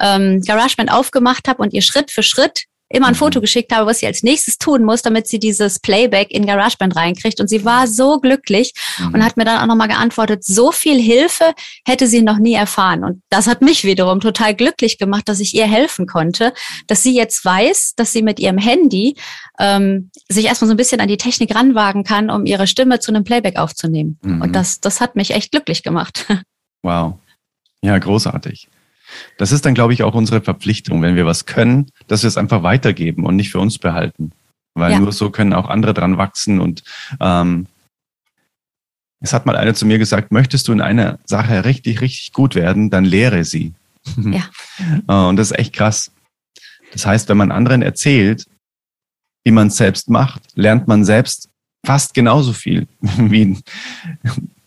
ähm, 0.00 0.42
GarageBand 0.44 0.90
aufgemacht 0.90 1.46
habe 1.48 1.62
und 1.62 1.72
ihr 1.72 1.82
Schritt 1.82 2.10
für 2.10 2.22
Schritt 2.22 2.64
immer 2.94 3.08
ein 3.08 3.14
Foto 3.14 3.38
mhm. 3.38 3.42
geschickt 3.42 3.74
habe, 3.74 3.86
was 3.86 3.98
sie 3.98 4.06
als 4.06 4.22
nächstes 4.22 4.58
tun 4.58 4.84
muss, 4.84 5.02
damit 5.02 5.28
sie 5.28 5.38
dieses 5.38 5.78
Playback 5.78 6.30
in 6.30 6.46
GarageBand 6.46 6.96
reinkriegt. 6.96 7.40
Und 7.40 7.48
sie 7.48 7.64
war 7.64 7.86
so 7.86 8.20
glücklich 8.20 8.72
mhm. 8.98 9.14
und 9.14 9.24
hat 9.24 9.36
mir 9.36 9.44
dann 9.44 9.60
auch 9.60 9.66
nochmal 9.66 9.88
geantwortet, 9.88 10.44
so 10.44 10.72
viel 10.72 11.00
Hilfe 11.00 11.52
hätte 11.86 12.06
sie 12.06 12.22
noch 12.22 12.38
nie 12.38 12.54
erfahren. 12.54 13.04
Und 13.04 13.22
das 13.30 13.46
hat 13.46 13.62
mich 13.62 13.84
wiederum 13.84 14.20
total 14.20 14.54
glücklich 14.54 14.98
gemacht, 14.98 15.28
dass 15.28 15.40
ich 15.40 15.54
ihr 15.54 15.66
helfen 15.66 16.06
konnte, 16.06 16.52
dass 16.86 17.02
sie 17.02 17.14
jetzt 17.14 17.44
weiß, 17.44 17.94
dass 17.96 18.12
sie 18.12 18.22
mit 18.22 18.38
ihrem 18.38 18.58
Handy 18.58 19.16
ähm, 19.58 20.10
sich 20.28 20.46
erstmal 20.46 20.68
so 20.68 20.74
ein 20.74 20.78
bisschen 20.78 21.00
an 21.00 21.08
die 21.08 21.16
Technik 21.16 21.54
ranwagen 21.54 22.04
kann, 22.04 22.30
um 22.30 22.46
ihre 22.46 22.66
Stimme 22.66 23.00
zu 23.00 23.12
einem 23.12 23.24
Playback 23.24 23.58
aufzunehmen. 23.58 24.18
Mhm. 24.22 24.42
Und 24.42 24.52
das, 24.54 24.80
das 24.80 25.00
hat 25.00 25.16
mich 25.16 25.30
echt 25.32 25.52
glücklich 25.52 25.82
gemacht. 25.82 26.26
Wow. 26.84 27.14
Ja, 27.82 27.96
großartig. 27.96 28.68
Das 29.38 29.52
ist 29.52 29.64
dann, 29.64 29.74
glaube 29.74 29.92
ich, 29.92 30.02
auch 30.02 30.14
unsere 30.14 30.40
Verpflichtung, 30.40 31.02
wenn 31.02 31.16
wir 31.16 31.26
was 31.26 31.46
können, 31.46 31.90
dass 32.06 32.22
wir 32.22 32.28
es 32.28 32.36
einfach 32.36 32.62
weitergeben 32.62 33.24
und 33.26 33.36
nicht 33.36 33.50
für 33.50 33.60
uns 33.60 33.78
behalten. 33.78 34.32
Weil 34.74 34.92
ja. 34.92 34.98
nur 34.98 35.12
so 35.12 35.30
können 35.30 35.52
auch 35.52 35.68
andere 35.68 35.94
dran 35.94 36.18
wachsen. 36.18 36.60
Und 36.60 36.82
ähm, 37.20 37.66
es 39.20 39.32
hat 39.32 39.46
mal 39.46 39.56
einer 39.56 39.74
zu 39.74 39.86
mir 39.86 39.98
gesagt, 39.98 40.32
möchtest 40.32 40.68
du 40.68 40.72
in 40.72 40.80
einer 40.80 41.18
Sache 41.24 41.64
richtig, 41.64 42.00
richtig 42.00 42.32
gut 42.32 42.54
werden, 42.54 42.90
dann 42.90 43.04
lehre 43.04 43.44
sie. 43.44 43.72
Ja. 44.16 44.50
Äh, 45.08 45.28
und 45.28 45.36
das 45.36 45.50
ist 45.50 45.58
echt 45.58 45.72
krass. 45.72 46.12
Das 46.92 47.06
heißt, 47.06 47.28
wenn 47.28 47.38
man 47.38 47.50
anderen 47.50 47.80
erzählt, 47.80 48.46
wie 49.44 49.50
man 49.50 49.68
es 49.68 49.76
selbst 49.76 50.10
macht, 50.10 50.42
lernt 50.54 50.88
man 50.88 51.04
selbst 51.04 51.48
fast 51.84 52.14
genauso 52.14 52.52
viel 52.52 52.86
wie 53.00 53.58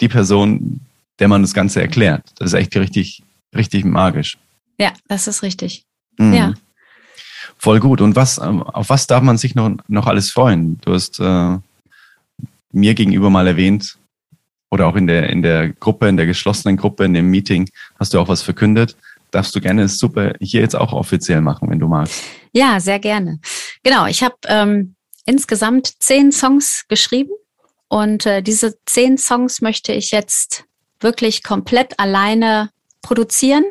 die 0.01 0.07
Person, 0.07 0.81
der 1.19 1.27
man 1.27 1.41
das 1.41 1.53
Ganze 1.53 1.81
erklärt. 1.81 2.23
Das 2.35 2.47
ist 2.47 2.53
echt 2.53 2.75
richtig, 2.75 3.23
richtig 3.55 3.85
magisch. 3.85 4.37
Ja, 4.79 4.91
das 5.07 5.27
ist 5.27 5.43
richtig. 5.43 5.85
Mhm. 6.17 6.33
Ja. 6.33 6.53
Voll 7.57 7.79
gut. 7.79 8.01
Und 8.01 8.15
was, 8.15 8.37
ähm, 8.37 8.61
auf 8.61 8.89
was 8.89 9.07
darf 9.07 9.23
man 9.23 9.37
sich 9.37 9.55
noch, 9.55 9.71
noch 9.87 10.07
alles 10.07 10.31
freuen? 10.31 10.79
Du 10.81 10.93
hast 10.93 11.19
äh, 11.19 11.57
mir 12.71 12.93
gegenüber 12.93 13.29
mal 13.29 13.47
erwähnt, 13.47 13.97
oder 14.69 14.87
auch 14.87 14.95
in 14.95 15.07
der, 15.07 15.29
in 15.29 15.41
der 15.41 15.69
Gruppe, 15.69 16.07
in 16.07 16.17
der 16.17 16.25
geschlossenen 16.25 16.77
Gruppe, 16.77 17.05
in 17.05 17.13
dem 17.13 17.29
Meeting, 17.29 17.69
hast 17.99 18.13
du 18.13 18.19
auch 18.19 18.27
was 18.27 18.41
verkündet. 18.41 18.95
Darfst 19.31 19.55
du 19.55 19.61
gerne 19.61 19.87
super 19.87 20.33
hier 20.39 20.61
jetzt 20.61 20.75
auch 20.75 20.93
offiziell 20.93 21.41
machen, 21.41 21.69
wenn 21.69 21.79
du 21.79 21.87
magst. 21.87 22.23
Ja, 22.53 22.79
sehr 22.79 22.99
gerne. 22.99 23.39
Genau, 23.83 24.05
ich 24.05 24.23
habe 24.23 24.35
ähm, 24.47 24.95
insgesamt 25.25 26.01
zehn 26.01 26.31
Songs 26.31 26.85
geschrieben 26.87 27.31
und 27.89 28.25
äh, 28.25 28.41
diese 28.41 28.75
zehn 28.85 29.17
Songs 29.17 29.61
möchte 29.61 29.91
ich 29.93 30.11
jetzt 30.11 30.65
wirklich 30.99 31.43
komplett 31.43 31.99
alleine 31.99 32.69
produzieren 33.01 33.65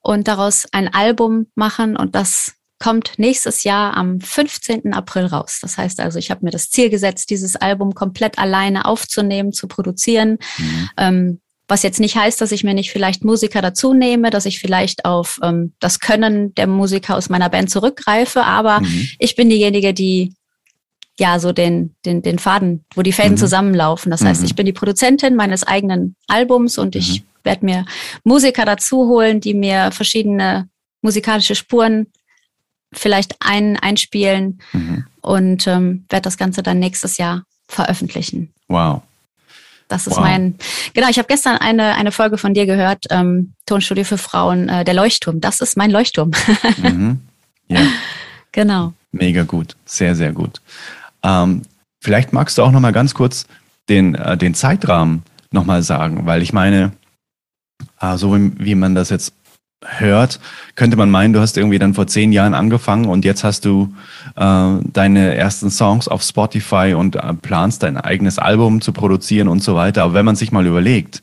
und 0.00 0.28
daraus 0.28 0.66
ein 0.72 0.92
Album 0.92 1.46
machen 1.54 1.96
und 1.96 2.14
das 2.14 2.54
kommt 2.78 3.12
nächstes 3.16 3.62
Jahr 3.62 3.96
am 3.96 4.20
15. 4.20 4.92
April 4.92 5.26
raus. 5.26 5.60
Das 5.62 5.78
heißt 5.78 6.00
also, 6.00 6.18
ich 6.18 6.32
habe 6.32 6.44
mir 6.44 6.50
das 6.50 6.68
Ziel 6.68 6.90
gesetzt, 6.90 7.30
dieses 7.30 7.54
Album 7.54 7.94
komplett 7.94 8.40
alleine 8.40 8.86
aufzunehmen, 8.86 9.52
zu 9.52 9.68
produzieren. 9.68 10.38
Mhm. 10.58 10.90
Ähm, 10.96 11.40
was 11.68 11.84
jetzt 11.84 12.00
nicht 12.00 12.16
heißt, 12.16 12.40
dass 12.40 12.50
ich 12.50 12.64
mir 12.64 12.74
nicht 12.74 12.90
vielleicht 12.90 13.24
Musiker 13.24 13.62
dazu 13.62 13.94
nehme, 13.94 14.30
dass 14.30 14.46
ich 14.46 14.58
vielleicht 14.58 15.04
auf 15.04 15.38
ähm, 15.44 15.74
das 15.78 16.00
Können 16.00 16.54
der 16.56 16.66
Musiker 16.66 17.16
aus 17.16 17.28
meiner 17.28 17.48
Band 17.48 17.70
zurückgreife, 17.70 18.42
aber 18.42 18.80
mhm. 18.80 19.08
ich 19.18 19.36
bin 19.36 19.48
diejenige, 19.48 19.94
die 19.94 20.34
ja 21.18 21.38
so 21.38 21.52
den, 21.52 21.94
den, 22.04 22.22
den 22.22 22.38
Faden, 22.38 22.84
wo 22.94 23.02
die 23.02 23.12
Fäden 23.12 23.32
mhm. 23.32 23.38
zusammenlaufen. 23.38 24.10
Das 24.10 24.24
heißt, 24.24 24.40
mhm. 24.40 24.46
ich 24.46 24.54
bin 24.54 24.66
die 24.66 24.72
Produzentin 24.72 25.36
meines 25.36 25.64
eigenen 25.64 26.16
Albums 26.26 26.78
und 26.78 26.96
ich 26.96 27.20
mhm 27.20 27.26
werde 27.44 27.64
mir 27.64 27.84
Musiker 28.24 28.64
dazu 28.64 29.08
holen, 29.08 29.40
die 29.40 29.54
mir 29.54 29.90
verschiedene 29.92 30.68
musikalische 31.00 31.54
Spuren 31.54 32.06
vielleicht 32.92 33.36
ein, 33.40 33.76
einspielen 33.78 34.60
mhm. 34.72 35.06
und 35.20 35.66
ähm, 35.66 36.04
werde 36.08 36.22
das 36.22 36.36
Ganze 36.36 36.62
dann 36.62 36.78
nächstes 36.78 37.16
Jahr 37.16 37.44
veröffentlichen. 37.68 38.52
Wow. 38.68 39.02
Das 39.88 40.06
ist 40.06 40.16
wow. 40.16 40.22
mein, 40.22 40.56
genau, 40.94 41.08
ich 41.08 41.18
habe 41.18 41.28
gestern 41.28 41.56
eine, 41.56 41.94
eine 41.96 42.12
Folge 42.12 42.38
von 42.38 42.54
dir 42.54 42.66
gehört, 42.66 43.06
ähm, 43.10 43.54
Tonstudio 43.66 44.04
für 44.04 44.18
Frauen, 44.18 44.68
äh, 44.68 44.84
der 44.84 44.94
Leuchtturm. 44.94 45.40
Das 45.40 45.60
ist 45.60 45.76
mein 45.76 45.90
Leuchtturm. 45.90 46.30
mhm. 46.82 47.20
Ja. 47.68 47.86
Genau. 48.52 48.92
Mega 49.12 49.42
gut, 49.42 49.76
sehr, 49.84 50.14
sehr 50.14 50.32
gut. 50.32 50.60
Ähm, 51.22 51.62
vielleicht 52.00 52.32
magst 52.32 52.58
du 52.58 52.62
auch 52.62 52.72
noch 52.72 52.80
mal 52.80 52.92
ganz 52.92 53.14
kurz 53.14 53.46
den, 53.88 54.14
äh, 54.14 54.36
den 54.36 54.54
Zeitrahmen 54.54 55.22
noch 55.50 55.64
mal 55.64 55.82
sagen, 55.82 56.26
weil 56.26 56.42
ich 56.42 56.52
meine, 56.52 56.92
Ah, 57.98 58.16
so 58.16 58.34
wie, 58.34 58.52
wie 58.58 58.74
man 58.74 58.94
das 58.94 59.10
jetzt 59.10 59.34
hört, 59.84 60.38
könnte 60.76 60.96
man 60.96 61.10
meinen, 61.10 61.32
du 61.32 61.40
hast 61.40 61.56
irgendwie 61.56 61.78
dann 61.78 61.94
vor 61.94 62.06
zehn 62.06 62.32
Jahren 62.32 62.54
angefangen 62.54 63.06
und 63.06 63.24
jetzt 63.24 63.42
hast 63.42 63.64
du 63.64 63.92
äh, 64.36 64.76
deine 64.84 65.34
ersten 65.34 65.70
Songs 65.70 66.06
auf 66.06 66.22
Spotify 66.22 66.94
und 66.96 67.16
äh, 67.16 67.34
planst 67.34 67.82
dein 67.82 67.96
eigenes 67.96 68.38
Album 68.38 68.80
zu 68.80 68.92
produzieren 68.92 69.48
und 69.48 69.62
so 69.62 69.74
weiter. 69.74 70.04
Aber 70.04 70.14
wenn 70.14 70.24
man 70.24 70.36
sich 70.36 70.52
mal 70.52 70.66
überlegt, 70.66 71.22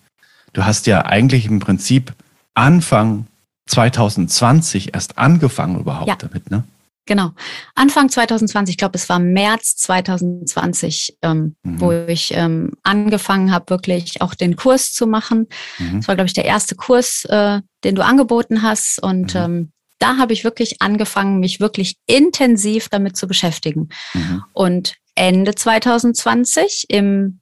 du 0.54 0.66
hast 0.66 0.88
ja 0.88 1.06
eigentlich 1.06 1.46
im 1.46 1.60
Prinzip 1.60 2.14
Anfang 2.54 3.28
2020 3.68 4.94
erst 4.94 5.18
angefangen 5.18 5.80
überhaupt 5.80 6.08
ja. 6.08 6.16
damit, 6.16 6.52
ne? 6.52 6.64
Genau. 7.10 7.32
Anfang 7.74 8.08
2020, 8.08 8.74
ich 8.74 8.78
glaube, 8.78 8.96
es 8.96 9.10
war 9.10 9.18
März 9.18 9.76
2020, 9.78 11.18
ähm, 11.24 11.56
mhm. 11.64 11.82
wo 11.82 11.92
ich 11.92 12.32
ähm, 12.36 12.74
angefangen 12.84 13.52
habe, 13.52 13.72
wirklich 13.72 14.22
auch 14.22 14.36
den 14.36 14.56
Kurs 14.56 14.94
zu 14.94 15.08
machen. 15.08 15.48
Mhm. 15.80 15.98
Das 15.98 16.08
war, 16.08 16.14
glaube 16.14 16.28
ich, 16.28 16.36
der 16.36 16.46
erste 16.46 16.76
Kurs, 16.76 17.26
äh, 17.26 17.62
den 17.84 17.96
du 17.96 18.06
angeboten 18.06 18.62
hast. 18.62 19.02
Und 19.02 19.34
mhm. 19.34 19.42
ähm, 19.42 19.72
da 19.98 20.18
habe 20.18 20.34
ich 20.34 20.44
wirklich 20.44 20.84
angefangen, 20.84 21.40
mich 21.40 21.60
wirklich 21.60 21.98
intensiv 22.06 22.90
damit 22.90 23.18
zu 23.18 23.26
beschäftigen. 23.26 23.90
Mhm. 24.14 24.44
Und 24.54 24.94
Ende 25.16 25.56
2020, 25.56 26.86
im 26.90 27.40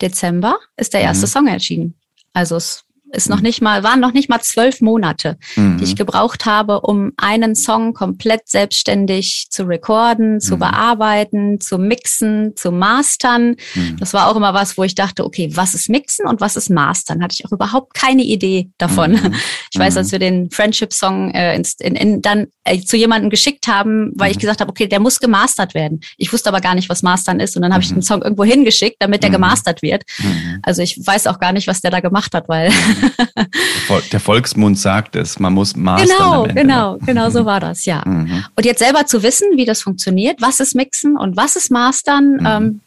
Dezember, 0.00 0.60
ist 0.76 0.94
der 0.94 1.00
erste 1.00 1.26
mhm. 1.26 1.30
Song 1.30 1.46
erschienen. 1.48 1.94
Also 2.34 2.54
es 2.54 2.84
ist 3.12 3.28
noch 3.28 3.38
mhm. 3.38 3.42
nicht 3.42 3.62
mal, 3.62 3.82
waren 3.82 4.00
noch 4.00 4.12
nicht 4.12 4.28
mal 4.28 4.40
zwölf 4.40 4.80
Monate, 4.80 5.36
mhm. 5.56 5.78
die 5.78 5.84
ich 5.84 5.96
gebraucht 5.96 6.46
habe, 6.46 6.80
um 6.80 7.12
einen 7.16 7.54
Song 7.54 7.94
komplett 7.94 8.48
selbstständig 8.48 9.46
zu 9.50 9.64
recorden, 9.64 10.40
zu 10.40 10.54
mhm. 10.54 10.60
bearbeiten, 10.60 11.60
zu 11.60 11.78
mixen, 11.78 12.56
zu 12.56 12.72
mastern. 12.72 13.56
Mhm. 13.74 13.96
Das 13.98 14.14
war 14.14 14.28
auch 14.28 14.36
immer 14.36 14.54
was, 14.54 14.76
wo 14.78 14.84
ich 14.84 14.94
dachte, 14.94 15.24
okay, 15.24 15.50
was 15.54 15.74
ist 15.74 15.88
mixen 15.88 16.26
und 16.26 16.40
was 16.40 16.56
ist 16.56 16.70
mastern? 16.70 17.22
Hatte 17.22 17.36
ich 17.38 17.46
auch 17.46 17.52
überhaupt 17.52 17.94
keine 17.94 18.22
Idee 18.22 18.70
davon. 18.78 19.12
Mhm. 19.12 19.34
Ich 19.72 19.78
weiß, 19.78 19.96
als 19.96 20.08
mhm. 20.08 20.12
wir 20.12 20.18
den 20.18 20.50
Friendship-Song 20.50 21.30
äh, 21.32 21.54
in, 21.56 21.64
in, 21.80 21.96
in, 21.96 22.22
dann 22.22 22.46
äh, 22.64 22.80
zu 22.80 22.96
jemandem 22.96 23.30
geschickt 23.30 23.68
haben, 23.68 24.12
weil 24.16 24.30
ich 24.30 24.38
gesagt 24.38 24.60
habe, 24.60 24.70
okay, 24.70 24.86
der 24.86 25.00
muss 25.00 25.18
gemastert 25.18 25.74
werden. 25.74 26.00
Ich 26.16 26.32
wusste 26.32 26.48
aber 26.48 26.60
gar 26.60 26.74
nicht, 26.74 26.88
was 26.88 27.02
mastern 27.02 27.40
ist. 27.40 27.56
Und 27.56 27.62
dann 27.62 27.72
habe 27.72 27.82
ich 27.82 27.88
den 27.88 28.02
Song 28.02 28.22
irgendwo 28.22 28.44
hingeschickt, 28.44 28.96
damit 29.00 29.22
der 29.22 29.30
gemastert 29.30 29.82
wird. 29.82 30.04
Also 30.62 30.82
ich 30.82 30.98
weiß 31.04 31.26
auch 31.26 31.38
gar 31.38 31.52
nicht, 31.52 31.66
was 31.66 31.80
der 31.80 31.90
da 31.90 32.00
gemacht 32.00 32.34
hat, 32.34 32.48
weil 32.48 32.70
der 34.12 34.20
Volksmund 34.20 34.78
sagt 34.78 35.16
es, 35.16 35.38
man 35.38 35.52
muss 35.52 35.76
mastern. 35.76 36.08
Genau, 36.08 36.42
genau, 36.44 36.98
genau 36.98 37.30
so 37.30 37.44
war 37.44 37.60
das, 37.60 37.84
ja. 37.84 38.02
Mhm. 38.04 38.44
Und 38.56 38.64
jetzt 38.64 38.78
selber 38.78 39.06
zu 39.06 39.22
wissen, 39.22 39.56
wie 39.56 39.64
das 39.64 39.82
funktioniert, 39.82 40.40
was 40.40 40.60
ist 40.60 40.74
Mixen 40.74 41.16
und 41.16 41.36
was 41.36 41.56
ist 41.56 41.70
Mastern, 41.70 42.34
mhm. 42.34 42.46
ähm, 42.46 42.80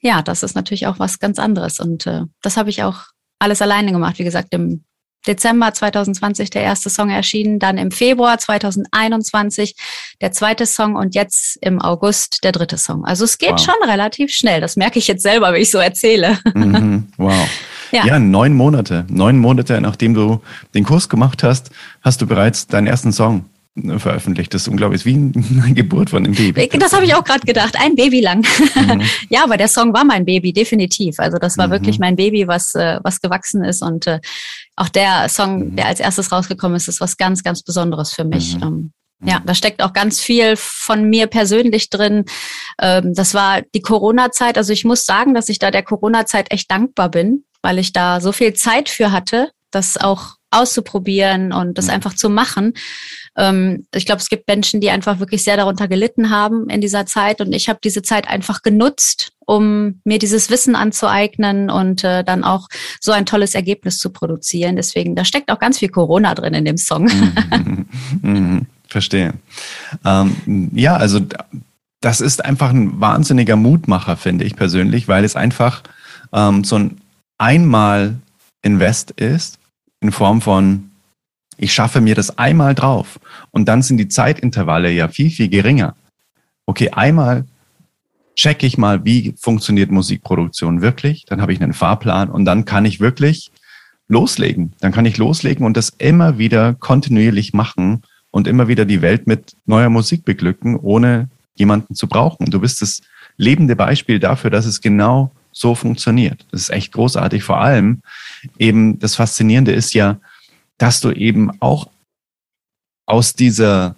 ja, 0.00 0.20
das 0.22 0.42
ist 0.42 0.54
natürlich 0.54 0.86
auch 0.86 0.98
was 0.98 1.18
ganz 1.18 1.38
anderes. 1.38 1.80
Und 1.80 2.06
äh, 2.06 2.22
das 2.42 2.56
habe 2.56 2.70
ich 2.70 2.82
auch 2.82 3.06
alles 3.38 3.62
alleine 3.62 3.90
gemacht. 3.90 4.18
Wie 4.18 4.24
gesagt, 4.24 4.48
im 4.52 4.84
Dezember 5.26 5.72
2020 5.72 6.50
der 6.50 6.62
erste 6.62 6.90
Song 6.90 7.08
erschienen, 7.08 7.58
dann 7.58 7.78
im 7.78 7.90
Februar 7.90 8.38
2021 8.38 9.74
der 10.20 10.32
zweite 10.32 10.66
Song 10.66 10.96
und 10.96 11.14
jetzt 11.14 11.56
im 11.62 11.80
August 11.80 12.44
der 12.44 12.52
dritte 12.52 12.76
Song. 12.76 13.04
Also 13.04 13.24
es 13.24 13.38
geht 13.38 13.52
wow. 13.52 13.60
schon 13.60 13.88
relativ 13.88 14.30
schnell. 14.30 14.60
Das 14.60 14.76
merke 14.76 14.98
ich 14.98 15.08
jetzt 15.08 15.22
selber, 15.22 15.52
wenn 15.52 15.62
ich 15.62 15.70
so 15.70 15.78
erzähle. 15.78 16.38
Mhm. 16.54 17.08
Wow. 17.16 17.48
Ja. 17.94 18.04
ja, 18.06 18.18
neun 18.18 18.54
Monate. 18.54 19.06
Neun 19.08 19.38
Monate, 19.38 19.80
nachdem 19.80 20.14
du 20.14 20.40
den 20.74 20.84
Kurs 20.84 21.08
gemacht 21.08 21.42
hast, 21.42 21.70
hast 22.02 22.20
du 22.20 22.26
bereits 22.26 22.66
deinen 22.66 22.88
ersten 22.88 23.12
Song 23.12 23.44
veröffentlicht. 23.98 24.54
Das 24.54 24.62
ist 24.62 24.68
unglaublich, 24.68 25.04
wie 25.04 25.14
eine 25.14 25.74
Geburt 25.74 26.10
von 26.10 26.24
einem 26.24 26.34
Baby. 26.34 26.68
Das 26.78 26.92
habe 26.92 27.04
ich 27.04 27.14
auch 27.14 27.24
gerade 27.24 27.44
gedacht, 27.44 27.76
ein 27.78 27.96
Baby 27.96 28.20
lang. 28.20 28.46
Mhm. 28.74 29.02
ja, 29.30 29.44
aber 29.44 29.56
der 29.56 29.68
Song 29.68 29.92
war 29.92 30.04
mein 30.04 30.24
Baby, 30.24 30.52
definitiv. 30.52 31.18
Also 31.18 31.38
das 31.38 31.58
war 31.58 31.66
mhm. 31.68 31.72
wirklich 31.72 31.98
mein 31.98 32.16
Baby, 32.16 32.46
was, 32.46 32.74
äh, 32.74 33.00
was 33.02 33.20
gewachsen 33.20 33.64
ist. 33.64 33.82
Und 33.82 34.06
äh, 34.06 34.20
auch 34.76 34.88
der 34.88 35.28
Song, 35.28 35.70
mhm. 35.70 35.76
der 35.76 35.86
als 35.86 36.00
erstes 36.00 36.30
rausgekommen 36.30 36.76
ist, 36.76 36.88
ist 36.88 37.00
was 37.00 37.16
ganz, 37.16 37.42
ganz 37.42 37.62
Besonderes 37.62 38.12
für 38.12 38.24
mich. 38.24 38.56
Mhm. 38.56 38.62
Ähm, 38.62 38.92
ja, 39.24 39.40
da 39.44 39.54
steckt 39.54 39.82
auch 39.82 39.92
ganz 39.92 40.20
viel 40.20 40.54
von 40.56 41.08
mir 41.08 41.26
persönlich 41.26 41.90
drin. 41.90 42.26
Ähm, 42.80 43.14
das 43.14 43.34
war 43.34 43.62
die 43.74 43.82
Corona-Zeit. 43.82 44.58
Also 44.58 44.72
ich 44.72 44.84
muss 44.84 45.04
sagen, 45.04 45.34
dass 45.34 45.48
ich 45.48 45.58
da 45.58 45.70
der 45.70 45.82
Corona-Zeit 45.82 46.52
echt 46.52 46.70
dankbar 46.70 47.10
bin, 47.10 47.44
weil 47.64 47.78
ich 47.78 47.92
da 47.92 48.20
so 48.20 48.30
viel 48.30 48.52
Zeit 48.54 48.88
für 48.88 49.10
hatte, 49.10 49.50
das 49.70 49.96
auch 49.96 50.36
auszuprobieren 50.50 51.52
und 51.52 51.78
das 51.78 51.86
mhm. 51.86 51.92
einfach 51.92 52.14
zu 52.14 52.28
machen. 52.28 52.74
Ähm, 53.36 53.86
ich 53.92 54.06
glaube, 54.06 54.20
es 54.20 54.28
gibt 54.28 54.46
Menschen, 54.46 54.80
die 54.80 54.90
einfach 54.90 55.18
wirklich 55.18 55.42
sehr 55.42 55.56
darunter 55.56 55.88
gelitten 55.88 56.30
haben 56.30 56.68
in 56.68 56.80
dieser 56.80 57.06
Zeit 57.06 57.40
und 57.40 57.52
ich 57.52 57.68
habe 57.68 57.80
diese 57.82 58.02
Zeit 58.02 58.28
einfach 58.28 58.62
genutzt, 58.62 59.32
um 59.40 60.00
mir 60.04 60.18
dieses 60.18 60.50
Wissen 60.50 60.76
anzueignen 60.76 61.70
und 61.70 62.04
äh, 62.04 62.22
dann 62.22 62.44
auch 62.44 62.68
so 63.00 63.10
ein 63.10 63.26
tolles 63.26 63.54
Ergebnis 63.54 63.98
zu 63.98 64.10
produzieren. 64.10 64.76
Deswegen, 64.76 65.16
da 65.16 65.24
steckt 65.24 65.50
auch 65.50 65.58
ganz 65.58 65.78
viel 65.78 65.88
Corona 65.88 66.34
drin 66.34 66.54
in 66.54 66.64
dem 66.64 66.76
Song. 66.76 67.04
Mhm. 67.04 67.86
Mhm. 68.22 68.66
Verstehe. 68.86 69.34
Ähm, 70.04 70.70
ja, 70.72 70.94
also 70.96 71.20
das 72.00 72.20
ist 72.20 72.44
einfach 72.44 72.70
ein 72.70 73.00
wahnsinniger 73.00 73.56
Mutmacher, 73.56 74.16
finde 74.16 74.44
ich 74.44 74.54
persönlich, 74.54 75.08
weil 75.08 75.24
es 75.24 75.34
einfach 75.34 75.82
ähm, 76.32 76.62
so 76.62 76.76
ein 76.76 77.00
einmal 77.38 78.16
Invest 78.62 79.10
ist 79.12 79.58
in 80.00 80.12
Form 80.12 80.40
von, 80.40 80.90
ich 81.56 81.72
schaffe 81.72 82.00
mir 82.00 82.14
das 82.14 82.38
einmal 82.38 82.74
drauf 82.74 83.20
und 83.50 83.66
dann 83.66 83.82
sind 83.82 83.98
die 83.98 84.08
Zeitintervalle 84.08 84.90
ja 84.90 85.08
viel, 85.08 85.30
viel 85.30 85.48
geringer. 85.48 85.94
Okay, 86.66 86.90
einmal 86.90 87.44
checke 88.34 88.66
ich 88.66 88.78
mal, 88.78 89.04
wie 89.04 89.34
funktioniert 89.38 89.90
Musikproduktion 89.90 90.82
wirklich, 90.82 91.24
dann 91.26 91.40
habe 91.40 91.52
ich 91.52 91.62
einen 91.62 91.72
Fahrplan 91.72 92.30
und 92.30 92.44
dann 92.44 92.64
kann 92.64 92.84
ich 92.84 93.00
wirklich 93.00 93.50
loslegen. 94.08 94.72
Dann 94.80 94.92
kann 94.92 95.06
ich 95.06 95.18
loslegen 95.18 95.64
und 95.64 95.76
das 95.76 95.90
immer 95.90 96.38
wieder 96.38 96.74
kontinuierlich 96.74 97.52
machen 97.52 98.02
und 98.30 98.48
immer 98.48 98.68
wieder 98.68 98.84
die 98.84 99.02
Welt 99.02 99.26
mit 99.26 99.56
neuer 99.66 99.90
Musik 99.90 100.24
beglücken, 100.24 100.76
ohne 100.76 101.28
jemanden 101.54 101.94
zu 101.94 102.08
brauchen. 102.08 102.50
Du 102.50 102.60
bist 102.60 102.82
das 102.82 103.00
lebende 103.36 103.76
Beispiel 103.76 104.18
dafür, 104.18 104.50
dass 104.50 104.66
es 104.66 104.80
genau 104.80 105.30
so 105.54 105.74
funktioniert. 105.74 106.44
Das 106.50 106.62
ist 106.62 106.70
echt 106.70 106.92
großartig. 106.92 107.42
Vor 107.42 107.60
allem 107.60 108.02
eben 108.58 108.98
das 108.98 109.14
Faszinierende 109.14 109.72
ist 109.72 109.94
ja, 109.94 110.18
dass 110.76 111.00
du 111.00 111.12
eben 111.12 111.50
auch 111.62 111.88
aus 113.06 113.32
dieser 113.32 113.96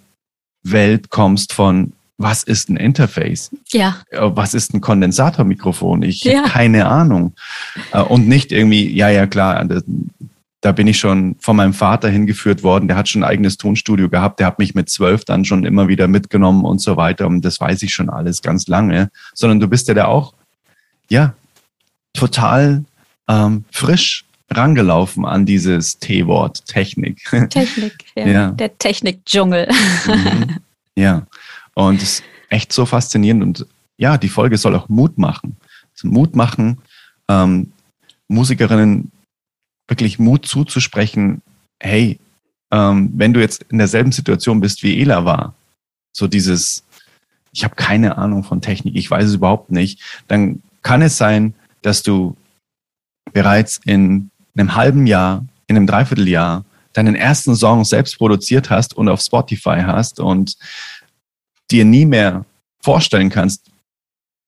Welt 0.63 1.09
kommst 1.09 1.53
von 1.53 1.93
was 2.19 2.41
ist 2.41 2.69
ein 2.69 2.77
Interface? 2.77 3.51
Ja. 3.71 3.97
Äh, 4.09 4.19
was 4.21 4.53
ist 4.53 4.73
ein 4.73 4.81
Kondensatormikrofon? 4.81 6.01
Ich 6.01 6.23
ja. 6.23 6.39
habe 6.39 6.49
keine 6.49 6.87
Ahnung. 6.87 7.33
Äh, 7.91 8.01
und 8.01 8.27
nicht 8.27 8.51
irgendwie, 8.51 8.91
ja, 8.91 9.09
ja, 9.09 9.27
klar, 9.27 9.63
da 10.61 10.71
bin 10.71 10.87
ich 10.87 10.97
schon 10.97 11.35
von 11.39 11.55
meinem 11.55 11.73
Vater 11.73 12.09
hingeführt 12.09 12.63
worden. 12.63 12.87
Der 12.87 12.97
hat 12.97 13.07
schon 13.07 13.23
ein 13.23 13.29
eigenes 13.29 13.57
Tonstudio 13.57 14.09
gehabt. 14.09 14.39
Der 14.39 14.47
hat 14.47 14.57
mich 14.57 14.73
mit 14.73 14.89
zwölf 14.89 15.25
dann 15.25 15.45
schon 15.45 15.63
immer 15.63 15.87
wieder 15.87 16.07
mitgenommen 16.07 16.65
und 16.65 16.81
so 16.81 16.97
weiter. 16.97 17.27
Und 17.27 17.45
das 17.45 17.61
weiß 17.61 17.83
ich 17.83 17.93
schon 17.93 18.09
alles 18.09 18.41
ganz 18.41 18.67
lange. 18.67 19.11
Sondern 19.35 19.59
du 19.59 19.67
bist 19.67 19.87
ja 19.87 19.93
da 19.93 20.05
auch, 20.05 20.33
ja, 21.09 21.35
total 22.13 22.83
ähm, 23.27 23.65
frisch 23.71 24.25
rangelaufen 24.51 25.25
an 25.25 25.45
dieses 25.45 25.99
T-Wort 25.99 26.65
Technik. 26.65 27.23
Technik, 27.49 28.05
ja. 28.15 28.27
ja. 28.27 28.51
Der 28.51 28.77
Technik-Dschungel. 28.77 29.67
Mhm. 30.07 30.57
Ja. 30.95 31.27
Und 31.73 32.01
es 32.01 32.19
ist 32.19 32.23
echt 32.49 32.73
so 32.73 32.85
faszinierend. 32.85 33.43
Und 33.43 33.65
ja, 33.97 34.17
die 34.17 34.29
Folge 34.29 34.57
soll 34.57 34.75
auch 34.75 34.89
Mut 34.89 35.17
machen. 35.17 35.57
Also 35.93 36.07
Mut 36.07 36.35
machen, 36.35 36.79
ähm, 37.27 37.71
Musikerinnen 38.27 39.11
wirklich 39.87 40.19
Mut 40.19 40.45
zuzusprechen, 40.45 41.41
hey, 41.79 42.19
ähm, 42.71 43.11
wenn 43.15 43.33
du 43.33 43.39
jetzt 43.39 43.63
in 43.69 43.77
derselben 43.77 44.11
Situation 44.11 44.59
bist, 44.59 44.83
wie 44.83 45.01
Ela 45.01 45.25
war, 45.25 45.55
so 46.11 46.27
dieses, 46.27 46.83
ich 47.53 47.63
habe 47.63 47.75
keine 47.75 48.17
Ahnung 48.17 48.43
von 48.43 48.61
Technik, 48.61 48.95
ich 48.95 49.09
weiß 49.09 49.25
es 49.25 49.35
überhaupt 49.35 49.71
nicht, 49.71 50.01
dann 50.27 50.61
kann 50.81 51.01
es 51.01 51.17
sein, 51.17 51.53
dass 51.81 52.03
du 52.03 52.35
bereits 53.33 53.79
in 53.85 54.31
einem 54.55 54.75
halben 54.75 55.07
Jahr, 55.07 55.45
in 55.67 55.75
einem 55.75 55.87
Dreivierteljahr 55.87 56.65
deinen 56.93 57.15
ersten 57.15 57.55
Song 57.55 57.85
selbst 57.85 58.17
produziert 58.17 58.69
hast 58.69 58.95
und 58.95 59.09
auf 59.09 59.21
Spotify 59.21 59.81
hast 59.85 60.19
und 60.19 60.57
dir 61.69 61.85
nie 61.85 62.05
mehr 62.05 62.45
vorstellen 62.81 63.29
kannst, 63.29 63.69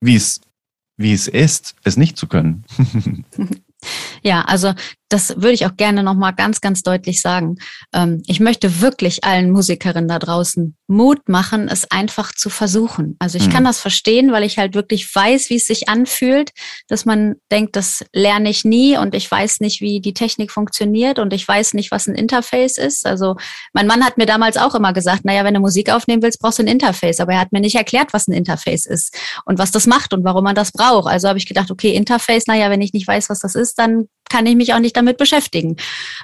wie 0.02 0.16
es, 0.16 0.42
wie 0.98 1.14
es 1.14 1.28
ist, 1.28 1.76
es 1.84 1.98
nicht 1.98 2.18
zu 2.18 2.28
können. 2.28 2.64
Ja, 4.24 4.42
also 4.42 4.74
das 5.10 5.36
würde 5.38 5.54
ich 5.54 5.66
auch 5.66 5.76
gerne 5.76 6.04
nochmal 6.04 6.34
ganz, 6.34 6.62
ganz 6.62 6.84
deutlich 6.84 7.22
sagen. 7.22 7.58
Ähm, 7.94 8.22
ich 8.28 8.40
möchte 8.40 8.80
wirklich 8.82 9.24
allen 9.24 9.52
Musikerinnen 9.52 10.08
da 10.08 10.20
draußen 10.20 10.78
Mut 10.88 11.28
machen, 11.28 11.68
es 11.68 11.90
einfach 11.90 12.32
zu 12.32 12.50
versuchen. 12.50 13.16
Also 13.20 13.38
ich 13.38 13.48
mhm. 13.48 13.52
kann 13.52 13.64
das 13.64 13.80
verstehen, 13.80 14.32
weil 14.32 14.44
ich 14.44 14.60
halt 14.60 14.76
wirklich 14.76 15.14
weiß, 15.14 15.50
wie 15.50 15.56
es 15.56 15.66
sich 15.66 15.90
anfühlt, 15.90 16.52
dass 16.88 17.06
man 17.06 17.36
denkt, 17.52 17.76
das 17.76 18.06
lerne 18.14 18.50
ich 18.50 18.66
nie 18.66 18.98
und 18.98 19.16
ich 19.16 19.30
weiß 19.30 19.60
nicht, 19.62 19.82
wie 19.82 20.00
die 20.00 20.14
Technik 20.14 20.52
funktioniert 20.52 21.18
und 21.18 21.34
ich 21.34 21.48
weiß 21.48 21.74
nicht, 21.74 21.92
was 21.92 22.08
ein 22.08 22.16
Interface 22.16 22.78
ist. 22.78 23.06
Also 23.06 23.36
mein 23.74 23.88
Mann 23.88 24.06
hat 24.06 24.18
mir 24.18 24.28
damals 24.28 24.58
auch 24.58 24.76
immer 24.76 24.94
gesagt, 24.94 25.26
naja, 25.26 25.44
wenn 25.44 25.56
du 25.56 25.60
Musik 25.60 25.92
aufnehmen 25.92 26.22
willst, 26.22 26.40
brauchst 26.40 26.60
du 26.60 26.64
ein 26.64 26.68
Interface. 26.68 27.20
Aber 27.20 27.34
er 27.34 27.40
hat 27.40 27.52
mir 27.52 27.62
nicht 27.62 27.76
erklärt, 27.76 28.14
was 28.14 28.28
ein 28.28 28.34
Interface 28.34 28.86
ist 28.86 29.18
und 29.46 29.58
was 29.58 29.72
das 29.72 29.88
macht 29.88 30.14
und 30.14 30.24
warum 30.24 30.44
man 30.44 30.56
das 30.56 30.72
braucht. 30.72 31.08
Also 31.08 31.28
habe 31.28 31.40
ich 31.40 31.48
gedacht, 31.48 31.72
okay, 31.72 31.94
Interface, 31.96 32.46
naja, 32.46 32.70
wenn 32.70 32.82
ich 32.82 32.94
nicht 32.94 33.08
weiß, 33.08 33.30
was 33.30 33.40
das 33.40 33.56
ist, 33.56 33.80
dann 33.80 34.08
kann 34.30 34.46
ich 34.46 34.56
mich 34.56 34.74
auch 34.74 34.80
nicht 34.80 34.96
damit 34.96 35.18
beschäftigen. 35.18 35.78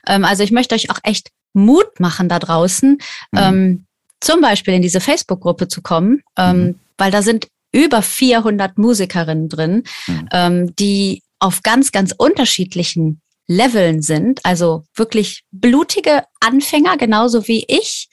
Ähm, 0.08 0.26
also 0.26 0.44
ich 0.44 0.52
möchte 0.52 0.76
euch 0.76 0.90
auch 0.90 1.00
echt 1.04 1.32
Mut 1.54 2.00
machen 2.00 2.30
da 2.30 2.40
draußen. 2.40 3.00
Mhm. 3.32 3.40
Ähm, 3.40 3.86
zum 4.22 4.42
Beispiel 4.42 4.74
in 4.74 4.82
diese 4.82 5.02
Facebook-Gruppe 5.02 5.68
zu 5.68 5.82
kommen, 5.82 6.22
ähm, 6.38 6.58
mhm. 6.58 6.80
weil 6.98 7.12
da 7.12 7.22
sind 7.22 7.48
über 7.72 8.02
400 8.02 8.78
Musikerinnen 8.78 9.50
drin, 9.50 9.84
mhm. 10.08 10.30
ähm, 10.32 10.76
die 10.78 11.24
auf 11.40 11.62
ganz, 11.64 11.92
ganz 11.92 12.14
unterschiedlichen 12.18 13.22
Leveln 13.48 14.02
sind. 14.02 14.44
Also 14.46 14.86
wirklich 14.96 15.44
blutige 15.52 16.24
Anfänger, 16.40 16.98
genauso 16.98 17.48
wie 17.48 17.66
ich, 17.68 18.10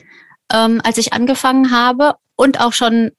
ähm, 0.52 0.80
als 0.84 0.98
ich 0.98 1.12
angefangen 1.12 1.70
habe. 1.70 2.14
und 2.34 2.60
auch 2.60 2.72
schon 2.72 3.12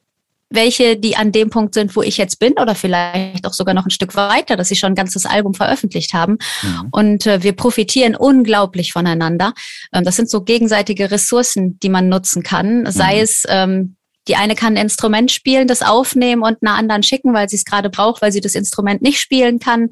welche, 0.54 0.98
die 0.98 1.16
an 1.16 1.32
dem 1.32 1.50
Punkt 1.50 1.74
sind, 1.74 1.96
wo 1.96 2.02
ich 2.02 2.18
jetzt 2.18 2.40
bin 2.40 2.54
oder 2.54 2.76
vielleicht 2.76 3.46
auch 3.46 3.54
sogar 3.54 3.74
noch 3.74 3.86
ein 3.86 3.92
Stück 3.92 4.16
weiter, 4.16 4.56
dass 4.56 4.70
sie 4.70 4.76
schon 4.76 4.94
ein 4.94 4.96
ganzes 4.96 5.26
Album 5.26 5.54
veröffentlicht 5.54 6.14
haben. 6.14 6.38
Mhm. 6.62 6.88
Und 6.92 7.28
äh, 7.28 7.44
wir 7.44 7.54
profitieren 7.54 8.16
unglaublich 8.16 8.94
voneinander. 8.94 9.54
Ähm, 9.92 10.04
das 10.04 10.16
sind 10.16 10.30
so 10.30 10.42
gegenseitige 10.42 11.12
Ressourcen, 11.12 11.80
die 11.80 11.90
man 11.90 12.10
nutzen 12.10 12.44
kann, 12.44 12.86
sei 12.92 13.16
mhm. 13.16 13.22
es 13.22 13.44
ähm, 13.50 13.96
die 14.28 14.36
eine 14.36 14.56
kann 14.56 14.74
ein 14.74 14.84
Instrument 14.84 15.32
spielen, 15.32 15.68
das 15.68 15.82
aufnehmen 15.82 16.44
und 16.44 16.58
einer 16.62 16.76
anderen 16.76 17.04
schicken, 17.04 17.34
weil 17.34 17.50
sie 17.50 17.58
es 17.58 17.66
gerade 17.66 17.90
braucht, 17.90 18.22
weil 18.22 18.32
sie 18.32 18.42
das 18.42 18.56
Instrument 18.56 19.02
nicht 19.02 19.20
spielen 19.20 19.60
kann. 19.60 19.90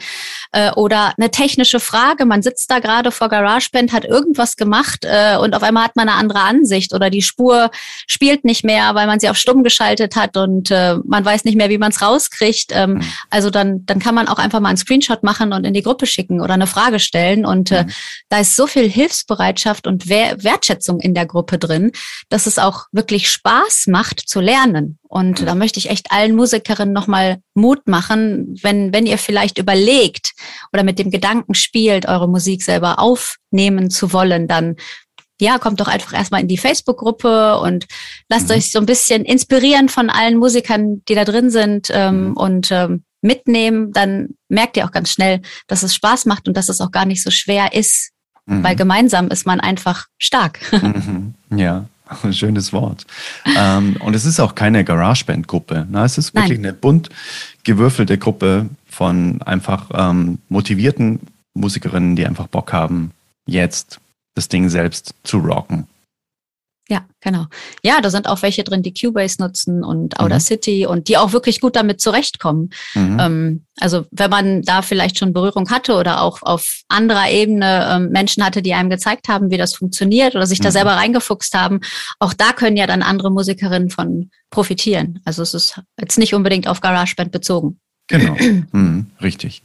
Äh, 0.51 0.71
oder 0.71 1.13
eine 1.17 1.32
technische 1.32 1.79
Frage. 1.79 2.25
Man 2.25 2.41
sitzt 2.41 2.71
da 2.71 2.79
gerade 2.79 3.11
vor 3.11 3.29
GarageBand, 3.29 3.91
hat 3.91 4.05
irgendwas 4.05 4.55
gemacht 4.55 4.99
äh, 5.03 5.38
und 5.38 5.55
auf 5.55 5.63
einmal 5.63 5.84
hat 5.84 5.95
man 5.95 6.07
eine 6.07 6.17
andere 6.17 6.41
Ansicht 6.41 6.93
oder 6.93 7.09
die 7.09 7.21
Spur 7.21 7.71
spielt 8.07 8.45
nicht 8.45 8.63
mehr, 8.63 8.95
weil 8.95 9.07
man 9.07 9.19
sie 9.19 9.29
auf 9.29 9.38
stumm 9.38 9.63
geschaltet 9.63 10.15
hat 10.15 10.38
und 10.38 10.71
äh, 10.71 10.95
man 11.03 11.25
weiß 11.25 11.43
nicht 11.43 11.57
mehr, 11.57 11.69
wie 11.69 11.77
man 11.77 11.91
es 11.91 12.01
rauskriegt. 12.01 12.71
Ähm, 12.71 12.93
mhm. 12.93 13.03
Also 13.29 13.49
dann, 13.49 13.86
dann 13.86 13.99
kann 13.99 14.15
man 14.15 14.27
auch 14.27 14.39
einfach 14.39 14.59
mal 14.59 14.69
einen 14.69 14.77
Screenshot 14.77 15.23
machen 15.23 15.53
und 15.53 15.65
in 15.65 15.73
die 15.73 15.84
Gruppe 15.84 16.05
schicken 16.05 16.41
oder 16.41 16.53
eine 16.53 16.67
Frage 16.67 16.99
stellen. 16.99 17.45
Und 17.45 17.71
äh, 17.71 17.84
mhm. 17.84 17.91
da 18.29 18.39
ist 18.39 18.55
so 18.55 18.67
viel 18.67 18.89
Hilfsbereitschaft 18.89 19.88
und 19.88 20.07
Wertschätzung 20.09 20.99
in 20.99 21.13
der 21.13 21.25
Gruppe 21.25 21.57
drin, 21.57 21.91
dass 22.29 22.45
es 22.45 22.59
auch 22.59 22.86
wirklich 22.91 23.29
Spaß 23.29 23.88
macht, 23.88 24.20
zu 24.28 24.39
lernen. 24.39 24.99
Und 25.07 25.45
da 25.45 25.55
möchte 25.55 25.80
ich 25.80 25.89
echt 25.89 26.11
allen 26.11 26.36
Musikerinnen 26.36 26.93
nochmal 26.93 27.39
Mut 27.53 27.88
machen, 27.88 28.55
wenn, 28.61 28.93
wenn 28.93 29.05
ihr 29.05 29.17
vielleicht 29.17 29.57
überlegt 29.57 30.34
oder 30.74 30.84
mit 30.84 30.99
dem 30.99 31.11
Gedanken 31.11 31.53
spielt, 31.53 32.07
eure 32.07 32.30
Musik 32.30 32.63
selber 32.63 32.99
aufnehmen 32.99 33.89
zu 33.89 34.13
wollen, 34.13 34.47
dann 34.47 34.76
ja, 35.41 35.57
kommt 35.57 35.80
doch 35.80 35.88
einfach 35.88 36.13
erstmal 36.13 36.41
in 36.41 36.47
die 36.47 36.57
Facebook-Gruppe 36.57 37.59
und 37.59 37.88
lasst 38.30 38.49
mhm. 38.49 38.55
euch 38.55 38.72
so 38.72 38.80
ein 38.80 38.86
bisschen 38.86 39.26
inspirieren 39.26 39.89
von 39.89 40.09
allen 40.09 40.38
Musikern, 40.38 41.01
die 41.09 41.15
da 41.15 41.26
drin 41.26 41.49
sind 41.49 41.89
ähm, 41.91 42.30
mhm. 42.30 42.38
und 42.38 42.72
ähm, 42.72 43.03
mitnehmen. 43.22 43.91
Dann 43.91 44.30
merkt 44.49 44.78
ihr 44.78 44.86
auch 44.86 44.91
ganz 44.91 45.11
schnell, 45.11 45.41
dass 45.67 45.84
es 45.84 45.95
Spaß 45.95 46.26
macht 46.26 46.47
und 46.47 46.55
dass 46.55 46.69
es 46.69 46.80
auch 46.80 46.91
gar 46.91 47.05
nicht 47.05 47.24
so 47.24 47.32
schwer 47.32 47.74
ist, 47.74 48.11
mhm. 48.45 48.63
weil 48.63 48.76
gemeinsam 48.76 49.30
ist 49.30 49.45
man 49.45 49.59
einfach 49.59 50.07
stark. 50.17 50.59
Mhm. 50.82 51.34
Ja, 51.57 51.86
schönes 52.32 52.74
Wort. 52.74 53.05
ähm, 53.57 53.97
und 53.99 54.16
es 54.16 54.26
ist 54.26 54.39
auch 54.39 54.55
keine 54.55 54.84
GarageBand-Gruppe. 54.84 55.88
Ne? 55.89 56.03
Es 56.03 56.18
ist 56.18 56.34
wirklich 56.34 56.59
Nein. 56.59 56.68
eine 56.68 56.74
bunt 56.74 57.09
gewürfelte 57.64 58.18
Gruppe 58.18 58.70
von 58.88 59.41
einfach 59.43 59.89
ähm, 59.93 60.39
motivierten 60.49 61.20
Musikerinnen, 61.53 62.16
die 62.16 62.26
einfach 62.26 62.47
Bock 62.47 62.74
haben, 62.74 63.12
jetzt 63.45 63.99
das 64.36 64.47
Ding 64.47 64.70
selbst 64.70 65.14
zu 65.24 65.39
rocken. 65.39 65.88
Ja, 66.91 67.05
genau. 67.21 67.45
Ja, 67.83 68.01
da 68.01 68.09
sind 68.09 68.27
auch 68.27 68.41
welche 68.41 68.65
drin, 68.65 68.83
die 68.83 68.93
Cubase 68.93 69.41
nutzen 69.41 69.81
und 69.81 70.19
Audacity 70.19 70.83
mhm. 70.83 70.91
und 70.91 71.07
die 71.07 71.15
auch 71.15 71.31
wirklich 71.31 71.61
gut 71.61 71.77
damit 71.77 72.01
zurechtkommen. 72.01 72.71
Mhm. 72.95 73.17
Ähm, 73.17 73.65
also 73.79 74.05
wenn 74.11 74.29
man 74.29 74.61
da 74.63 74.81
vielleicht 74.81 75.17
schon 75.17 75.31
Berührung 75.31 75.69
hatte 75.69 75.93
oder 75.95 76.21
auch 76.21 76.41
auf 76.41 76.81
anderer 76.89 77.29
Ebene 77.29 77.87
ähm, 77.89 78.09
Menschen 78.09 78.43
hatte, 78.43 78.61
die 78.61 78.73
einem 78.73 78.89
gezeigt 78.89 79.29
haben, 79.29 79.51
wie 79.51 79.57
das 79.57 79.73
funktioniert 79.73 80.35
oder 80.35 80.45
sich 80.45 80.59
mhm. 80.59 80.63
da 80.63 80.71
selber 80.71 80.91
reingefuchst 80.91 81.53
haben, 81.55 81.79
auch 82.19 82.33
da 82.33 82.51
können 82.51 82.75
ja 82.75 82.87
dann 82.87 83.03
andere 83.03 83.31
Musikerinnen 83.31 83.89
von 83.89 84.29
profitieren. 84.49 85.21
Also 85.23 85.43
es 85.43 85.53
ist 85.53 85.81
jetzt 85.97 86.19
nicht 86.19 86.33
unbedingt 86.33 86.67
auf 86.67 86.81
GarageBand 86.81 87.31
bezogen. 87.31 87.79
Genau, 88.07 88.35
mhm, 88.73 89.05
richtig. 89.21 89.61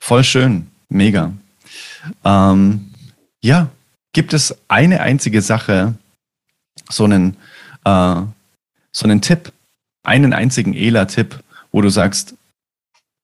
Voll 0.00 0.24
schön, 0.24 0.66
mega. 0.88 1.32
Ähm, 2.24 2.92
ja, 3.44 3.70
gibt 4.12 4.32
es 4.32 4.56
eine 4.66 5.02
einzige 5.02 5.40
Sache, 5.40 5.94
so 6.88 7.04
einen, 7.04 7.36
äh, 7.84 8.22
so 8.92 9.04
einen 9.04 9.20
Tipp, 9.20 9.52
einen 10.02 10.32
einzigen 10.32 10.74
ELA-Tipp, 10.74 11.42
wo 11.72 11.80
du 11.80 11.88
sagst, 11.88 12.34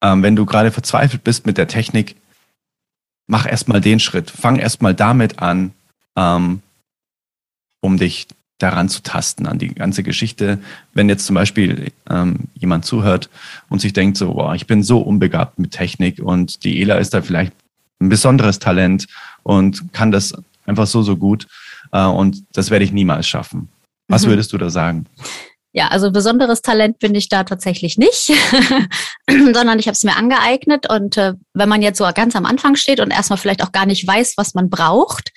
ähm, 0.03 0.23
wenn 0.23 0.37
du 0.37 0.45
gerade 0.45 0.71
verzweifelt 0.71 1.25
bist 1.25 1.47
mit 1.47 1.59
der 1.59 1.69
Technik, 1.69 2.17
mach 3.27 3.47
erstmal 3.47 3.81
den 3.81 4.01
Schritt. 4.01 4.31
Fang 4.31 4.59
erstmal 4.59 4.95
damit 4.95 5.39
an, 5.39 5.73
ähm, 6.17 6.61
um 7.81 7.97
dich 7.97 8.27
daran 8.59 8.89
zu 8.89 9.03
tasten, 9.03 9.47
an 9.47 9.59
die 9.59 9.75
ganze 9.75 10.03
Geschichte. 10.03 10.59
Wenn 10.93 11.09
jetzt 11.09 11.27
zum 11.27 11.35
Beispiel 11.35 11.91
ähm, 12.09 12.41
jemand 12.55 12.85
zuhört 12.85 13.29
und 13.69 13.81
sich 13.81 13.93
denkt, 13.93 14.17
so, 14.17 14.35
boah, 14.35 14.55
ich 14.55 14.67
bin 14.67 14.83
so 14.83 15.01
unbegabt 15.01 15.59
mit 15.59 15.73
Technik 15.73 16.21
und 16.21 16.65
die 16.65 16.81
ELA 16.81 16.97
ist 16.97 17.15
da 17.15 17.23
vielleicht 17.23 17.53
ein 18.01 18.09
besonderes 18.09 18.59
Talent 18.59 19.07
und 19.43 19.93
kann 19.93 20.13
das 20.13 20.35
einfach 20.67 20.87
so, 20.87 21.03
so 21.03 21.17
gut. 21.17 21.49
Äh, 21.93 22.07
und 22.07 22.45
das 22.53 22.71
werde 22.71 22.85
ich 22.85 22.93
niemals 22.93 23.27
schaffen. 23.27 23.69
Was 24.09 24.25
mhm. 24.25 24.31
würdest 24.31 24.53
du 24.53 24.59
da 24.59 24.71
sagen? 24.71 25.07
Ja, 25.75 25.89
also 25.89 26.11
besonderes 26.11 26.61
Talent 26.61 26.99
bin 26.99 27.15
ich 27.15 27.31
da 27.31 27.45
tatsächlich 27.45 27.97
nicht, 27.97 28.31
sondern 29.31 29.79
ich 29.79 29.87
habe 29.87 29.95
es 29.95 30.05
mir 30.05 30.17
angeeignet. 30.17 30.91
Und 30.91 31.17
äh, 31.17 31.33
wenn 31.55 31.69
man 31.69 31.81
jetzt 31.81 31.97
so 31.97 32.07
ganz 32.15 32.37
am 32.37 32.45
Anfang 32.45 32.77
steht 32.77 33.01
und 33.01 33.11
erstmal 33.11 33.39
vielleicht 33.39 33.63
auch 33.63 33.73
gar 33.73 33.87
nicht 33.87 34.07
weiß, 34.07 34.35
was 34.37 34.53
man 34.53 34.69
braucht, 34.69 35.31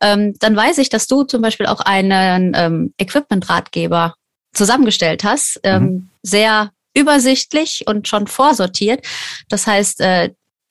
ähm, 0.00 0.34
dann 0.38 0.54
weiß 0.54 0.78
ich, 0.78 0.90
dass 0.90 1.08
du 1.08 1.24
zum 1.24 1.42
Beispiel 1.42 1.66
auch 1.66 1.80
einen 1.80 2.52
ähm, 2.54 2.94
Equipment-Ratgeber 2.98 4.14
zusammengestellt 4.52 5.24
hast, 5.24 5.58
ähm, 5.64 5.82
mhm. 5.82 6.08
sehr 6.22 6.70
übersichtlich 6.94 7.84
und 7.86 8.06
schon 8.06 8.28
vorsortiert. 8.28 9.04
Das 9.48 9.66
heißt, 9.66 10.00
äh, 10.02 10.30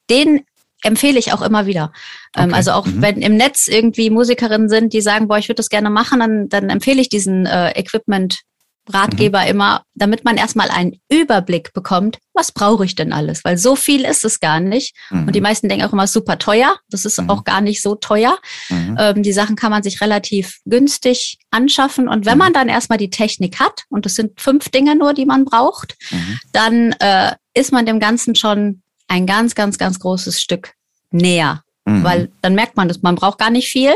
den 0.09 0.45
empfehle 0.83 1.19
ich 1.19 1.33
auch 1.33 1.41
immer 1.41 1.65
wieder. 1.65 1.91
Ähm, 2.35 2.45
okay. 2.45 2.55
also 2.55 2.71
auch 2.71 2.85
mhm. 2.85 3.01
wenn 3.01 3.21
im 3.21 3.35
Netz 3.35 3.67
irgendwie 3.67 4.09
Musikerinnen 4.09 4.69
sind, 4.69 4.93
die 4.93 5.01
sagen, 5.01 5.27
boah, 5.27 5.37
ich 5.37 5.49
würde 5.49 5.55
das 5.55 5.69
gerne 5.69 5.89
machen, 5.89 6.19
dann, 6.19 6.49
dann 6.49 6.69
empfehle 6.69 7.01
ich 7.01 7.09
diesen 7.09 7.45
äh, 7.45 7.71
Equipment 7.71 8.43
Ratgeber 8.91 9.41
mhm. 9.41 9.47
immer, 9.47 9.83
damit 9.93 10.25
man 10.25 10.37
erstmal 10.37 10.69
einen 10.69 10.99
Überblick 11.09 11.73
bekommt, 11.73 12.17
was 12.33 12.51
brauche 12.51 12.85
ich 12.85 12.95
denn 12.95 13.13
alles? 13.13 13.43
Weil 13.43 13.57
so 13.57 13.75
viel 13.75 14.03
ist 14.03 14.25
es 14.25 14.39
gar 14.39 14.59
nicht. 14.59 14.95
Mhm. 15.11 15.27
Und 15.27 15.35
die 15.35 15.41
meisten 15.41 15.69
denken 15.69 15.85
auch 15.85 15.93
immer 15.93 16.07
super 16.07 16.39
teuer. 16.39 16.75
Das 16.89 17.05
ist 17.05 17.21
mhm. 17.21 17.29
auch 17.29 17.43
gar 17.43 17.61
nicht 17.61 17.81
so 17.81 17.95
teuer. 17.95 18.37
Mhm. 18.69 18.97
Ähm, 18.99 19.23
die 19.23 19.33
Sachen 19.33 19.55
kann 19.55 19.71
man 19.71 19.83
sich 19.83 20.01
relativ 20.01 20.59
günstig 20.65 21.37
anschaffen. 21.51 22.07
Und 22.07 22.25
wenn 22.25 22.33
mhm. 22.33 22.39
man 22.39 22.53
dann 22.53 22.69
erstmal 22.69 22.97
die 22.97 23.11
Technik 23.11 23.59
hat, 23.59 23.83
und 23.89 24.05
das 24.05 24.15
sind 24.15 24.41
fünf 24.41 24.69
Dinge 24.69 24.95
nur, 24.95 25.13
die 25.13 25.25
man 25.25 25.45
braucht, 25.45 25.95
mhm. 26.09 26.39
dann 26.51 26.91
äh, 26.93 27.35
ist 27.53 27.71
man 27.71 27.85
dem 27.85 27.99
Ganzen 27.99 28.35
schon 28.35 28.81
ein 29.09 29.25
ganz, 29.25 29.55
ganz, 29.55 29.77
ganz 29.77 29.99
großes 29.99 30.41
Stück 30.41 30.73
näher. 31.11 31.63
Mhm. 31.85 32.03
Weil 32.03 32.31
dann 32.41 32.55
merkt 32.55 32.77
man 32.77 32.87
das, 32.87 33.01
man 33.01 33.15
braucht 33.15 33.39
gar 33.39 33.49
nicht 33.49 33.69
viel. 33.69 33.93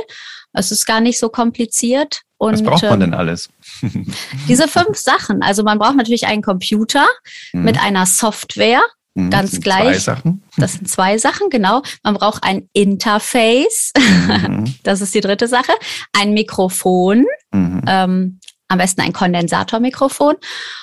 Es 0.53 0.71
ist 0.71 0.85
gar 0.85 0.99
nicht 0.99 1.19
so 1.19 1.29
kompliziert. 1.29 2.21
Und, 2.37 2.53
Was 2.53 2.63
braucht 2.63 2.83
man 2.83 2.99
denn 2.99 3.13
alles? 3.13 3.49
diese 4.47 4.67
fünf 4.67 4.97
Sachen. 4.97 5.41
Also 5.41 5.63
man 5.63 5.79
braucht 5.79 5.95
natürlich 5.95 6.27
einen 6.27 6.41
Computer 6.41 7.05
mhm. 7.53 7.63
mit 7.63 7.81
einer 7.81 8.05
Software. 8.05 8.81
Mhm, 9.15 9.29
ganz 9.29 9.51
das 9.51 9.61
gleich. 9.61 9.85
Zwei 9.85 9.99
Sachen. 9.99 10.43
Das 10.57 10.73
sind 10.73 10.89
zwei 10.89 11.17
Sachen, 11.17 11.49
genau. 11.49 11.83
Man 12.03 12.15
braucht 12.15 12.43
ein 12.43 12.69
Interface. 12.73 13.91
Mhm. 13.97 14.75
Das 14.83 14.99
ist 14.99 15.15
die 15.15 15.21
dritte 15.21 15.47
Sache. 15.47 15.71
Ein 16.11 16.33
Mikrofon. 16.33 17.25
Mhm. 17.51 17.81
Ähm, 17.87 18.39
am 18.67 18.77
besten 18.77 19.01
ein 19.01 19.13
Kondensatormikrofon. 19.13 20.35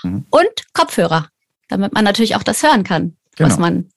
Mhm. 0.05 0.25
Und 0.31 0.73
Kopfhörer, 0.73 1.29
damit 1.69 1.93
man 1.93 2.05
natürlich 2.05 2.37
auch 2.37 2.43
das 2.43 2.63
hören 2.63 2.85
kann, 2.85 3.17
genau. 3.37 3.51
was 3.51 3.59
man 3.59 3.91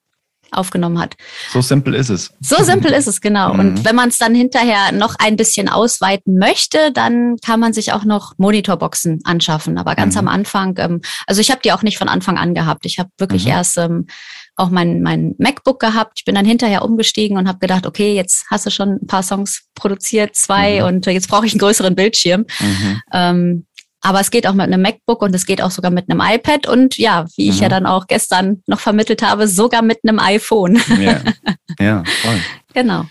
aufgenommen 0.52 1.00
hat. 1.00 1.16
So 1.52 1.62
simpel 1.62 1.94
ist 1.96 2.10
es. 2.10 2.32
So 2.40 2.64
simpel 2.64 2.92
ist 2.92 3.08
es, 3.08 3.22
genau. 3.22 3.54
Mhm. 3.54 3.60
Und 3.60 3.86
wenn 3.86 3.96
man 3.96 4.10
es 4.10 4.18
dann 4.18 4.36
hinterher 4.36 4.92
noch 4.92 5.16
ein 5.20 5.36
bisschen 5.36 5.70
ausweiten 5.70 6.38
möchte, 6.38 6.92
dann 6.92 7.38
kann 7.44 7.60
man 7.60 7.74
sich 7.74 7.94
auch 7.94 8.04
noch 8.04 8.34
Monitorboxen 8.38 9.22
anschaffen. 9.24 9.78
Aber 9.78 9.96
ganz 9.96 10.16
mhm. 10.16 10.20
am 10.20 10.28
Anfang, 10.28 10.76
ähm, 10.78 11.02
also 11.28 11.42
ich 11.42 11.52
habe 11.52 11.62
die 11.64 11.72
auch 11.72 11.84
nicht 11.84 11.98
von 11.98 12.10
Anfang 12.10 12.38
an 12.38 12.54
gehabt. 12.54 12.86
Ich 12.86 13.00
habe 13.00 13.10
wirklich 13.18 13.46
mhm. 13.46 13.52
erst 13.52 13.78
ähm, 13.78 14.08
auch 14.56 14.70
mein, 14.70 15.02
mein 15.02 15.36
MacBook 15.38 15.80
gehabt. 15.80 16.14
Ich 16.18 16.26
bin 16.26 16.36
dann 16.36 16.46
hinterher 16.46 16.84
umgestiegen 16.84 17.38
und 17.38 17.48
habe 17.48 17.60
gedacht, 17.60 17.86
okay, 17.86 18.14
jetzt 18.14 18.46
hast 18.52 18.66
du 18.66 18.70
schon 18.70 19.00
ein 19.02 19.08
paar 19.08 19.24
Songs 19.24 19.64
produziert, 19.76 20.36
zwei, 20.36 20.82
mhm. 20.82 20.88
und 20.88 21.06
jetzt 21.08 21.28
brauche 21.28 21.46
ich 21.46 21.54
einen 21.54 21.60
größeren 21.60 21.96
Bildschirm. 21.96 22.46
Mhm. 22.60 23.02
Ähm, 23.12 23.66
aber 24.04 24.20
es 24.20 24.32
geht 24.32 24.46
auch 24.46 24.54
mit 24.54 24.66
einem 24.66 24.82
MacBook 24.82 25.22
und 25.22 25.34
es 25.34 25.46
geht 25.46 25.62
auch 25.62 25.72
sogar 25.72 25.90
mit 25.90 26.10
einem 26.10 26.22
iPad 26.22 26.68
und 26.68 26.98
ja, 26.98 27.26
wie 27.38 27.48
ich 27.48 27.62
ja 27.62 27.68
mhm. 27.68 27.72
dann 27.72 27.86
auch 27.86 28.08
gestern 28.08 28.62
noch 28.68 28.82
vermittelt 28.82 29.24
habe, 29.24 29.48
sogar 29.48 29.82
mit 29.82 30.00
einem 30.04 30.20
iPhone. 30.20 30.80
Ja, 31.00 31.22
ja 31.80 32.04
voll. 32.22 32.40
Genau. 32.74 33.06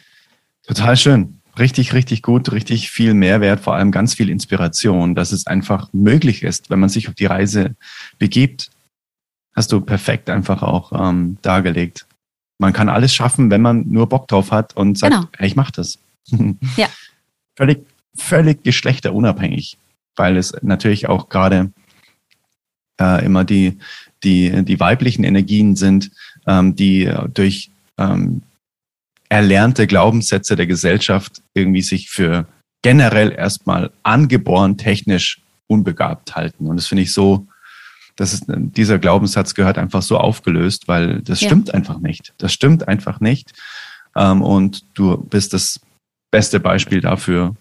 Total 0.66 0.96
schön. 0.96 1.40
Richtig, 1.58 1.94
richtig 1.94 2.22
gut, 2.22 2.52
richtig 2.52 2.90
viel 2.90 3.14
Mehrwert, 3.14 3.60
vor 3.60 3.74
allem 3.74 3.90
ganz 3.90 4.14
viel 4.14 4.28
Inspiration, 4.28 5.14
dass 5.14 5.32
es 5.32 5.46
einfach 5.46 5.88
möglich 5.92 6.42
ist, 6.42 6.68
wenn 6.68 6.80
man 6.80 6.88
sich 6.90 7.08
auf 7.08 7.14
die 7.14 7.26
Reise 7.26 7.74
begibt. 8.18 8.70
Hast 9.54 9.72
du 9.72 9.80
perfekt 9.80 10.28
einfach 10.28 10.62
auch 10.62 10.92
ähm, 10.92 11.38
dargelegt. 11.42 12.06
Man 12.58 12.74
kann 12.74 12.90
alles 12.90 13.14
schaffen, 13.14 13.50
wenn 13.50 13.62
man 13.62 13.88
nur 13.88 14.08
Bock 14.08 14.28
drauf 14.28 14.50
hat 14.50 14.76
und 14.76 14.98
sagt, 14.98 15.14
genau. 15.14 15.26
hey, 15.36 15.46
ich 15.46 15.56
mach 15.56 15.70
das. 15.70 15.98
ja. 16.76 16.88
Völlig, 17.56 17.86
völlig 18.14 18.62
geschlechterunabhängig 18.62 19.78
weil 20.16 20.36
es 20.36 20.54
natürlich 20.62 21.08
auch 21.08 21.28
gerade 21.28 21.72
äh, 23.00 23.24
immer 23.24 23.44
die, 23.44 23.78
die, 24.22 24.64
die 24.64 24.80
weiblichen 24.80 25.24
Energien 25.24 25.76
sind, 25.76 26.10
ähm, 26.46 26.76
die 26.76 27.12
durch 27.32 27.70
ähm, 27.98 28.42
erlernte 29.28 29.86
Glaubenssätze 29.86 30.56
der 30.56 30.66
Gesellschaft 30.66 31.42
irgendwie 31.54 31.82
sich 31.82 32.10
für 32.10 32.46
generell 32.82 33.32
erstmal 33.32 33.90
angeboren 34.02 34.76
technisch 34.76 35.40
unbegabt 35.68 36.36
halten. 36.36 36.66
Und 36.66 36.76
das 36.76 36.86
finde 36.86 37.02
ich 37.04 37.12
so, 37.12 37.46
das 38.16 38.34
ist, 38.34 38.44
dieser 38.46 38.98
Glaubenssatz 38.98 39.54
gehört 39.54 39.78
einfach 39.78 40.02
so 40.02 40.18
aufgelöst, 40.18 40.86
weil 40.86 41.22
das 41.22 41.40
ja. 41.40 41.48
stimmt 41.48 41.72
einfach 41.72 41.98
nicht. 41.98 42.34
Das 42.38 42.52
stimmt 42.52 42.88
einfach 42.88 43.20
nicht. 43.20 43.52
Ähm, 44.16 44.42
und 44.42 44.84
du 44.94 45.16
bist 45.16 45.54
das 45.54 45.80
beste 46.30 46.60
Beispiel 46.60 47.00
dafür, 47.00 47.54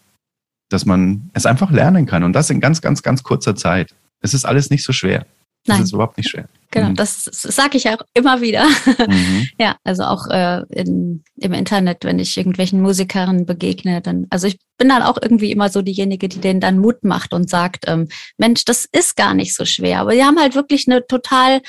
dass 0.71 0.85
man 0.85 1.29
es 1.33 1.45
einfach 1.45 1.71
lernen 1.71 2.05
kann. 2.05 2.23
Und 2.23 2.33
das 2.33 2.49
in 2.49 2.59
ganz, 2.59 2.81
ganz, 2.81 3.03
ganz 3.03 3.23
kurzer 3.23 3.55
Zeit. 3.55 3.93
Es 4.21 4.33
ist 4.33 4.45
alles 4.45 4.69
nicht 4.69 4.83
so 4.83 4.93
schwer. 4.93 5.25
Das 5.65 5.75
Nein. 5.75 5.83
ist 5.83 5.93
überhaupt 5.93 6.17
nicht 6.17 6.29
schwer. 6.29 6.45
Genau, 6.71 6.89
mhm. 6.89 6.95
das, 6.95 7.25
das 7.25 7.41
sage 7.41 7.77
ich 7.77 7.87
auch 7.89 8.01
immer 8.13 8.41
wieder. 8.41 8.65
Mhm. 9.07 9.47
Ja, 9.59 9.75
also 9.83 10.03
auch 10.03 10.27
äh, 10.27 10.61
in, 10.69 11.23
im 11.37 11.53
Internet, 11.53 12.05
wenn 12.05 12.19
ich 12.19 12.37
irgendwelchen 12.37 12.81
Musikern 12.81 13.45
begegne, 13.45 14.01
dann, 14.01 14.27
also 14.29 14.47
ich 14.47 14.57
bin 14.77 14.89
dann 14.89 15.01
auch 15.01 15.17
irgendwie 15.21 15.51
immer 15.51 15.69
so 15.69 15.81
diejenige, 15.81 16.29
die 16.29 16.39
denen 16.39 16.61
dann 16.61 16.77
Mut 16.77 17.03
macht 17.03 17.33
und 17.33 17.49
sagt, 17.49 17.85
ähm, 17.87 18.07
Mensch, 18.37 18.63
das 18.63 18.87
ist 18.91 19.17
gar 19.17 19.33
nicht 19.33 19.55
so 19.55 19.65
schwer. 19.65 19.99
Aber 19.99 20.13
die 20.13 20.23
haben 20.23 20.39
halt 20.39 20.55
wirklich 20.55 20.87
eine 20.87 21.05
total 21.05 21.61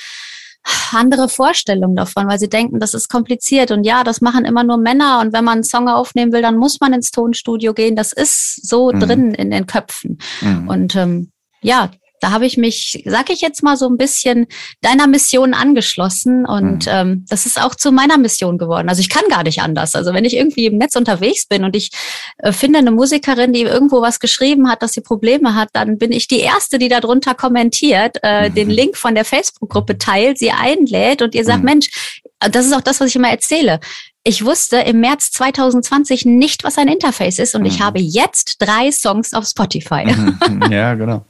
andere 0.92 1.28
Vorstellung 1.28 1.96
davon, 1.96 2.28
weil 2.28 2.38
sie 2.38 2.48
denken, 2.48 2.78
das 2.78 2.94
ist 2.94 3.08
kompliziert 3.08 3.70
und 3.70 3.84
ja, 3.84 4.04
das 4.04 4.20
machen 4.20 4.44
immer 4.44 4.64
nur 4.64 4.76
Männer 4.76 5.20
und 5.20 5.32
wenn 5.32 5.44
man 5.44 5.54
einen 5.54 5.64
Song 5.64 5.88
aufnehmen 5.88 6.32
will, 6.32 6.42
dann 6.42 6.56
muss 6.56 6.80
man 6.80 6.92
ins 6.92 7.10
Tonstudio 7.10 7.74
gehen. 7.74 7.96
Das 7.96 8.12
ist 8.12 8.66
so 8.66 8.92
mhm. 8.92 9.00
drin 9.00 9.34
in 9.34 9.50
den 9.50 9.66
Köpfen. 9.66 10.18
Mhm. 10.40 10.68
Und 10.68 10.96
ähm, 10.96 11.32
ja, 11.62 11.90
da 12.22 12.30
habe 12.30 12.46
ich 12.46 12.56
mich, 12.56 13.02
sag 13.04 13.30
ich 13.30 13.40
jetzt 13.40 13.64
mal 13.64 13.76
so 13.76 13.88
ein 13.88 13.96
bisschen 13.96 14.46
deiner 14.80 15.08
Mission 15.08 15.54
angeschlossen 15.54 16.46
und 16.46 16.86
mhm. 16.86 16.92
ähm, 16.92 17.24
das 17.28 17.46
ist 17.46 17.60
auch 17.60 17.74
zu 17.74 17.90
meiner 17.90 18.16
Mission 18.16 18.58
geworden. 18.58 18.88
Also 18.88 19.00
ich 19.00 19.08
kann 19.08 19.24
gar 19.28 19.42
nicht 19.42 19.60
anders. 19.60 19.96
Also 19.96 20.14
wenn 20.14 20.24
ich 20.24 20.36
irgendwie 20.36 20.66
im 20.66 20.78
Netz 20.78 20.94
unterwegs 20.94 21.46
bin 21.46 21.64
und 21.64 21.74
ich 21.74 21.90
äh, 22.38 22.52
finde 22.52 22.78
eine 22.78 22.92
Musikerin, 22.92 23.52
die 23.52 23.62
irgendwo 23.62 24.02
was 24.02 24.20
geschrieben 24.20 24.70
hat, 24.70 24.82
dass 24.82 24.92
sie 24.92 25.00
Probleme 25.00 25.56
hat, 25.56 25.70
dann 25.72 25.98
bin 25.98 26.12
ich 26.12 26.28
die 26.28 26.38
erste, 26.38 26.78
die 26.78 26.88
darunter 26.88 27.34
kommentiert, 27.34 28.18
äh, 28.22 28.48
mhm. 28.48 28.54
den 28.54 28.70
Link 28.70 28.96
von 28.96 29.16
der 29.16 29.24
Facebook-Gruppe 29.24 29.98
teilt, 29.98 30.38
sie 30.38 30.52
einlädt 30.52 31.22
und 31.22 31.34
ihr 31.34 31.44
sagt, 31.44 31.60
mhm. 31.60 31.64
Mensch, 31.64 31.90
das 32.38 32.66
ist 32.66 32.72
auch 32.72 32.82
das, 32.82 33.00
was 33.00 33.08
ich 33.08 33.16
immer 33.16 33.30
erzähle. 33.30 33.80
Ich 34.22 34.44
wusste 34.44 34.76
im 34.76 35.00
März 35.00 35.32
2020 35.32 36.24
nicht, 36.24 36.62
was 36.62 36.78
ein 36.78 36.86
Interface 36.86 37.40
ist 37.40 37.56
und 37.56 37.64
ich 37.64 37.80
mhm. 37.80 37.84
habe 37.84 37.98
jetzt 37.98 38.58
drei 38.60 38.92
Songs 38.92 39.34
auf 39.34 39.44
Spotify. 39.44 40.04
Mhm. 40.04 40.62
Ja, 40.70 40.94
genau. 40.94 41.24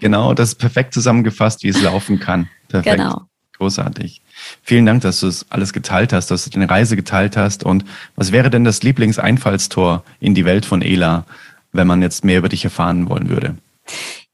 Genau, 0.00 0.34
das 0.34 0.50
ist 0.50 0.54
perfekt 0.56 0.94
zusammengefasst, 0.94 1.62
wie 1.62 1.68
es 1.68 1.80
laufen 1.82 2.20
kann. 2.20 2.48
Perfekt. 2.68 2.96
Genau. 2.96 3.22
Großartig. 3.58 4.22
Vielen 4.62 4.86
Dank, 4.86 5.02
dass 5.02 5.20
du 5.20 5.28
es 5.28 5.46
alles 5.50 5.72
geteilt 5.72 6.12
hast, 6.12 6.30
dass 6.30 6.44
du 6.44 6.50
deine 6.50 6.68
Reise 6.68 6.96
geteilt 6.96 7.36
hast. 7.36 7.64
Und 7.64 7.84
was 8.16 8.32
wäre 8.32 8.50
denn 8.50 8.64
das 8.64 8.82
Lieblingseinfallstor 8.82 10.04
in 10.20 10.34
die 10.34 10.44
Welt 10.44 10.64
von 10.66 10.82
Ela, 10.82 11.26
wenn 11.70 11.86
man 11.86 12.02
jetzt 12.02 12.24
mehr 12.24 12.38
über 12.38 12.48
dich 12.48 12.64
erfahren 12.64 13.08
wollen 13.08 13.28
würde? 13.28 13.56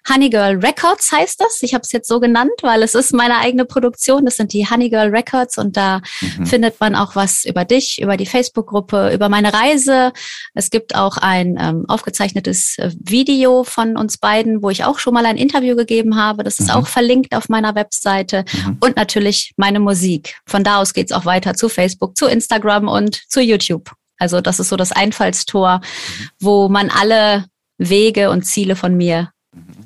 Honeygirl 0.09 0.59
Records 0.59 1.12
heißt 1.12 1.40
das. 1.40 1.62
Ich 1.62 1.74
habe 1.74 1.82
es 1.82 1.92
jetzt 1.92 2.09
so 2.09 2.20
genannt, 2.20 2.52
weil 2.62 2.82
es 2.82 2.94
ist 2.94 3.12
meine 3.12 3.38
eigene 3.38 3.64
Produktion. 3.64 4.24
Das 4.24 4.36
sind 4.36 4.52
die 4.52 4.68
Honeygirl 4.68 5.11
Records 5.11 5.59
und 5.59 5.76
da 5.76 6.00
mhm. 6.20 6.46
findet 6.46 6.80
man 6.80 6.94
auch 6.94 7.16
was 7.16 7.44
über 7.44 7.64
dich, 7.64 8.00
über 8.00 8.16
die 8.16 8.26
Facebook-Gruppe, 8.26 9.12
über 9.12 9.28
meine 9.28 9.52
Reise. 9.52 10.12
Es 10.54 10.70
gibt 10.70 10.94
auch 10.94 11.16
ein 11.16 11.56
ähm, 11.61 11.84
aufgezeichnetes 11.88 12.78
äh, 12.78 12.90
Video 12.98 13.64
von 13.64 13.96
uns 13.96 14.18
beiden, 14.18 14.62
wo 14.62 14.70
ich 14.70 14.84
auch 14.84 14.98
schon 14.98 15.14
mal 15.14 15.26
ein 15.26 15.36
Interview 15.36 15.76
gegeben 15.76 16.16
habe. 16.16 16.44
Das 16.44 16.59
ist 16.59 16.68
mhm. 16.68 16.74
auch 16.74 16.86
verlinkt 16.86 17.34
auf 17.34 17.48
meiner 17.48 17.74
Webseite 17.74 18.44
mhm. 18.52 18.78
und 18.80 18.96
natürlich 18.96 19.52
meine 19.56 19.80
Musik. 19.80 20.36
Von 20.46 20.64
da 20.64 20.78
aus 20.78 20.94
geht's 20.94 21.12
auch 21.12 21.24
weiter 21.24 21.54
zu 21.54 21.68
Facebook, 21.68 22.16
zu 22.16 22.26
Instagram 22.26 22.88
und 22.88 23.22
zu 23.28 23.40
YouTube. 23.40 23.92
Also 24.18 24.40
das 24.40 24.59
ist 24.59 24.68
so 24.68 24.76
das 24.76 24.92
Einfallstor, 24.92 25.78
mhm. 25.78 26.28
wo 26.40 26.68
man 26.68 26.90
alle 26.90 27.46
Wege 27.78 28.30
und 28.30 28.42
Ziele 28.42 28.74
von 28.74 28.96
mir 28.96 29.30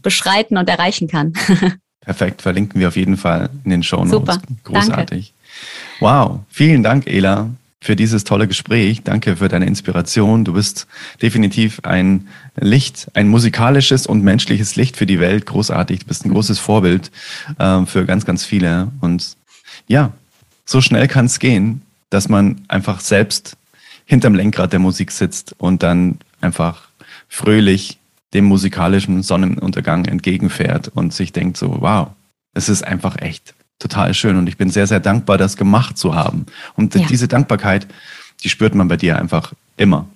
beschreiten 0.02 0.56
und 0.56 0.68
erreichen 0.68 1.08
kann. 1.08 1.32
Perfekt, 2.00 2.42
verlinken 2.42 2.80
wir 2.80 2.88
auf 2.88 2.96
jeden 2.96 3.16
Fall 3.16 3.50
in 3.64 3.70
den 3.70 3.82
Show 3.82 4.04
Notes. 4.04 4.10
Super, 4.10 4.42
großartig. 4.64 5.32
Danke. 5.32 5.42
Wow, 6.00 6.40
vielen 6.48 6.82
Dank, 6.82 7.06
Ela, 7.06 7.50
für 7.80 7.96
dieses 7.96 8.24
tolle 8.24 8.48
Gespräch. 8.48 9.02
Danke 9.02 9.36
für 9.36 9.48
deine 9.48 9.66
Inspiration. 9.66 10.44
Du 10.44 10.52
bist 10.52 10.86
definitiv 11.20 11.80
ein 11.84 12.28
Licht, 12.56 13.08
ein 13.14 13.28
musikalisches 13.28 14.06
und 14.06 14.22
menschliches 14.24 14.76
Licht 14.76 14.96
für 14.96 15.06
die 15.06 15.20
Welt. 15.20 15.46
Großartig. 15.46 16.00
Du 16.00 16.06
bist 16.06 16.24
ein 16.24 16.30
großes 16.32 16.58
Vorbild 16.58 17.10
äh, 17.58 17.84
für 17.86 18.04
ganz, 18.04 18.24
ganz 18.24 18.44
viele. 18.44 18.88
Und 19.00 19.36
ja, 19.86 20.12
so 20.64 20.80
schnell 20.80 21.08
kann 21.08 21.26
es 21.26 21.38
gehen, 21.38 21.82
dass 22.10 22.28
man 22.28 22.62
einfach 22.68 23.00
selbst 23.00 23.56
hinterm 24.04 24.34
Lenkrad 24.34 24.72
der 24.72 24.80
Musik 24.80 25.10
sitzt 25.10 25.54
und 25.58 25.82
dann 25.82 26.18
einfach 26.40 26.88
fröhlich 27.28 27.98
dem 28.34 28.44
musikalischen 28.46 29.22
Sonnenuntergang 29.22 30.06
entgegenfährt 30.06 30.88
und 30.88 31.12
sich 31.12 31.32
denkt 31.32 31.56
so, 31.56 31.80
wow, 31.80 32.08
es 32.54 32.68
ist 32.68 32.82
einfach 32.82 33.18
echt 33.20 33.54
total 33.78 34.14
schön 34.14 34.36
und 34.36 34.48
ich 34.48 34.56
bin 34.56 34.70
sehr, 34.70 34.86
sehr 34.86 35.00
dankbar, 35.00 35.38
das 35.38 35.56
gemacht 35.56 35.98
zu 35.98 36.14
haben. 36.14 36.46
Und 36.74 36.94
ja. 36.94 37.06
diese 37.06 37.28
Dankbarkeit, 37.28 37.86
die 38.42 38.48
spürt 38.48 38.74
man 38.74 38.88
bei 38.88 38.96
dir 38.96 39.18
einfach 39.18 39.52
immer. 39.76 40.06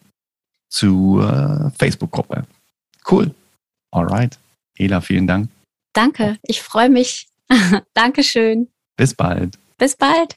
zur 0.69 1.23
äh, 1.23 1.69
Facebook-Gruppe. 1.77 2.45
Cool. 3.09 3.33
Alright. 3.91 4.39
Ela, 4.77 5.01
vielen 5.01 5.27
Dank. 5.27 5.49
Danke, 5.93 6.37
ich 6.43 6.61
freue 6.61 6.89
mich. 6.89 7.27
Dankeschön. 7.93 8.67
Bis 8.97 9.13
bald. 9.13 9.57
Bis 9.77 9.95
bald. 9.95 10.35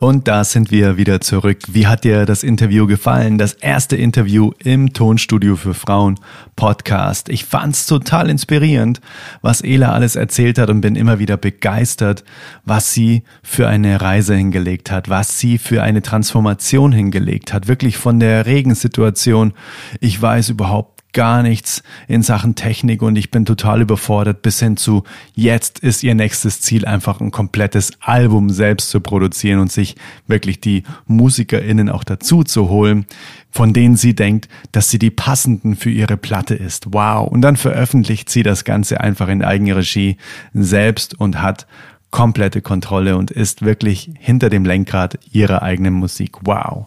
Und 0.00 0.28
da 0.28 0.44
sind 0.44 0.70
wir 0.70 0.96
wieder 0.96 1.20
zurück. 1.20 1.58
Wie 1.68 1.86
hat 1.86 2.04
dir 2.04 2.24
das 2.24 2.42
Interview 2.42 2.86
gefallen? 2.86 3.36
Das 3.36 3.52
erste 3.52 3.96
Interview 3.96 4.52
im 4.58 4.94
Tonstudio 4.94 5.56
für 5.56 5.74
Frauen 5.74 6.18
Podcast. 6.56 7.28
Ich 7.28 7.44
fand's 7.44 7.84
total 7.84 8.30
inspirierend, 8.30 9.02
was 9.42 9.60
Ela 9.60 9.92
alles 9.92 10.16
erzählt 10.16 10.56
hat 10.56 10.70
und 10.70 10.80
bin 10.80 10.96
immer 10.96 11.18
wieder 11.18 11.36
begeistert, 11.36 12.24
was 12.64 12.94
sie 12.94 13.24
für 13.42 13.68
eine 13.68 14.00
Reise 14.00 14.34
hingelegt 14.34 14.90
hat, 14.90 15.10
was 15.10 15.38
sie 15.38 15.58
für 15.58 15.82
eine 15.82 16.00
Transformation 16.00 16.92
hingelegt 16.92 17.52
hat. 17.52 17.68
Wirklich 17.68 17.98
von 17.98 18.20
der 18.20 18.46
Regensituation. 18.46 19.52
Ich 20.00 20.20
weiß 20.20 20.48
überhaupt 20.48 20.99
gar 21.12 21.42
nichts 21.42 21.82
in 22.08 22.22
Sachen 22.22 22.54
Technik 22.54 23.02
und 23.02 23.16
ich 23.16 23.30
bin 23.30 23.44
total 23.44 23.80
überfordert 23.82 24.42
bis 24.42 24.60
hin 24.60 24.76
zu 24.76 25.04
jetzt 25.34 25.80
ist 25.80 26.02
ihr 26.02 26.14
nächstes 26.14 26.60
Ziel 26.60 26.84
einfach 26.84 27.20
ein 27.20 27.30
komplettes 27.30 27.92
Album 28.00 28.50
selbst 28.50 28.90
zu 28.90 29.00
produzieren 29.00 29.60
und 29.60 29.72
sich 29.72 29.96
wirklich 30.26 30.60
die 30.60 30.84
MusikerInnen 31.06 31.88
auch 31.88 32.04
dazu 32.04 32.44
zu 32.44 32.68
holen, 32.68 33.06
von 33.50 33.72
denen 33.72 33.96
sie 33.96 34.14
denkt, 34.14 34.48
dass 34.72 34.90
sie 34.90 34.98
die 34.98 35.10
passenden 35.10 35.76
für 35.76 35.90
ihre 35.90 36.16
Platte 36.16 36.54
ist. 36.54 36.92
Wow. 36.92 37.28
Und 37.28 37.42
dann 37.42 37.56
veröffentlicht 37.56 38.30
sie 38.30 38.42
das 38.42 38.64
Ganze 38.64 39.00
einfach 39.00 39.28
in 39.28 39.42
Eigenregie 39.42 40.16
selbst 40.54 41.18
und 41.18 41.42
hat 41.42 41.66
komplette 42.10 42.60
Kontrolle 42.60 43.16
und 43.16 43.30
ist 43.30 43.62
wirklich 43.62 44.10
hinter 44.18 44.50
dem 44.50 44.64
Lenkrad 44.64 45.18
ihrer 45.32 45.62
eigenen 45.62 45.94
Musik. 45.94 46.36
Wow. 46.42 46.86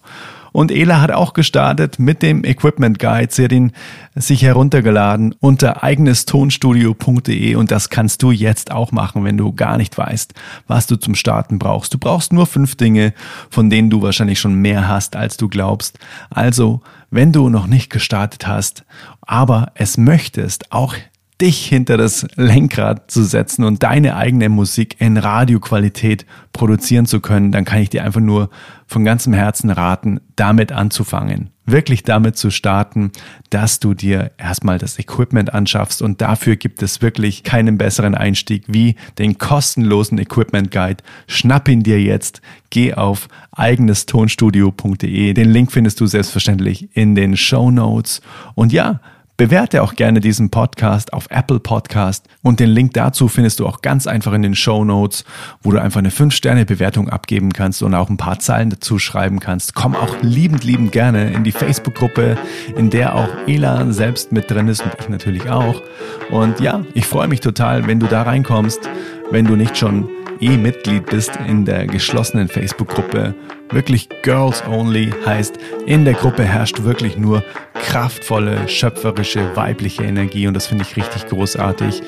Und 0.53 0.71
Ela 0.71 1.01
hat 1.01 1.11
auch 1.11 1.33
gestartet 1.33 1.99
mit 1.99 2.21
dem 2.21 2.45
Equipment 2.45 2.99
Guide. 2.99 3.27
Sie 3.31 3.43
hat 3.43 3.51
ihn 3.51 3.73
sich 4.15 4.43
heruntergeladen 4.43 5.35
unter 5.39 5.83
eigenestonstudio.de 5.83 7.55
und 7.55 7.71
das 7.71 7.89
kannst 7.89 8.23
du 8.23 8.31
jetzt 8.31 8.71
auch 8.71 8.91
machen, 8.91 9.25
wenn 9.25 9.35
du 9.35 9.51
gar 9.51 9.77
nicht 9.77 9.97
weißt, 9.97 10.33
was 10.67 10.87
du 10.87 10.95
zum 10.95 11.15
Starten 11.15 11.59
brauchst. 11.59 11.93
Du 11.93 11.97
brauchst 11.97 12.31
nur 12.31 12.45
fünf 12.45 12.75
Dinge, 12.75 13.13
von 13.49 13.69
denen 13.69 13.89
du 13.89 14.01
wahrscheinlich 14.01 14.39
schon 14.39 14.53
mehr 14.53 14.87
hast, 14.87 15.15
als 15.15 15.37
du 15.37 15.49
glaubst. 15.49 15.97
Also, 16.29 16.81
wenn 17.09 17.31
du 17.31 17.49
noch 17.49 17.67
nicht 17.67 17.89
gestartet 17.89 18.47
hast, 18.47 18.85
aber 19.21 19.71
es 19.75 19.97
möchtest, 19.97 20.71
auch 20.71 20.95
dich 21.43 21.65
hinter 21.65 21.97
das 21.97 22.25
Lenkrad 22.37 23.11
zu 23.11 23.21
setzen 23.25 23.65
und 23.65 23.83
deine 23.83 24.15
eigene 24.15 24.47
Musik 24.47 24.95
in 24.99 25.17
Radioqualität 25.17 26.25
produzieren 26.53 27.05
zu 27.05 27.19
können, 27.19 27.51
dann 27.51 27.65
kann 27.65 27.81
ich 27.81 27.89
dir 27.89 28.05
einfach 28.05 28.21
nur 28.21 28.49
von 28.87 29.03
ganzem 29.03 29.33
Herzen 29.33 29.69
raten, 29.69 30.21
damit 30.37 30.71
anzufangen. 30.71 31.49
Wirklich 31.65 32.03
damit 32.03 32.37
zu 32.37 32.49
starten, 32.49 33.11
dass 33.49 33.81
du 33.81 33.93
dir 33.93 34.31
erstmal 34.37 34.77
das 34.77 34.97
Equipment 34.97 35.53
anschaffst 35.53 36.01
und 36.01 36.21
dafür 36.21 36.55
gibt 36.55 36.81
es 36.81 37.01
wirklich 37.01 37.43
keinen 37.43 37.77
besseren 37.77 38.15
Einstieg 38.15 38.63
wie 38.67 38.95
den 39.17 39.37
kostenlosen 39.37 40.19
Equipment 40.19 40.71
Guide. 40.71 41.03
Schnapp 41.27 41.67
ihn 41.67 41.83
dir 41.83 42.01
jetzt, 42.01 42.41
geh 42.69 42.93
auf 42.93 43.27
eigenestonstudio.de. 43.51 45.33
Den 45.33 45.49
Link 45.49 45.73
findest 45.73 45.99
du 45.99 46.05
selbstverständlich 46.05 46.95
in 46.95 47.15
den 47.15 47.35
Show 47.35 47.69
Notes. 47.69 48.21
Und 48.55 48.71
ja, 48.71 49.01
Bewerte 49.35 49.81
auch 49.81 49.95
gerne 49.95 50.19
diesen 50.19 50.51
Podcast 50.51 51.11
auf 51.11 51.25
Apple 51.31 51.59
Podcast 51.59 52.27
und 52.43 52.59
den 52.59 52.69
Link 52.69 52.93
dazu 52.93 53.27
findest 53.27 53.59
du 53.59 53.65
auch 53.65 53.81
ganz 53.81 54.05
einfach 54.05 54.31
in 54.33 54.43
den 54.43 54.53
Show 54.53 54.85
Notes, 54.85 55.25
wo 55.63 55.71
du 55.71 55.81
einfach 55.81 55.97
eine 55.97 56.11
5-Sterne-Bewertung 56.11 57.09
abgeben 57.09 57.51
kannst 57.51 57.81
und 57.81 57.95
auch 57.95 58.11
ein 58.11 58.17
paar 58.17 58.37
Zeilen 58.37 58.69
dazu 58.69 58.99
schreiben 58.99 59.39
kannst. 59.39 59.73
Komm 59.73 59.95
auch 59.95 60.17
liebend, 60.21 60.63
liebend 60.63 60.91
gerne 60.91 61.31
in 61.31 61.43
die 61.43 61.51
Facebook-Gruppe, 61.51 62.37
in 62.77 62.91
der 62.91 63.15
auch 63.15 63.29
Ela 63.47 63.91
selbst 63.91 64.31
mit 64.31 64.51
drin 64.51 64.67
ist 64.67 64.83
und 64.83 64.91
ich 64.99 65.09
natürlich 65.09 65.49
auch. 65.49 65.81
Und 66.29 66.59
ja, 66.59 66.85
ich 66.93 67.07
freue 67.07 67.27
mich 67.27 67.39
total, 67.39 67.87
wenn 67.87 67.99
du 67.99 68.05
da 68.05 68.21
reinkommst, 68.21 68.87
wenn 69.31 69.45
du 69.45 69.55
nicht 69.55 69.75
schon 69.75 70.09
eh 70.41 70.57
Mitglied 70.57 71.07
bist 71.07 71.31
in 71.47 71.65
der 71.65 71.87
geschlossenen 71.87 72.49
Facebook-Gruppe. 72.49 73.33
Wirklich 73.73 74.07
Girls 74.21 74.63
Only 74.67 75.11
heißt, 75.25 75.57
in 75.87 76.05
der 76.05 76.13
Gruppe 76.13 76.43
herrscht 76.43 76.83
wirklich 76.83 77.17
nur 77.17 77.43
kraftvolle, 77.73 78.67
schöpferische, 78.69 79.55
weibliche 79.55 80.03
Energie 80.03 80.45
und 80.47 80.53
das 80.53 80.67
finde 80.67 80.83
ich 80.87 80.95
richtig 80.95 81.27
großartig. 81.27 82.01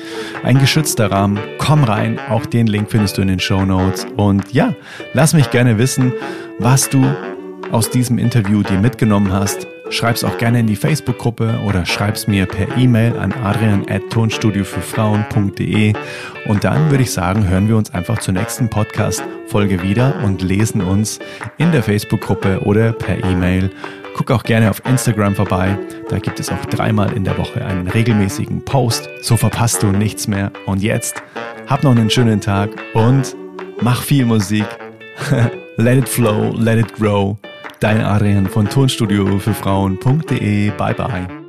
Ein 0.44 0.60
geschützter 0.60 1.10
Rahmen. 1.10 1.40
Komm 1.58 1.82
rein, 1.82 2.20
auch 2.28 2.46
den 2.46 2.68
Link 2.68 2.90
findest 2.90 3.18
du 3.18 3.22
in 3.22 3.28
den 3.28 3.40
Show 3.40 3.64
Notes. 3.64 4.06
Und 4.16 4.52
ja, 4.52 4.74
lass 5.12 5.34
mich 5.34 5.50
gerne 5.50 5.76
wissen, 5.76 6.12
was 6.60 6.88
du 6.88 7.04
aus 7.72 7.90
diesem 7.90 8.18
Interview 8.18 8.62
dir 8.62 8.78
mitgenommen 8.78 9.32
hast 9.32 9.66
Schreib's 9.90 10.24
auch 10.24 10.38
gerne 10.38 10.60
in 10.60 10.66
die 10.66 10.76
Facebook-Gruppe 10.76 11.60
oder 11.66 11.84
schreib's 11.86 12.26
mir 12.26 12.46
per 12.46 12.76
E-Mail 12.76 13.16
an 13.16 13.32
adrian.tonstudiofürfrauen.de 13.32 15.94
und 16.46 16.64
dann 16.64 16.90
würde 16.90 17.04
ich 17.04 17.12
sagen, 17.12 17.48
hören 17.48 17.68
wir 17.68 17.76
uns 17.76 17.94
einfach 17.94 18.18
zur 18.18 18.34
nächsten 18.34 18.68
Podcast-Folge 18.68 19.82
wieder 19.82 20.16
und 20.24 20.42
lesen 20.42 20.80
uns 20.80 21.20
in 21.58 21.70
der 21.72 21.82
Facebook-Gruppe 21.82 22.60
oder 22.64 22.92
per 22.92 23.22
E-Mail. 23.24 23.70
Guck 24.16 24.30
auch 24.30 24.42
gerne 24.42 24.70
auf 24.70 24.84
Instagram 24.86 25.34
vorbei. 25.34 25.78
Da 26.08 26.18
gibt 26.18 26.40
es 26.40 26.50
auch 26.50 26.64
dreimal 26.66 27.12
in 27.12 27.24
der 27.24 27.38
Woche 27.38 27.64
einen 27.64 27.86
regelmäßigen 27.86 28.64
Post. 28.64 29.08
So 29.20 29.36
verpasst 29.36 29.82
du 29.82 29.88
nichts 29.88 30.26
mehr. 30.26 30.50
Und 30.66 30.82
jetzt 30.82 31.22
hab 31.66 31.84
noch 31.84 31.92
einen 31.92 32.10
schönen 32.10 32.40
Tag 32.40 32.70
und 32.94 33.36
mach 33.80 34.02
viel 34.02 34.24
Musik. 34.24 34.66
let 35.76 35.98
it 35.98 36.08
flow, 36.08 36.52
let 36.56 36.78
it 36.78 36.92
grow. 36.94 37.36
Dein 37.80 38.00
Adrian 38.02 38.46
von 38.46 38.68
Tonstudio 38.68 39.38
für 39.38 39.54
Frauen.de. 39.54 40.70
Bye 40.70 40.94
bye. 40.94 41.45